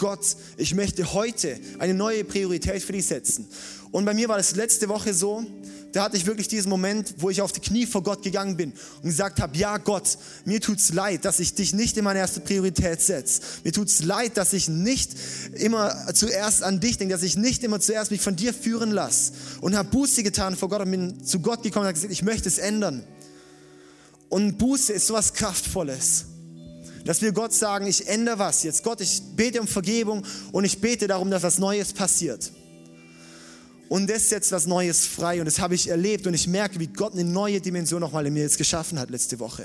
Gott, 0.00 0.34
ich 0.56 0.74
möchte 0.74 1.12
heute 1.12 1.60
eine 1.78 1.92
neue 1.92 2.24
Priorität 2.24 2.82
für 2.82 2.92
dich 2.92 3.06
setzen. 3.06 3.46
Und 3.92 4.06
bei 4.06 4.14
mir 4.14 4.30
war 4.30 4.38
das 4.38 4.56
letzte 4.56 4.88
Woche 4.88 5.12
so, 5.12 5.44
da 5.92 6.04
hatte 6.04 6.16
ich 6.16 6.24
wirklich 6.24 6.48
diesen 6.48 6.70
Moment, 6.70 7.14
wo 7.18 7.28
ich 7.28 7.42
auf 7.42 7.52
die 7.52 7.60
Knie 7.60 7.84
vor 7.84 8.02
Gott 8.02 8.22
gegangen 8.22 8.56
bin 8.56 8.72
und 9.02 9.10
gesagt 9.10 9.40
habe, 9.40 9.56
ja 9.58 9.76
Gott, 9.76 10.16
mir 10.46 10.60
tut's 10.60 10.94
leid, 10.94 11.26
dass 11.26 11.38
ich 11.38 11.54
dich 11.54 11.74
nicht 11.74 11.98
in 11.98 12.04
meine 12.04 12.18
erste 12.18 12.40
Priorität 12.40 13.02
setze. 13.02 13.42
Mir 13.62 13.72
tut's 13.72 14.02
leid, 14.02 14.38
dass 14.38 14.54
ich 14.54 14.68
nicht 14.68 15.10
immer 15.54 15.94
zuerst 16.14 16.62
an 16.62 16.80
dich 16.80 16.96
denke, 16.96 17.12
dass 17.12 17.22
ich 17.22 17.36
nicht 17.36 17.62
immer 17.62 17.78
zuerst 17.78 18.10
mich 18.10 18.22
von 18.22 18.36
dir 18.36 18.54
führen 18.54 18.92
lasse. 18.92 19.32
Und 19.60 19.76
habe 19.76 19.90
Buße 19.90 20.22
getan 20.22 20.56
vor 20.56 20.70
Gott 20.70 20.80
und 20.80 20.90
bin 20.92 21.24
zu 21.26 21.40
Gott 21.40 21.62
gekommen 21.62 21.82
und 21.82 21.88
habe 21.88 21.94
gesagt, 21.94 22.12
ich 22.12 22.22
möchte 22.22 22.48
es 22.48 22.56
ändern. 22.56 23.04
Und 24.30 24.56
Buße 24.56 24.94
ist 24.94 25.08
sowas 25.08 25.34
Kraftvolles. 25.34 26.24
Dass 27.04 27.22
wir 27.22 27.32
Gott 27.32 27.52
sagen, 27.52 27.86
ich 27.86 28.06
ändere 28.08 28.38
was 28.38 28.62
jetzt. 28.62 28.84
Gott, 28.84 29.00
ich 29.00 29.22
bete 29.36 29.60
um 29.60 29.66
Vergebung 29.66 30.24
und 30.52 30.64
ich 30.64 30.80
bete 30.80 31.06
darum, 31.06 31.30
dass 31.30 31.42
was 31.42 31.58
Neues 31.58 31.92
passiert. 31.92 32.52
Und 33.88 34.08
das 34.08 34.28
setzt 34.28 34.52
was 34.52 34.66
Neues 34.66 35.04
frei 35.04 35.40
und 35.40 35.46
das 35.46 35.58
habe 35.58 35.74
ich 35.74 35.88
erlebt 35.88 36.26
und 36.26 36.34
ich 36.34 36.46
merke, 36.46 36.78
wie 36.78 36.86
Gott 36.86 37.12
eine 37.14 37.24
neue 37.24 37.60
Dimension 37.60 38.00
nochmal 38.00 38.24
in 38.26 38.34
mir 38.34 38.42
jetzt 38.42 38.58
geschaffen 38.58 39.00
hat 39.00 39.10
letzte 39.10 39.40
Woche. 39.40 39.64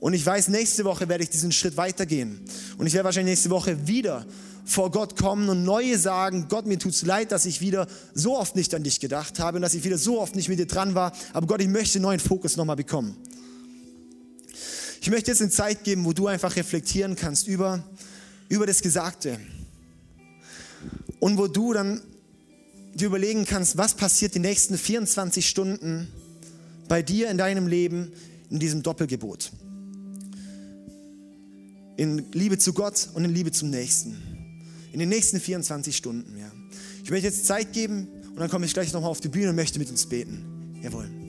Und 0.00 0.14
ich 0.14 0.26
weiß, 0.26 0.48
nächste 0.48 0.84
Woche 0.84 1.08
werde 1.08 1.24
ich 1.24 1.30
diesen 1.30 1.52
Schritt 1.52 1.76
weitergehen. 1.76 2.40
Und 2.76 2.86
ich 2.86 2.92
werde 2.92 3.04
wahrscheinlich 3.04 3.34
nächste 3.34 3.50
Woche 3.50 3.86
wieder 3.86 4.26
vor 4.64 4.90
Gott 4.90 5.16
kommen 5.16 5.48
und 5.48 5.64
neue 5.64 5.96
sagen, 5.96 6.46
Gott, 6.48 6.66
mir 6.66 6.78
tut 6.78 6.92
es 6.92 7.02
leid, 7.02 7.32
dass 7.32 7.46
ich 7.46 7.60
wieder 7.60 7.86
so 8.12 8.36
oft 8.36 8.56
nicht 8.56 8.74
an 8.74 8.82
dich 8.82 9.00
gedacht 9.00 9.38
habe 9.38 9.56
und 9.56 9.62
dass 9.62 9.74
ich 9.74 9.84
wieder 9.84 9.98
so 9.98 10.20
oft 10.20 10.34
nicht 10.34 10.48
mit 10.48 10.58
dir 10.58 10.66
dran 10.66 10.94
war. 10.94 11.12
Aber 11.32 11.46
Gott, 11.46 11.60
ich 11.62 11.68
möchte 11.68 11.98
einen 11.98 12.02
neuen 12.02 12.20
Fokus 12.20 12.56
nochmal 12.56 12.76
bekommen. 12.76 13.16
Ich 15.02 15.10
möchte 15.10 15.32
jetzt 15.32 15.40
eine 15.40 15.50
Zeit 15.50 15.82
geben, 15.82 16.04
wo 16.04 16.12
du 16.12 16.28
einfach 16.28 16.54
reflektieren 16.54 17.16
kannst 17.16 17.48
über, 17.48 17.82
über 18.48 18.66
das 18.66 18.82
Gesagte. 18.82 19.36
Und 21.18 21.36
wo 21.38 21.48
du 21.48 21.72
dann 21.72 22.00
dir 22.94 23.08
überlegen 23.08 23.44
kannst, 23.44 23.76
was 23.76 23.94
passiert 23.94 24.36
die 24.36 24.38
nächsten 24.38 24.78
24 24.78 25.48
Stunden 25.48 26.06
bei 26.86 27.02
dir 27.02 27.30
in 27.30 27.36
deinem 27.36 27.66
Leben 27.66 28.12
in 28.48 28.60
diesem 28.60 28.84
Doppelgebot. 28.84 29.50
In 31.96 32.30
Liebe 32.30 32.58
zu 32.58 32.72
Gott 32.72 33.08
und 33.14 33.24
in 33.24 33.34
Liebe 33.34 33.50
zum 33.50 33.70
Nächsten. 33.70 34.22
In 34.92 35.00
den 35.00 35.08
nächsten 35.08 35.40
24 35.40 35.96
Stunden, 35.96 36.38
ja. 36.38 36.52
Ich 37.02 37.10
möchte 37.10 37.26
jetzt 37.26 37.44
Zeit 37.44 37.72
geben 37.72 38.06
und 38.30 38.36
dann 38.36 38.48
komme 38.48 38.66
ich 38.66 38.72
gleich 38.72 38.92
nochmal 38.92 39.10
auf 39.10 39.20
die 39.20 39.28
Bühne 39.28 39.50
und 39.50 39.56
möchte 39.56 39.80
mit 39.80 39.90
uns 39.90 40.06
beten. 40.06 40.78
Jawohl. 40.80 41.21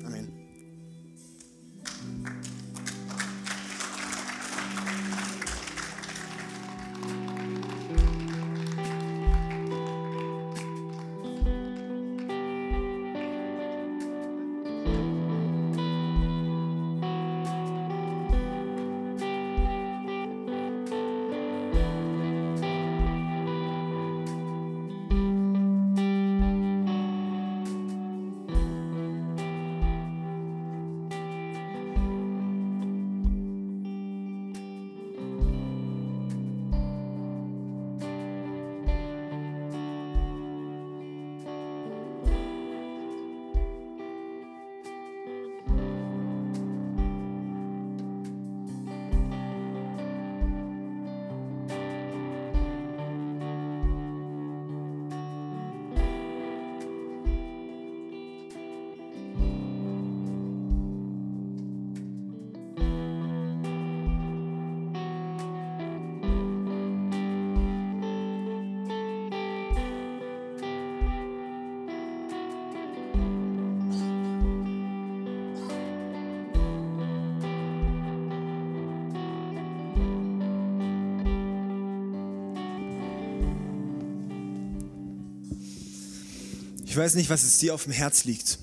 Ich 86.94 86.98
weiß 86.98 87.16
nicht, 87.16 87.32
was 87.32 87.42
es 87.42 87.58
dir 87.58 87.74
auf 87.74 87.86
dem 87.86 87.92
Herz 87.92 88.24
liegt. 88.24 88.60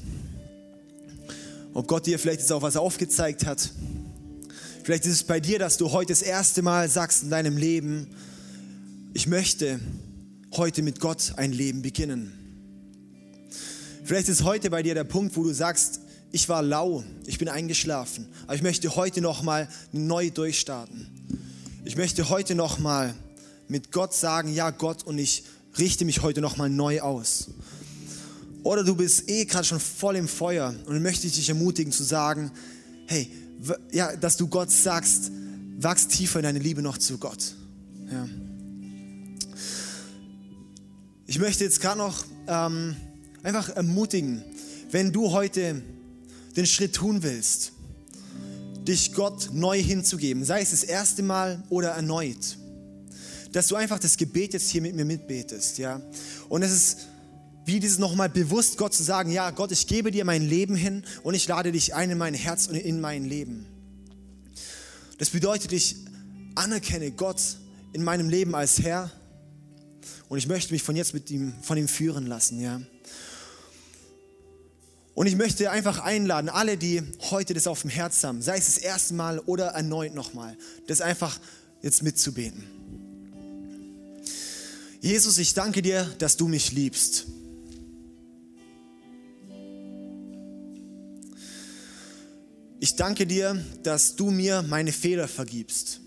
Ob 1.75 1.89
Gott 1.89 2.07
dir 2.07 2.17
vielleicht 2.17 2.39
jetzt 2.39 2.53
auch 2.53 2.63
was 2.63 2.77
aufgezeigt 2.77 3.45
hat. 3.45 3.73
Vielleicht 4.85 5.05
ist 5.05 5.15
es 5.15 5.25
bei 5.25 5.41
dir, 5.41 5.59
dass 5.59 5.79
du 5.79 5.91
heute 5.91 6.13
das 6.13 6.23
erste 6.23 6.63
Mal 6.63 6.89
sagst 6.89 7.25
in 7.25 7.31
deinem 7.31 7.57
Leben, 7.57 8.07
ich 9.15 9.27
möchte 9.27 9.81
heute 10.53 10.83
mit 10.83 11.01
Gott 11.01 11.33
ein 11.39 11.51
Leben 11.51 11.83
beginnen. 11.83 12.31
Vielleicht 14.05 14.29
ist 14.29 14.45
heute 14.45 14.71
bei 14.71 14.85
dir 14.85 14.95
der 14.95 15.03
Punkt, 15.03 15.37
wo 15.37 15.43
du 15.43 15.53
sagst, 15.53 15.99
ich 16.31 16.49
war 16.49 16.63
lau, 16.63 17.03
ich 17.27 17.39
bin 17.39 17.49
eingeschlafen, 17.49 18.29
aber 18.45 18.55
ich 18.55 18.63
möchte 18.63 18.95
heute 18.95 19.21
nochmal 19.21 19.67
neu 19.91 20.31
durchstarten. 20.31 21.09
Ich 21.85 21.97
möchte 21.97 22.29
heute 22.29 22.55
nochmal 22.55 23.13
mit 23.67 23.91
Gott 23.91 24.15
sagen, 24.15 24.55
ja 24.55 24.71
Gott, 24.71 25.03
und 25.03 25.19
ich 25.19 25.43
richte 25.79 26.05
mich 26.05 26.23
heute 26.23 26.41
nochmal 26.41 26.71
neu 26.71 27.01
aus. 27.01 27.49
Oder 28.63 28.85
du 28.85 28.95
bist 28.95 29.29
eh 29.29 29.45
gerade 29.45 29.65
schon 29.65 29.81
voll 29.81 30.17
im 30.17 30.29
Feuer 30.29 30.75
und 30.87 31.03
möchte 31.03 31.27
ich 31.27 31.35
dich 31.35 31.49
ermutigen 31.49 31.93
zu 31.93 32.05
sagen, 32.05 32.51
hey, 33.07 33.31
ja, 33.93 34.15
dass 34.17 34.37
du 34.37 34.49
Gott 34.49 34.71
sagst, 34.71 35.31
wachs 35.79 36.09
tiefer 36.09 36.41
in 36.41 36.45
deine 36.45 36.59
Liebe 36.59 36.83
noch 36.83 36.99
zu 36.99 37.19
Gott. 37.19 37.55
Ja. 38.11 38.29
Ich 41.27 41.39
möchte 41.39 41.65
jetzt 41.65 41.81
gerade 41.81 41.99
noch 41.99 42.25
ähm, 42.49 42.97
einfach 43.43 43.69
ermutigen, 43.71 44.43
wenn 44.91 45.13
du 45.13 45.31
heute 45.31 45.83
den 46.57 46.67
Schritt 46.67 46.95
tun 46.95 47.23
willst, 47.23 47.73
dich 48.87 49.13
Gott 49.13 49.51
neu 49.53 49.81
hinzugeben, 49.81 50.45
sei 50.45 50.61
es 50.61 50.71
das 50.71 50.83
erste 50.83 51.23
Mal 51.23 51.63
oder 51.69 51.91
erneut, 51.91 52.59
dass 53.53 53.69
du 53.69 53.77
einfach 53.77 53.99
das 53.99 54.17
Gebet 54.17 54.53
jetzt 54.53 54.71
hier 54.71 54.83
mit 54.83 54.95
mir 54.95 55.05
mitbetest, 55.05 55.79
ja. 55.79 56.01
Und 56.49 56.63
es 56.63 56.73
ist 56.73 56.97
wie 57.65 57.81
dieses 57.81 57.99
nochmal 57.99 58.29
bewusst 58.29 58.79
Gott 58.79 58.95
zu 58.95 59.03
sagen, 59.03 59.31
ja 59.31 59.51
Gott, 59.51 59.73
ich 59.73 59.87
gebe 59.87 60.11
dir 60.11 60.25
mein 60.25 60.43
Leben 60.43 60.75
hin 60.75 61.05
und 61.23 61.35
ich 61.35 61.47
lade 61.47 61.73
dich 61.73 61.95
ein 61.95 62.11
in 62.11 62.19
mein 62.19 62.35
Herz 62.35 62.67
und 62.67 62.77
in 62.77 63.01
mein 63.01 63.25
Leben. 63.25 63.67
Das 65.19 65.31
bedeutet, 65.31 65.73
ich 65.73 65.97
anerkenne 66.55 67.11
Gott 67.11 67.41
in 67.93 68.03
meinem 68.03 68.29
Leben 68.29 68.55
als 68.55 68.81
Herr 68.81 69.11
und 70.29 70.39
ich 70.39 70.47
möchte 70.47 70.73
mich 70.73 70.83
von 70.83 70.97
jetzt 70.97 71.13
mit 71.13 71.31
ihm, 71.31 71.53
von 71.63 71.77
ihm 71.77 71.89
führen 71.89 72.27
lassen, 72.27 72.61
ja. 72.61 72.81
Und 75.15 75.27
ich 75.27 75.37
möchte 75.37 75.71
einfach 75.71 75.99
einladen, 75.99 76.49
alle, 76.49 76.79
die 76.79 77.03
heute 77.31 77.53
das 77.53 77.67
auf 77.67 77.83
dem 77.83 77.91
Herz 77.91 78.25
haben, 78.25 78.41
sei 78.41 78.57
es 78.57 78.67
das 78.67 78.79
erste 78.79 79.13
Mal 79.13 79.39
oder 79.41 79.67
erneut 79.67 80.15
nochmal, 80.15 80.57
das 80.87 81.01
einfach 81.01 81.39
jetzt 81.83 82.03
mitzubeten. 82.03 82.65
Jesus, 85.03 85.39
ich 85.39 85.53
danke 85.55 85.83
dir, 85.83 86.05
dass 86.19 86.37
du 86.37 86.49
mich 86.49 86.73
liebst. 86.73 87.27
Ich 92.83 92.97
danke 92.97 93.27
dir, 93.27 93.63
dass 93.83 94.17
du 94.17 94.31
mir 94.31 94.63
meine 94.63 94.91
Fehler 94.91 95.29
vergibst. 95.29 96.01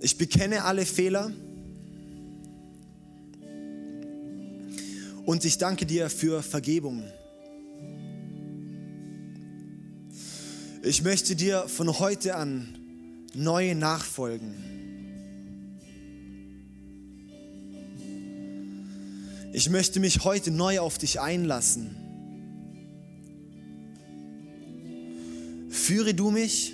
Ich 0.00 0.18
bekenne 0.18 0.64
alle 0.64 0.84
Fehler 0.84 1.32
und 5.24 5.46
ich 5.46 5.56
danke 5.56 5.86
dir 5.86 6.10
für 6.10 6.42
Vergebung. 6.42 7.02
Ich 10.82 11.02
möchte 11.02 11.34
dir 11.34 11.66
von 11.66 11.98
heute 11.98 12.36
an 12.36 12.76
neu 13.32 13.74
nachfolgen. 13.74 14.81
Ich 19.54 19.68
möchte 19.68 20.00
mich 20.00 20.24
heute 20.24 20.50
neu 20.50 20.80
auf 20.80 20.96
dich 20.96 21.20
einlassen. 21.20 21.96
Führe 25.68 26.14
du 26.14 26.30
mich 26.30 26.72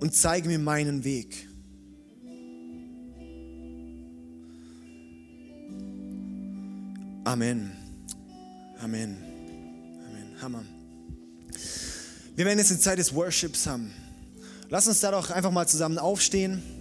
und 0.00 0.12
zeige 0.14 0.48
mir 0.48 0.58
meinen 0.58 1.04
Weg. 1.04 1.46
Amen. 7.24 7.70
Amen. 8.80 9.16
Amen. 10.08 10.42
Hammer. 10.42 10.64
Wir 12.34 12.46
werden 12.46 12.58
jetzt 12.58 12.70
eine 12.70 12.80
Zeit 12.80 12.98
des 12.98 13.14
Worships 13.14 13.66
haben. 13.66 13.92
Lass 14.70 14.88
uns 14.88 14.98
da 15.00 15.12
doch 15.12 15.30
einfach 15.30 15.52
mal 15.52 15.68
zusammen 15.68 15.98
aufstehen. 15.98 16.79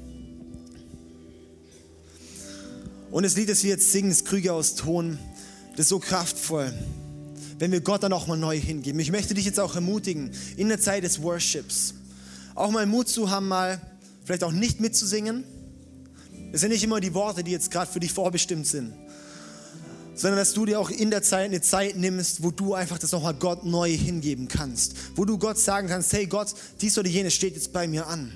Und 3.12 3.24
das 3.24 3.36
Lied, 3.36 3.50
das 3.50 3.64
wir 3.64 3.72
jetzt 3.72 3.92
singen, 3.92 4.10
das 4.10 4.24
Krüge 4.24 4.54
aus 4.54 4.76
Ton, 4.76 5.18
das 5.72 5.86
ist 5.86 5.90
so 5.90 6.00
kraftvoll, 6.00 6.72
wenn 7.58 7.72
wir 7.72 7.82
Gott 7.82 8.04
dann 8.04 8.14
auch 8.14 8.28
mal 8.28 8.38
neu 8.38 8.60
hingeben. 8.60 9.00
Ich 9.00 9.12
möchte 9.12 9.34
dich 9.34 9.46
jetzt 9.46 9.60
auch 9.60 9.74
ermutigen, 9.74 10.32
in 10.58 10.70
der 10.70 10.80
Zeit 10.80 11.04
des 11.04 11.22
Worships 11.22 11.96
auch 12.54 12.72
mal 12.72 12.86
Mut 12.86 13.10
zu 13.10 13.32
haben, 13.32 13.48
mal 13.48 13.82
vielleicht 14.26 14.44
auch 14.44 14.52
nicht 14.52 14.80
mitzusingen. 14.80 15.44
Es 16.52 16.62
sind 16.62 16.70
nicht 16.70 16.84
immer 16.84 17.00
die 17.00 17.14
Worte, 17.14 17.44
die 17.44 17.52
jetzt 17.52 17.72
gerade 17.72 17.92
für 17.92 18.00
dich 18.00 18.14
vorbestimmt 18.14 18.68
sind, 18.68 18.94
sondern 20.14 20.38
dass 20.38 20.54
du 20.54 20.66
dir 20.66 20.80
auch 20.80 20.90
in 20.92 21.10
der 21.10 21.24
Zeit 21.24 21.46
eine 21.46 21.62
Zeit 21.62 21.96
nimmst, 21.96 22.44
wo 22.44 22.52
du 22.52 22.76
einfach 22.76 23.00
das 23.00 23.12
nochmal 23.12 23.34
Gott 23.34 23.66
neu 23.66 23.90
hingeben 23.90 24.48
kannst. 24.48 24.96
Wo 25.16 25.26
du 25.26 25.40
Gott 25.40 25.58
sagen 25.58 25.88
kannst, 25.88 26.14
hey 26.14 26.28
Gott, 26.28 26.54
dies 26.82 26.98
oder 26.98 27.08
jenes 27.08 27.34
steht 27.34 27.56
jetzt 27.56 27.74
bei 27.74 27.88
mir 27.88 28.08
an. 28.08 28.32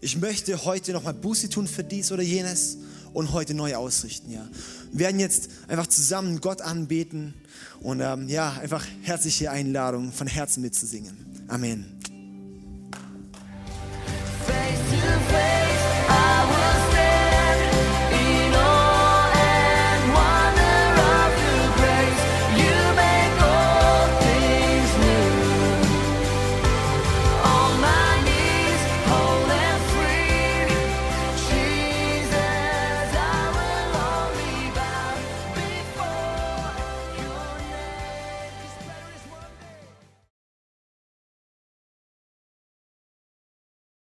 Ich 0.00 0.16
möchte 0.16 0.64
heute 0.64 0.92
nochmal 0.92 1.14
Buße 1.14 1.48
tun 1.48 1.66
für 1.66 1.82
dies 1.82 2.12
oder 2.12 2.22
jenes 2.22 2.76
und 3.12 3.32
heute 3.32 3.54
neu 3.54 3.74
ausrichten. 3.76 4.30
Ja. 4.30 4.46
Wir 4.92 5.06
werden 5.06 5.20
jetzt 5.20 5.50
einfach 5.68 5.86
zusammen 5.86 6.40
Gott 6.40 6.62
anbeten 6.62 7.34
und 7.80 8.00
ähm, 8.00 8.28
ja, 8.28 8.52
einfach 8.52 8.84
herzliche 9.02 9.50
Einladung 9.50 10.12
von 10.12 10.26
Herzen 10.26 10.62
mitzusingen. 10.62 11.44
Amen. 11.48 12.17